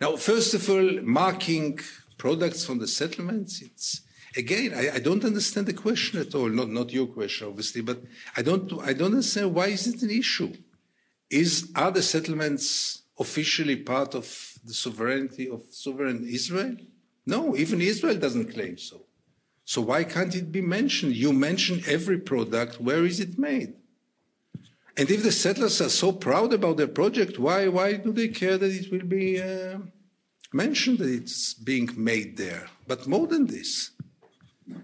Now, 0.00 0.16
first 0.16 0.52
of 0.54 0.68
all, 0.68 1.00
marking 1.02 1.78
products 2.18 2.64
from 2.64 2.78
the 2.78 2.88
settlements, 2.88 3.62
it's, 3.62 4.02
again, 4.36 4.72
I, 4.74 4.96
I, 4.96 4.98
don't 4.98 5.24
understand 5.24 5.66
the 5.66 5.74
question 5.74 6.20
at 6.20 6.34
all. 6.34 6.48
Not, 6.48 6.68
not 6.68 6.92
your 6.92 7.06
question, 7.06 7.46
obviously, 7.46 7.82
but 7.82 8.02
I 8.36 8.42
don't, 8.42 8.72
I 8.82 8.92
don't 8.92 9.12
understand 9.12 9.54
why 9.54 9.68
is 9.68 9.86
it 9.86 10.02
an 10.02 10.10
issue? 10.10 10.52
Is, 11.30 11.70
are 11.74 11.90
the 11.90 12.02
settlements 12.02 13.02
officially 13.18 13.76
part 13.76 14.14
of 14.14 14.55
the 14.66 14.74
sovereignty 14.74 15.48
of 15.48 15.62
sovereign 15.70 16.26
Israel? 16.26 16.76
No, 17.24 17.56
even 17.56 17.80
Israel 17.80 18.16
doesn't 18.16 18.52
claim 18.52 18.78
so. 18.78 19.02
So 19.64 19.80
why 19.80 20.04
can't 20.04 20.34
it 20.34 20.52
be 20.52 20.60
mentioned? 20.60 21.16
You 21.16 21.32
mention 21.32 21.82
every 21.86 22.18
product. 22.18 22.80
Where 22.80 23.04
is 23.04 23.18
it 23.20 23.38
made? 23.38 23.74
And 24.96 25.10
if 25.10 25.22
the 25.22 25.32
settlers 25.32 25.80
are 25.80 25.90
so 25.90 26.12
proud 26.12 26.52
about 26.52 26.76
their 26.78 26.88
project, 26.88 27.38
why, 27.38 27.68
why 27.68 27.94
do 27.94 28.12
they 28.12 28.28
care 28.28 28.56
that 28.56 28.70
it 28.70 28.90
will 28.90 29.06
be 29.06 29.42
uh, 29.42 29.78
mentioned 30.52 30.98
that 30.98 31.10
it's 31.10 31.52
being 31.52 31.90
made 31.96 32.36
there? 32.36 32.68
But 32.86 33.06
more 33.06 33.26
than 33.26 33.46
this, 33.46 33.90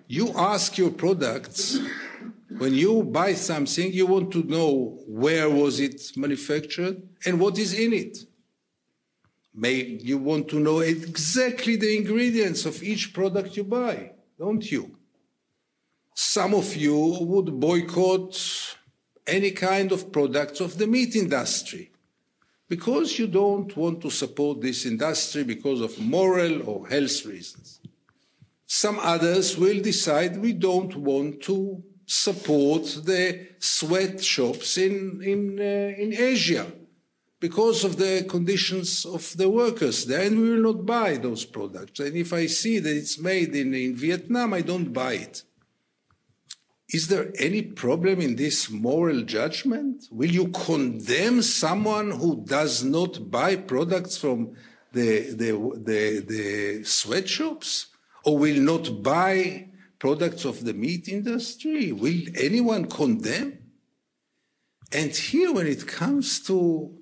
you 0.07 0.33
ask 0.37 0.77
your 0.77 0.91
products, 0.91 1.79
when 2.59 2.75
you 2.75 3.03
buy 3.03 3.35
something, 3.35 3.93
you 3.93 4.07
want 4.07 4.33
to 4.33 4.43
know 4.43 4.99
where 5.07 5.49
was 5.49 5.81
it 5.81 6.13
manufactured 6.17 7.03
and 7.25 7.41
what 7.41 7.59
is 7.59 7.73
in 7.73 7.93
it. 7.93 8.19
Maybe 9.55 10.03
you 10.03 10.19
want 10.19 10.49
to 10.49 10.61
know 10.61 10.81
exactly 10.81 11.77
the 11.77 11.97
ingredients 11.97 12.65
of 12.65 12.83
each 12.83 13.13
product 13.13 13.57
you 13.57 13.65
buy, 13.65 14.13
don't 14.39 14.71
you? 14.71 14.97
Some 16.15 16.55
of 16.55 16.75
you 16.75 17.19
would 17.21 17.61
boycott 17.61 18.77
any 19.27 19.51
kind 19.51 19.93
of 19.93 20.11
products 20.11 20.61
of 20.61 20.79
the 20.79 20.87
meat 20.87 21.15
industry 21.17 21.91
because 22.69 23.19
you 23.19 23.27
don't 23.27 23.77
want 23.77 24.01
to 24.01 24.11
support 24.11 24.63
this 24.63 24.87
industry 24.87 25.45
because 25.45 25.81
of 25.83 25.99
moral 26.01 26.69
or 26.69 26.89
health 26.89 27.27
reasons. 27.27 27.81
Some 28.67 28.99
others 29.01 29.59
will 29.59 29.83
decide 29.83 30.39
we 30.39 30.55
don't 30.55 30.97
want 30.97 31.43
to 31.43 31.83
support 32.07 32.85
the 33.05 33.49
sweatshops 33.59 34.79
in, 34.79 35.23
in, 35.23 35.59
uh, 35.59 36.03
in 36.03 36.15
Asia 36.15 36.67
because 37.43 37.83
of 37.83 37.97
the 37.97 38.25
conditions 38.29 39.05
of 39.05 39.37
the 39.37 39.51
workers 39.51 40.07
there, 40.07 40.25
and 40.29 40.41
we 40.41 40.51
will 40.51 40.73
not 40.73 40.87
buy 40.87 41.17
those 41.17 41.45
products. 41.45 41.99
And 41.99 42.17
if 42.17 42.33
I 42.33 42.47
see 42.47 42.79
that 42.79 42.97
it's 42.97 43.19
made 43.19 43.53
in, 43.57 43.75
in 43.75 43.97
Vietnam, 43.97 44.55
I 44.55 44.61
don't 44.61 44.93
buy 44.93 45.15
it. 45.15 45.43
Is 46.91 47.09
there 47.09 47.33
any 47.41 47.63
problem 47.63 48.21
in 48.21 48.37
this 48.37 48.71
moral 48.71 49.23
judgment? 49.23 50.05
Will 50.13 50.31
you 50.31 50.49
condemn 50.51 51.43
someone 51.43 52.13
who 52.13 52.45
does 52.45 52.85
not 52.85 53.29
buy 53.29 53.57
products 53.57 54.17
from 54.17 54.55
the, 54.93 55.33
the, 55.35 55.51
the, 55.89 56.21
the 56.21 56.85
sweatshops 56.85 57.89
or 58.25 58.39
will 58.39 58.61
not 58.61 59.03
buy 59.03 59.69
products 59.99 60.45
of 60.45 60.65
the 60.65 60.75
meat 60.75 61.09
industry? 61.09 61.91
Will 61.91 62.23
anyone 62.37 62.85
condemn? 62.85 63.59
And 64.93 65.11
here, 65.11 65.53
when 65.53 65.67
it 65.67 65.89
comes 65.89 66.41
to 66.47 67.02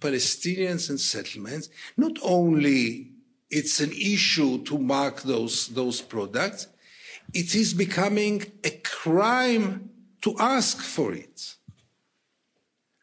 Palestinians 0.00 0.88
and 0.90 0.98
settlements, 0.98 1.68
not 1.96 2.18
only 2.22 3.12
it's 3.50 3.80
an 3.80 3.92
issue 3.92 4.62
to 4.64 4.78
mark 4.78 5.22
those, 5.22 5.68
those 5.68 6.00
products, 6.00 6.68
it 7.32 7.54
is 7.54 7.74
becoming 7.74 8.44
a 8.64 8.70
crime 8.70 9.90
to 10.22 10.34
ask 10.38 10.78
for 10.80 11.12
it. 11.12 11.54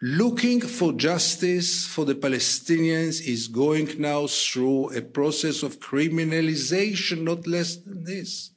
Looking 0.02 0.62
for 0.62 0.94
justice 0.94 1.88
for 1.88 2.06
the 2.06 2.14
Palestinians 2.14 3.26
is 3.26 3.48
going 3.48 4.00
now 4.00 4.28
through 4.28 4.96
a 4.96 5.02
process 5.02 5.64
of 5.64 5.80
criminalization, 5.80 7.24
not 7.24 7.48
less 7.48 7.78
than 7.78 8.04
this. 8.04 8.52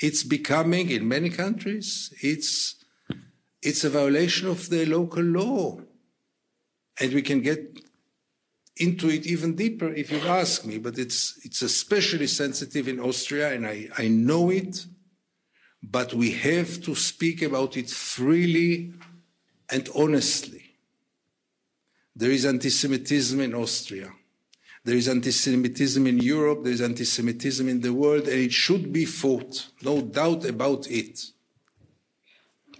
It's 0.00 0.22
becoming, 0.22 0.90
in 0.90 1.08
many 1.08 1.30
countries, 1.30 2.12
it's, 2.22 2.76
it's 3.60 3.82
a 3.82 3.90
violation 3.90 4.46
of 4.46 4.68
the 4.68 4.86
local 4.86 5.24
law. 5.24 5.80
And 7.00 7.12
we 7.12 7.22
can 7.22 7.42
get 7.42 7.78
into 8.76 9.08
it 9.08 9.26
even 9.26 9.54
deeper 9.54 9.92
if 9.92 10.10
you 10.10 10.20
ask 10.20 10.64
me, 10.64 10.78
but 10.78 10.98
it's, 10.98 11.38
it's 11.44 11.62
especially 11.62 12.26
sensitive 12.26 12.88
in 12.88 13.00
Austria, 13.00 13.52
and 13.52 13.66
I, 13.66 13.88
I 13.96 14.08
know 14.08 14.50
it, 14.50 14.84
but 15.82 16.12
we 16.12 16.32
have 16.32 16.82
to 16.82 16.94
speak 16.94 17.42
about 17.42 17.76
it 17.76 17.90
freely 17.90 18.92
and 19.70 19.88
honestly. 19.94 20.62
There 22.14 22.30
is 22.30 22.44
anti 22.44 22.70
Semitism 22.70 23.40
in 23.40 23.54
Austria. 23.54 24.10
There 24.84 24.96
is 24.96 25.08
anti 25.08 25.30
Semitism 25.30 26.06
in 26.06 26.18
Europe. 26.18 26.64
There 26.64 26.72
is 26.72 26.80
anti 26.80 27.04
Semitism 27.04 27.68
in 27.68 27.80
the 27.80 27.92
world, 27.92 28.22
and 28.22 28.40
it 28.40 28.52
should 28.52 28.92
be 28.92 29.04
fought. 29.04 29.68
No 29.82 30.00
doubt 30.00 30.44
about 30.44 30.90
it. 30.90 31.26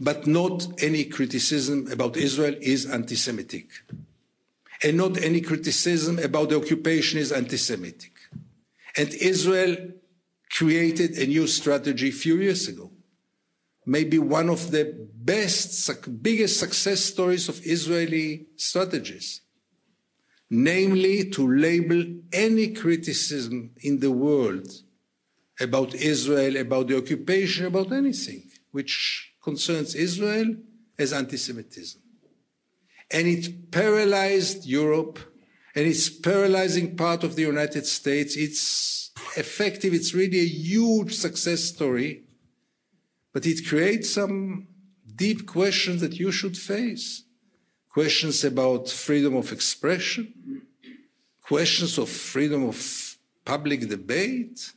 But 0.00 0.26
not 0.26 0.66
any 0.82 1.04
criticism 1.04 1.88
about 1.90 2.16
Israel 2.16 2.54
is 2.60 2.86
anti 2.86 3.14
Semitic 3.14 3.68
and 4.82 4.96
not 4.96 5.22
any 5.22 5.40
criticism 5.40 6.18
about 6.18 6.50
the 6.50 6.56
occupation 6.56 7.18
is 7.18 7.32
anti-Semitic. 7.32 8.12
And 8.96 9.12
Israel 9.14 9.76
created 10.50 11.18
a 11.18 11.26
new 11.26 11.46
strategy 11.46 12.08
a 12.08 12.12
few 12.12 12.36
years 12.36 12.68
ago. 12.68 12.90
Maybe 13.84 14.18
one 14.18 14.48
of 14.48 14.70
the 14.70 15.08
best, 15.14 15.90
biggest 16.22 16.58
success 16.58 17.00
stories 17.00 17.48
of 17.48 17.60
Israeli 17.64 18.46
strategies. 18.56 19.42
Namely, 20.48 21.30
to 21.30 21.48
label 21.56 22.04
any 22.32 22.72
criticism 22.72 23.72
in 23.80 23.98
the 24.00 24.12
world 24.12 24.68
about 25.60 25.94
Israel, 25.94 26.56
about 26.56 26.88
the 26.88 26.96
occupation, 26.96 27.66
about 27.66 27.92
anything 27.92 28.50
which 28.70 29.32
concerns 29.42 29.94
Israel 29.94 30.54
as 30.98 31.12
anti-Semitism 31.12 32.00
and 33.10 33.26
it 33.26 33.70
paralyzed 33.70 34.66
Europe 34.66 35.18
and 35.74 35.86
it's 35.86 36.08
paralyzing 36.08 36.96
part 36.96 37.22
of 37.22 37.36
the 37.36 37.42
United 37.42 37.86
States. 37.86 38.36
It's 38.36 39.12
effective. 39.36 39.92
It's 39.92 40.14
really 40.14 40.40
a 40.40 40.46
huge 40.46 41.14
success 41.14 41.64
story, 41.64 42.24
but 43.32 43.46
it 43.46 43.66
creates 43.66 44.10
some 44.10 44.68
deep 45.14 45.46
questions 45.46 46.00
that 46.00 46.18
you 46.18 46.32
should 46.32 46.56
face. 46.56 47.24
Questions 47.90 48.44
about 48.44 48.88
freedom 48.88 49.36
of 49.36 49.52
expression, 49.52 50.62
questions 51.42 51.98
of 51.98 52.08
freedom 52.08 52.68
of 52.68 53.16
public 53.44 53.88
debate. 53.88 54.72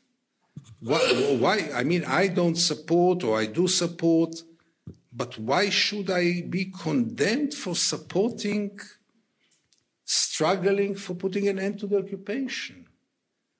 Why, 0.81 0.99
why? 1.39 1.69
I 1.73 1.83
mean, 1.83 2.05
I 2.05 2.27
don't 2.27 2.55
support 2.55 3.23
or 3.23 3.37
I 3.37 3.45
do 3.45 3.67
support 3.67 4.41
but 5.11 5.37
why 5.39 5.69
should 5.69 6.09
I 6.09 6.41
be 6.41 6.65
condemned 6.65 7.53
for 7.53 7.75
supporting, 7.75 8.79
struggling 10.05 10.95
for 10.95 11.15
putting 11.15 11.47
an 11.47 11.57
end 11.57 11.79
to 11.79 11.87
the 11.87 11.97
occupation? 11.97 12.85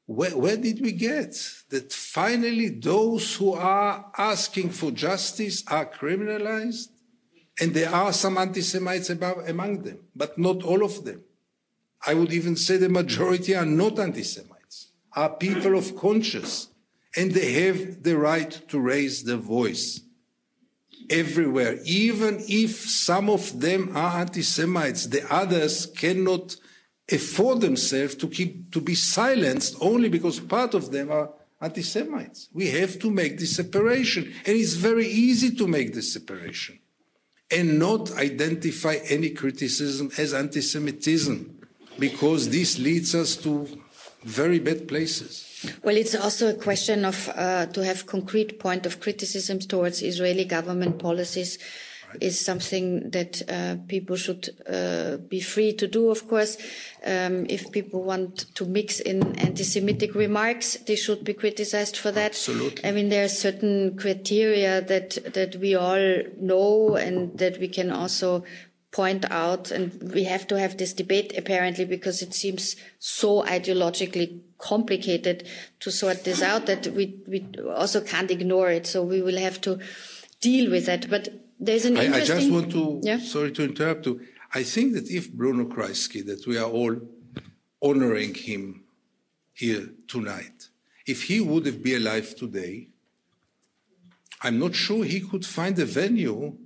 Where, 0.06 0.38
where 0.38 0.58
did 0.58 0.82
we 0.82 0.91
get 0.91 1.36
that 1.70 1.91
finally 1.91 2.70
those 2.70 3.36
who 3.36 3.54
are 3.54 4.12
asking 4.18 4.72
for 4.72 4.91
justice 4.91 5.64
are 5.68 5.86
criminalized? 5.86 6.89
And 7.62 7.74
there 7.74 7.93
are 7.93 8.14
some 8.14 8.38
anti 8.38 8.62
Semites 8.62 9.10
among 9.10 9.84
them, 9.84 10.00
but 10.16 10.38
not 10.38 10.64
all 10.64 10.84
of 10.84 11.04
them. 11.04 11.24
I 12.06 12.14
would 12.14 12.32
even 12.32 12.56
say 12.56 12.78
the 12.78 12.89
majority 12.89 13.56
are 13.56 13.66
not 13.66 14.00
anti 14.00 14.24
Semites, 14.24 14.91
are 15.14 15.36
people 15.36 15.78
of 15.78 15.97
conscience, 15.97 16.70
and 17.18 17.32
they 17.32 17.54
have 17.66 18.04
the 18.04 18.18
right 18.18 18.50
to 18.70 18.80
raise 18.80 19.24
their 19.24 19.38
voice 19.38 20.02
everywhere. 21.10 21.80
Even 21.86 22.43
if 22.47 22.72
some 22.89 23.30
of 23.30 23.60
them 23.60 23.95
are 23.95 24.20
anti 24.20 24.41
Semites, 24.41 25.07
the 25.07 25.26
others 25.34 25.86
cannot 25.86 26.55
afford 27.12 27.62
themselves 27.62 28.16
to 28.16 28.28
keep 28.28 28.72
to 28.72 28.82
be 28.82 28.95
silenced 28.95 29.76
only 29.82 30.10
because 30.10 30.39
part 30.39 30.74
of 30.74 30.91
them 30.91 31.12
are 31.12 31.32
anti-Semites. 31.62 32.49
We 32.53 32.70
have 32.70 32.99
to 32.99 33.12
make 33.12 33.38
this 33.38 33.55
separation, 33.55 34.34
and 34.45 34.55
it's 34.55 34.74
very 34.74 35.07
easy 35.07 35.55
to 35.55 35.68
make 35.68 35.93
this 35.93 36.14
separation 36.14 36.80
and 37.51 37.80
not 37.80 38.12
identify 38.14 38.95
any 39.10 39.32
criticism 39.32 40.12
as 40.18 40.34
anti-Semitism, 40.34 41.60
because 41.97 42.49
this 42.49 42.78
leads 42.80 43.16
us 43.16 43.36
to 43.38 43.68
very 44.24 44.60
bad 44.60 44.88
places. 44.88 45.49
Well, 45.84 45.97
it's 45.97 46.16
also 46.16 46.49
a 46.49 46.53
question 46.53 47.05
of 47.05 47.30
uh, 47.30 47.66
to 47.68 47.84
have 47.84 48.05
concrete 48.05 48.60
point 48.60 48.86
of 48.86 48.99
criticisms 48.99 49.66
towards 49.66 50.01
Israeli 50.01 50.45
government 50.45 50.99
policies 50.99 51.57
is 52.22 52.43
something 52.43 53.10
that 53.12 53.41
uh, 53.49 53.76
people 53.88 54.16
should 54.16 54.49
uh, 54.68 55.18
be 55.18 55.39
free 55.39 55.74
to 55.74 55.88
do, 55.88 56.10
of 56.10 56.28
course. 56.28 56.57
Um, 57.05 57.45
if 57.49 57.72
people 57.72 58.03
want 58.03 58.53
to 58.55 58.66
mix 58.66 58.99
in 58.99 59.38
anti-Semitic 59.38 60.16
remarks, 60.16 60.78
they 60.88 60.95
should 60.95 61.24
be 61.24 61.34
criticized 61.34 61.97
for 61.97 62.12
that. 62.12 62.32
Absolutely. 62.32 62.84
I 62.84 62.91
mean, 62.91 63.10
there 63.10 63.26
are 63.26 63.30
certain 63.30 63.95
criteria 63.97 64.82
that, 64.82 65.34
that 65.34 65.57
we 65.57 65.76
all 65.76 66.24
know 66.39 66.95
and 66.95 67.38
that 67.38 67.60
we 67.60 67.68
can 67.68 67.91
also 67.91 68.43
point 68.91 69.29
out 69.29 69.69
and 69.69 70.11
we 70.13 70.23
have 70.23 70.47
to 70.47 70.57
have 70.59 70.77
this 70.77 70.93
debate 70.93 71.37
apparently 71.37 71.85
because 71.85 72.21
it 72.21 72.33
seems 72.33 72.75
so 72.97 73.43
ideologically 73.43 74.39
complicated 74.57 75.47
to 75.79 75.91
sort 75.91 76.23
this 76.23 76.41
out 76.41 76.65
that 76.65 76.87
we, 76.87 77.15
we 77.27 77.45
also 77.67 78.01
can't 78.01 78.31
ignore 78.31 78.69
it. 78.71 78.87
So 78.87 79.03
we 79.03 79.21
will 79.21 79.37
have 79.37 79.61
to 79.61 79.79
deal 80.41 80.71
with 80.71 80.87
that. 80.87 81.09
But 81.09 81.29
there's 81.59 81.85
an 81.85 81.97
I, 81.97 82.15
I 82.15 82.25
just 82.25 82.49
want 82.51 82.71
to, 82.71 82.99
Yeah. 83.03 83.19
sorry 83.19 83.51
to 83.51 83.63
interrupt 83.63 84.05
you. 84.07 84.21
I 84.53 84.63
think 84.63 84.93
that 84.93 85.09
if 85.11 85.31
Bruno 85.31 85.65
Kreisky, 85.65 86.25
that 86.25 86.47
we 86.47 86.57
are 86.57 86.69
all 86.69 86.95
honoring 87.81 88.33
him 88.33 88.83
here 89.53 89.89
tonight, 90.07 90.69
if 91.05 91.23
he 91.23 91.39
would 91.39 91.65
have 91.67 91.83
been 91.83 92.01
alive 92.01 92.35
today, 92.35 92.87
I'm 94.41 94.57
not 94.57 94.73
sure 94.73 95.03
he 95.03 95.19
could 95.19 95.45
find 95.45 95.77
a 95.77 95.85
venue 95.85 96.57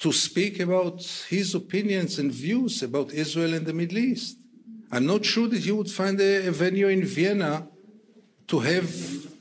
to 0.00 0.12
speak 0.12 0.60
about 0.60 1.02
his 1.28 1.54
opinions 1.54 2.18
and 2.18 2.32
views 2.32 2.82
about 2.82 3.12
Israel 3.12 3.54
and 3.54 3.66
the 3.66 3.72
Middle 3.72 3.98
East. 3.98 4.38
I'm 4.90 5.06
not 5.06 5.24
sure 5.24 5.46
that 5.48 5.64
you 5.64 5.76
would 5.76 5.90
find 5.90 6.18
a, 6.20 6.48
a 6.48 6.50
venue 6.50 6.88
in 6.88 7.04
Vienna 7.04 7.68
to 8.48 8.58
have 8.60 8.90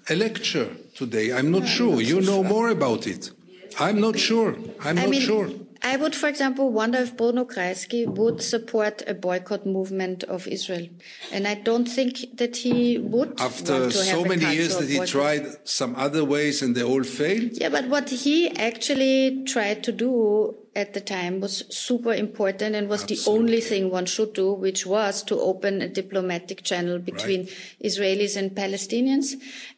a 0.10 0.16
lecture 0.16 0.70
today. 0.95 1.32
I'm 1.32 1.49
not 1.49 1.68
sure. 1.68 2.01
you 2.01 2.22
know 2.22 2.43
more 2.43 2.70
about 2.70 3.07
it. 3.07 3.32
I'm 3.80 3.99
not 3.99 4.20
sure. 4.20 4.55
I'm 4.82 4.97
I 4.97 5.01
not 5.03 5.10
mean, 5.10 5.22
sure. 5.22 5.49
I 5.82 5.96
would, 5.96 6.16
for 6.16 6.28
example, 6.28 6.72
wonder 6.72 6.98
if 7.00 7.16
Bruno 7.16 7.46
Kreisky 7.46 8.06
would 8.06 8.42
support 8.42 9.02
a 9.08 9.14
boycott 9.14 9.66
movement 9.66 10.24
of 10.26 10.48
Israel. 10.48 10.88
And 11.32 11.48
I 11.48 11.56
don't 11.56 11.86
think 11.86 12.38
that 12.38 12.58
he 12.58 12.98
would. 12.98 13.40
After 13.40 13.90
so 13.92 14.26
many 14.26 14.46
years 14.56 14.78
that 14.78 14.90
he 14.90 14.98
boycott. 14.98 15.08
tried 15.08 15.68
some 15.68 15.96
other 15.96 16.26
ways 16.26 16.62
and 16.62 16.76
they 16.76 16.84
all 16.84 17.04
failed. 17.04 17.52
Yeah, 17.54 17.70
but 17.70 17.88
what 17.88 18.10
he 18.10 18.50
actually 18.58 19.44
tried 19.46 19.84
to 19.86 19.92
do 19.92 20.56
at 20.76 20.94
the 20.94 21.02
time 21.02 21.40
was 21.40 21.64
super 21.70 22.14
important 22.14 22.76
and 22.76 22.90
was 22.90 23.06
the 23.06 23.20
only 23.28 23.62
thing 23.62 23.90
one 23.90 24.06
should 24.06 24.34
do, 24.34 24.52
which 24.54 24.86
was 24.86 25.24
to 25.24 25.40
open 25.40 25.82
a 25.82 25.88
diplomatic 25.88 26.64
channel 26.64 27.00
between 27.00 27.48
Israelis 27.84 28.36
and 28.36 28.52
Palestinians. 28.52 29.34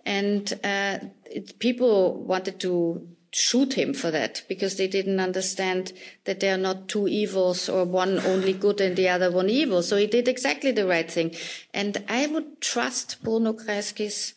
And 0.06 0.52
uh, 0.64 1.00
it, 1.26 1.60
people 1.60 2.24
wanted 2.24 2.60
to 2.62 3.08
shoot 3.34 3.74
him 3.74 3.94
for 3.94 4.12
that 4.12 4.44
because 4.50 4.76
they 4.76 4.88
didn't 4.88 5.20
understand 5.20 5.94
that 6.26 6.42
there 6.42 6.54
are 6.54 6.58
not 6.58 6.90
two 6.90 7.08
evils 7.08 7.70
or 7.70 7.86
one 7.86 8.20
only 8.20 8.54
good 8.54 8.82
and 8.82 8.96
the 8.96 9.08
other 9.08 9.32
one 9.32 9.50
evil. 9.50 9.82
So 9.82 9.96
he 9.96 10.08
did 10.08 10.28
exactly 10.28 10.72
the 10.72 10.86
right 10.86 11.10
thing. 11.10 11.36
And 11.74 12.04
I 12.10 12.28
would 12.28 12.60
trust 12.60 13.24
Bruno 13.24 13.54
Kreisky's 13.54 14.34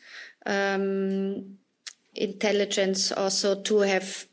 um, 0.46 1.58
intelligence 2.14 3.10
also 3.10 3.60
to 3.62 3.78
have 3.80 4.26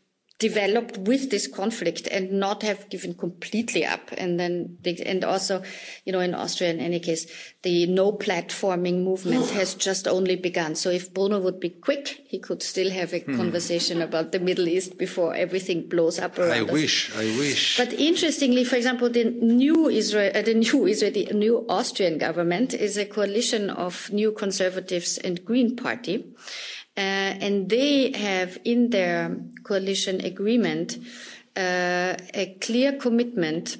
developed 0.47 0.97
with 1.09 1.29
this 1.29 1.45
conflict 1.47 2.07
and 2.07 2.31
not 2.31 2.63
have 2.63 2.89
given 2.89 3.13
completely 3.13 3.85
up 3.85 4.11
and 4.17 4.39
then 4.39 4.77
the, 4.81 4.91
and 5.05 5.23
also 5.23 5.61
you 6.05 6.11
know 6.11 6.19
in 6.19 6.33
austria 6.33 6.69
in 6.69 6.79
any 6.79 6.99
case 6.99 7.23
the 7.61 7.85
no 7.85 8.11
platforming 8.11 9.03
movement 9.03 9.49
has 9.51 9.75
just 9.75 10.07
only 10.07 10.35
begun 10.35 10.73
so 10.73 10.89
if 10.89 11.13
bruno 11.13 11.37
would 11.39 11.59
be 11.59 11.69
quick 11.69 12.21
he 12.27 12.39
could 12.39 12.63
still 12.63 12.89
have 12.89 13.13
a 13.13 13.19
conversation 13.19 14.01
about 14.01 14.31
the 14.31 14.39
middle 14.39 14.67
east 14.67 14.97
before 14.97 15.35
everything 15.35 15.87
blows 15.87 16.17
up 16.17 16.37
around 16.37 16.51
I 16.51 16.61
us. 16.63 16.71
wish, 16.71 17.15
I 17.15 17.25
wish. 17.37 17.77
But 17.77 17.93
interestingly, 17.93 18.63
for 18.63 18.77
example, 18.77 19.09
the 19.09 19.25
new 19.25 19.89
Israel, 19.89 20.31
uh, 20.33 20.41
the 20.41 20.53
new 20.53 20.85
Israeli, 20.87 21.25
new 21.33 21.65
Austrian 21.69 22.17
government 22.17 22.73
is 22.73 22.97
a 22.97 23.05
coalition 23.05 23.69
of 23.69 24.11
new 24.11 24.31
conservatives 24.31 25.17
and 25.17 25.43
Green 25.45 25.75
Party. 25.75 26.33
Uh, 26.97 27.31
and 27.45 27.69
they 27.69 28.11
have 28.11 28.59
in 28.65 28.89
their 28.89 29.37
coalition 29.71 30.19
agreement 30.33 30.97
uh, 31.55 32.13
a 32.33 32.57
clear 32.59 32.91
commitment 33.05 33.77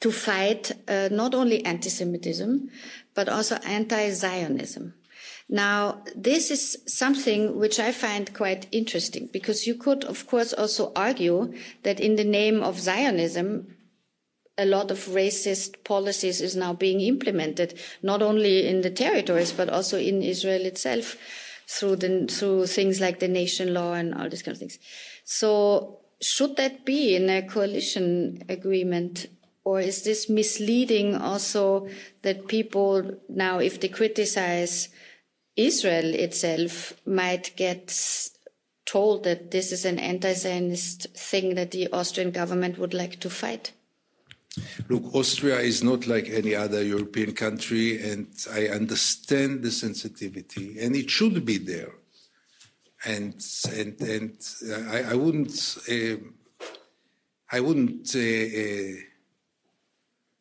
to 0.00 0.12
fight 0.12 0.72
uh, 0.88 1.08
not 1.10 1.34
only 1.34 1.64
anti-Semitism, 1.64 2.70
but 3.14 3.28
also 3.28 3.56
anti-Zionism. 3.78 4.94
Now, 5.48 6.02
this 6.14 6.50
is 6.50 6.78
something 6.86 7.58
which 7.58 7.78
I 7.78 7.92
find 7.92 8.34
quite 8.34 8.66
interesting 8.72 9.28
because 9.32 9.66
you 9.66 9.74
could, 9.74 10.04
of 10.04 10.26
course, 10.26 10.52
also 10.52 10.92
argue 10.94 11.54
that 11.82 12.00
in 12.00 12.16
the 12.16 12.24
name 12.24 12.62
of 12.62 12.80
Zionism, 12.80 13.76
a 14.58 14.64
lot 14.64 14.90
of 14.90 14.98
racist 15.06 15.84
policies 15.84 16.40
is 16.40 16.56
now 16.56 16.72
being 16.72 17.00
implemented, 17.00 17.78
not 18.02 18.22
only 18.22 18.66
in 18.66 18.82
the 18.82 18.90
territories, 18.90 19.52
but 19.52 19.68
also 19.68 19.98
in 19.98 20.22
Israel 20.22 20.64
itself 20.66 21.16
through 21.68 21.96
the, 21.96 22.26
through 22.30 22.66
things 22.66 23.00
like 23.00 23.18
the 23.18 23.28
nation 23.28 23.74
law 23.74 23.92
and 23.92 24.14
all 24.14 24.28
these 24.28 24.42
kind 24.42 24.54
of 24.54 24.58
things. 24.58 24.78
So 25.26 25.98
should 26.20 26.56
that 26.56 26.84
be 26.84 27.16
in 27.16 27.28
a 27.28 27.42
coalition 27.42 28.44
agreement? 28.48 29.26
Or 29.64 29.80
is 29.80 30.04
this 30.04 30.30
misleading 30.30 31.16
also 31.16 31.88
that 32.22 32.46
people 32.46 33.18
now, 33.28 33.58
if 33.58 33.80
they 33.80 33.88
criticize 33.88 34.88
Israel 35.56 36.14
itself, 36.14 36.94
might 37.04 37.56
get 37.56 37.92
told 38.84 39.24
that 39.24 39.50
this 39.50 39.72
is 39.72 39.84
an 39.84 39.98
anti-Zionist 39.98 41.08
thing 41.16 41.56
that 41.56 41.72
the 41.72 41.88
Austrian 41.88 42.30
government 42.30 42.78
would 42.78 42.94
like 42.94 43.18
to 43.18 43.28
fight? 43.28 43.72
Look, 44.88 45.12
Austria 45.12 45.58
is 45.58 45.82
not 45.82 46.06
like 46.06 46.28
any 46.28 46.54
other 46.54 46.84
European 46.84 47.32
country, 47.32 48.00
and 48.00 48.28
I 48.52 48.68
understand 48.68 49.64
the 49.64 49.72
sensitivity, 49.72 50.78
and 50.78 50.94
it 50.94 51.10
should 51.10 51.44
be 51.44 51.58
there. 51.58 51.90
And 53.06 53.34
and 53.72 54.00
and 54.00 54.36
I, 54.90 55.12
I 55.12 55.14
wouldn't 55.14 55.78
uh, 55.88 56.16
I 57.50 57.60
wouldn't 57.60 58.14
uh, 58.14 58.18
uh, 58.18 59.00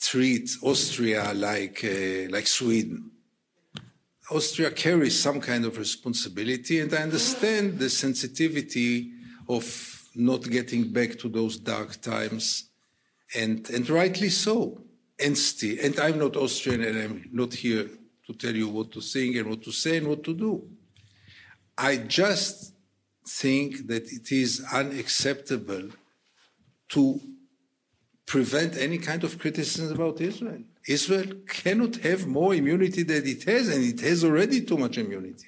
treat 0.01 0.49
Austria 0.63 1.31
like 1.33 1.83
uh, 1.83 2.31
like 2.31 2.47
Sweden. 2.47 3.11
Austria 4.31 4.71
carries 4.71 5.19
some 5.19 5.39
kind 5.39 5.65
of 5.65 5.77
responsibility, 5.77 6.79
and 6.79 6.91
I 6.93 7.03
understand 7.03 7.77
the 7.77 7.89
sensitivity 7.89 9.11
of 9.47 9.65
not 10.15 10.49
getting 10.49 10.91
back 10.91 11.19
to 11.19 11.29
those 11.29 11.57
dark 11.57 12.01
times 12.01 12.69
and 13.35 13.69
and 13.69 13.89
rightly 13.89 14.29
so. 14.29 14.81
And 15.17 15.37
still, 15.37 15.77
and 15.81 15.97
I'm 15.99 16.19
not 16.19 16.35
Austrian, 16.35 16.83
and 16.83 16.97
I'm 16.97 17.29
not 17.31 17.53
here 17.53 17.89
to 18.27 18.33
tell 18.33 18.53
you 18.53 18.67
what 18.67 18.91
to 18.91 19.01
think 19.01 19.37
and 19.37 19.49
what 19.49 19.61
to 19.63 19.71
say 19.71 19.97
and 19.97 20.07
what 20.07 20.23
to 20.25 20.33
do. 20.33 20.67
I 21.77 21.97
just 21.97 22.73
think 23.27 23.87
that 23.87 24.11
it 24.11 24.31
is 24.31 24.65
unacceptable 24.71 25.89
to 26.89 27.19
prevent 28.25 28.77
any 28.77 28.97
kind 28.97 29.23
of 29.23 29.37
criticism 29.39 29.93
about 29.93 30.21
Israel. 30.21 30.63
Israel 30.87 31.31
cannot 31.47 31.97
have 31.97 32.27
more 32.27 32.53
immunity 32.53 33.03
than 33.03 33.25
it 33.25 33.43
has, 33.43 33.69
and 33.69 33.83
it 33.83 33.99
has 34.01 34.23
already 34.23 34.61
too 34.61 34.77
much 34.77 34.97
immunity. 34.97 35.47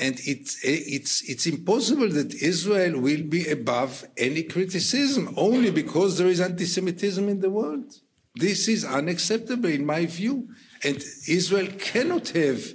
And 0.00 0.18
it's, 0.24 0.58
it's, 0.64 1.28
it's 1.28 1.46
impossible 1.46 2.08
that 2.08 2.34
Israel 2.34 2.98
will 3.00 3.22
be 3.22 3.48
above 3.48 4.04
any 4.16 4.42
criticism 4.42 5.34
only 5.36 5.70
because 5.70 6.16
there 6.16 6.28
is 6.28 6.40
anti 6.40 6.64
Semitism 6.64 7.28
in 7.28 7.40
the 7.40 7.50
world. 7.50 7.94
This 8.34 8.68
is 8.68 8.84
unacceptable 8.84 9.68
in 9.68 9.84
my 9.84 10.06
view. 10.06 10.48
And 10.82 10.96
Israel 11.28 11.68
cannot 11.78 12.30
have 12.30 12.74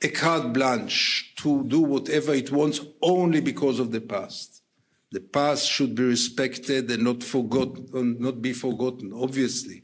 a 0.00 0.08
carte 0.08 0.52
blanche 0.52 1.32
to 1.36 1.64
do 1.64 1.80
whatever 1.80 2.34
it 2.34 2.52
wants 2.52 2.80
only 3.02 3.40
because 3.40 3.80
of 3.80 3.90
the 3.90 4.00
past. 4.00 4.62
The 5.10 5.20
past 5.20 5.68
should 5.68 5.94
be 5.94 6.04
respected 6.04 6.90
and 6.90 7.04
not 7.04 7.22
forgotten, 7.22 8.16
not 8.20 8.42
be 8.42 8.52
forgotten, 8.52 9.12
obviously. 9.12 9.82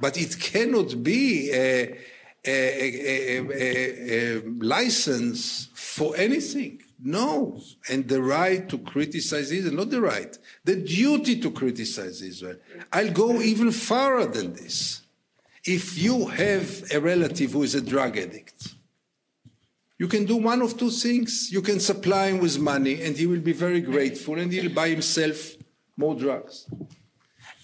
But 0.00 0.16
it 0.16 0.38
cannot 0.38 1.02
be 1.02 1.50
a, 1.52 1.98
a, 2.44 2.50
a, 2.50 3.38
a, 3.38 4.38
a 4.38 4.42
license 4.60 5.68
for 5.74 6.16
anything. 6.16 6.82
No. 7.02 7.60
And 7.90 8.08
the 8.08 8.22
right 8.22 8.68
to 8.68 8.78
criticize 8.78 9.50
Israel, 9.50 9.74
not 9.74 9.90
the 9.90 10.00
right, 10.00 10.36
the 10.64 10.76
duty 10.76 11.40
to 11.40 11.50
criticize 11.50 12.22
Israel. 12.22 12.56
I'll 12.92 13.10
go 13.10 13.40
even 13.42 13.72
farther 13.72 14.40
than 14.40 14.54
this. 14.54 15.02
If 15.64 15.98
you 15.98 16.26
have 16.26 16.84
a 16.92 17.00
relative 17.00 17.52
who 17.52 17.62
is 17.62 17.74
a 17.74 17.80
drug 17.80 18.16
addict, 18.18 18.73
you 20.04 20.08
can 20.08 20.26
do 20.26 20.36
one 20.36 20.60
of 20.60 20.76
two 20.76 20.90
things. 20.90 21.50
You 21.50 21.62
can 21.62 21.80
supply 21.80 22.26
him 22.26 22.38
with 22.38 22.58
money 22.58 23.00
and 23.00 23.16
he 23.16 23.26
will 23.26 23.40
be 23.40 23.54
very 23.54 23.80
grateful 23.80 24.38
and 24.38 24.52
he'll 24.52 24.70
buy 24.70 24.90
himself 24.90 25.54
more 25.96 26.14
drugs. 26.14 26.68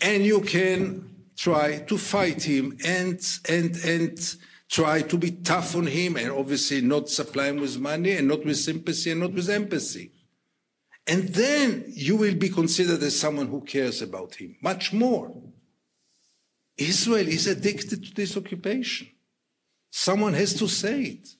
And 0.00 0.24
you 0.24 0.40
can 0.40 1.16
try 1.36 1.80
to 1.80 1.98
fight 1.98 2.42
him 2.42 2.78
and, 2.82 3.20
and, 3.46 3.76
and 3.84 4.36
try 4.70 5.02
to 5.02 5.18
be 5.18 5.32
tough 5.32 5.76
on 5.76 5.86
him 5.86 6.16
and 6.16 6.30
obviously 6.30 6.80
not 6.80 7.10
supply 7.10 7.48
him 7.48 7.60
with 7.60 7.78
money 7.78 8.12
and 8.12 8.26
not 8.26 8.42
with 8.42 8.56
sympathy 8.56 9.10
and 9.10 9.20
not 9.20 9.34
with 9.34 9.50
empathy. 9.50 10.10
And 11.06 11.28
then 11.28 11.84
you 11.88 12.16
will 12.16 12.36
be 12.36 12.48
considered 12.48 13.02
as 13.02 13.20
someone 13.20 13.48
who 13.48 13.60
cares 13.60 14.00
about 14.00 14.36
him 14.36 14.56
much 14.62 14.94
more. 14.94 15.30
Israel 16.78 17.28
is 17.28 17.46
addicted 17.46 18.02
to 18.02 18.14
this 18.14 18.34
occupation. 18.34 19.08
Someone 19.90 20.32
has 20.32 20.54
to 20.54 20.66
say 20.68 21.02
it. 21.02 21.36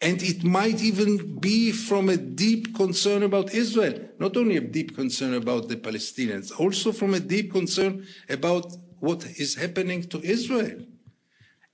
And 0.00 0.22
it 0.22 0.44
might 0.44 0.82
even 0.82 1.38
be 1.38 1.72
from 1.72 2.10
a 2.10 2.16
deep 2.16 2.74
concern 2.74 3.22
about 3.22 3.54
Israel, 3.54 3.98
not 4.18 4.36
only 4.36 4.56
a 4.56 4.60
deep 4.60 4.94
concern 4.94 5.34
about 5.34 5.68
the 5.68 5.76
Palestinians, 5.76 6.58
also 6.58 6.92
from 6.92 7.14
a 7.14 7.20
deep 7.20 7.52
concern 7.52 8.06
about 8.28 8.76
what 9.00 9.24
is 9.38 9.54
happening 9.54 10.02
to 10.04 10.20
Israel. 10.22 10.80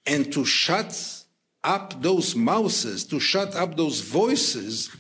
And 0.06 0.32
to 0.32 0.44
shut 0.44 1.24
up 1.64 2.00
those 2.02 2.34
mouths, 2.36 3.04
to 3.04 3.18
shut 3.20 3.54
up 3.56 3.76
those 3.76 4.00
voices 4.00 4.90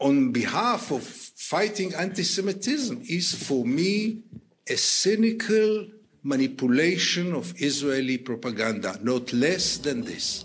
on 0.00 0.32
behalf 0.32 0.90
of 0.90 1.02
fighting 1.02 1.94
anti 1.94 2.22
Semitism 2.22 3.02
is 3.08 3.34
for 3.34 3.64
me 3.64 4.22
a 4.68 4.76
cynical 4.76 5.86
manipulation 6.22 7.34
of 7.34 7.54
Israeli 7.60 8.18
propaganda, 8.18 8.98
not 9.02 9.32
less 9.32 9.76
than 9.78 10.02
this. 10.02 10.44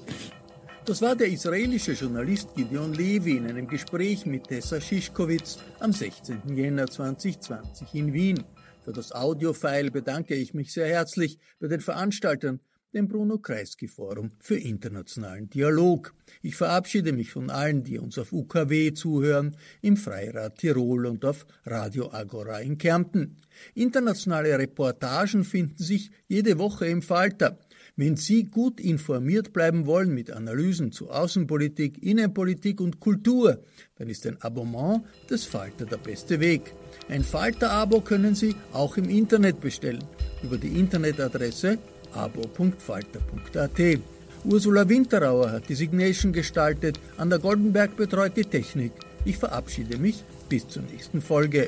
Das 0.90 1.04
war 1.04 1.16
der 1.16 1.28
israelische 1.28 1.92
Journalist 1.92 2.56
Gideon 2.56 2.96
Levi 2.96 3.38
in 3.38 3.46
einem 3.46 3.68
Gespräch 3.68 4.26
mit 4.26 4.48
Tessa 4.48 4.82
Schischkowitz 4.82 5.60
am 5.80 5.94
16. 5.94 6.58
Jänner 6.58 6.88
2020 6.88 7.94
in 7.94 8.12
Wien. 8.12 8.44
Für 8.84 8.92
das 8.92 9.12
Audiofile 9.12 9.92
bedanke 9.92 10.34
ich 10.34 10.56
mich 10.56 10.74
sehr 10.74 10.88
herzlich 10.88 11.38
bei 11.60 11.68
den 11.68 11.80
Veranstaltern, 11.80 12.60
dem 12.92 13.08
Bruno 13.08 13.38
Kreisky 13.38 13.88
Forum 13.88 14.32
für 14.40 14.56
internationalen 14.56 15.48
Dialog. 15.48 16.16
Ich 16.42 16.56
verabschiede 16.56 17.14
mich 17.14 17.30
von 17.30 17.52
allen, 17.52 17.84
die 17.84 18.00
uns 18.00 18.18
auf 18.18 18.34
UKW 18.34 18.92
zuhören, 18.94 19.56
im 19.84 19.96
Freirad 19.96 20.58
Tirol 20.58 21.06
und 21.06 21.24
auf 21.24 21.46
Radio 21.68 22.12
Agora 22.12 22.62
in 22.62 22.80
Kärnten. 22.80 23.38
Internationale 23.76 24.58
Reportagen 24.58 25.44
finden 25.44 25.84
sich 25.84 26.10
jede 26.28 26.58
Woche 26.58 26.88
im 26.88 27.04
Falter. 27.04 27.60
Wenn 28.00 28.16
Sie 28.16 28.46
gut 28.46 28.80
informiert 28.80 29.52
bleiben 29.52 29.86
wollen 29.86 30.14
mit 30.14 30.32
Analysen 30.32 30.94
zu 30.94 31.10
Außenpolitik, 31.10 32.02
Innenpolitik 32.02 32.80
und 32.80 33.02
Kultur, 33.02 33.60
dann 33.98 34.08
ist 34.08 34.26
ein 34.26 34.42
Abonnement 34.42 35.04
des 35.30 35.44
Falter 35.44 35.86
der 35.86 35.98
beste 35.98 36.40
Weg. 36.40 36.74
Ein 37.10 37.26
Falter-Abo 37.26 38.00
können 38.00 38.36
Sie 38.36 38.56
auch 38.72 38.96
im 38.96 39.10
Internet 39.10 39.60
bestellen 39.60 40.06
über 40.42 40.58
die 40.58 40.80
Internetadresse 40.80 41.78
abo.falter.at. 42.14 44.00
Ursula 44.46 44.88
Winterauer 44.88 45.52
hat 45.52 45.68
die 45.68 45.76
Signation 45.76 46.32
gestaltet, 46.32 47.02
Anna 47.18 47.36
Goldenberg 47.36 47.98
betreut 47.98 48.38
die 48.38 48.46
Technik. 48.46 48.94
Ich 49.26 49.38
verabschiede 49.38 49.98
mich 49.98 50.24
bis 50.48 50.66
zur 50.70 50.84
nächsten 50.84 51.22
Folge. 51.22 51.68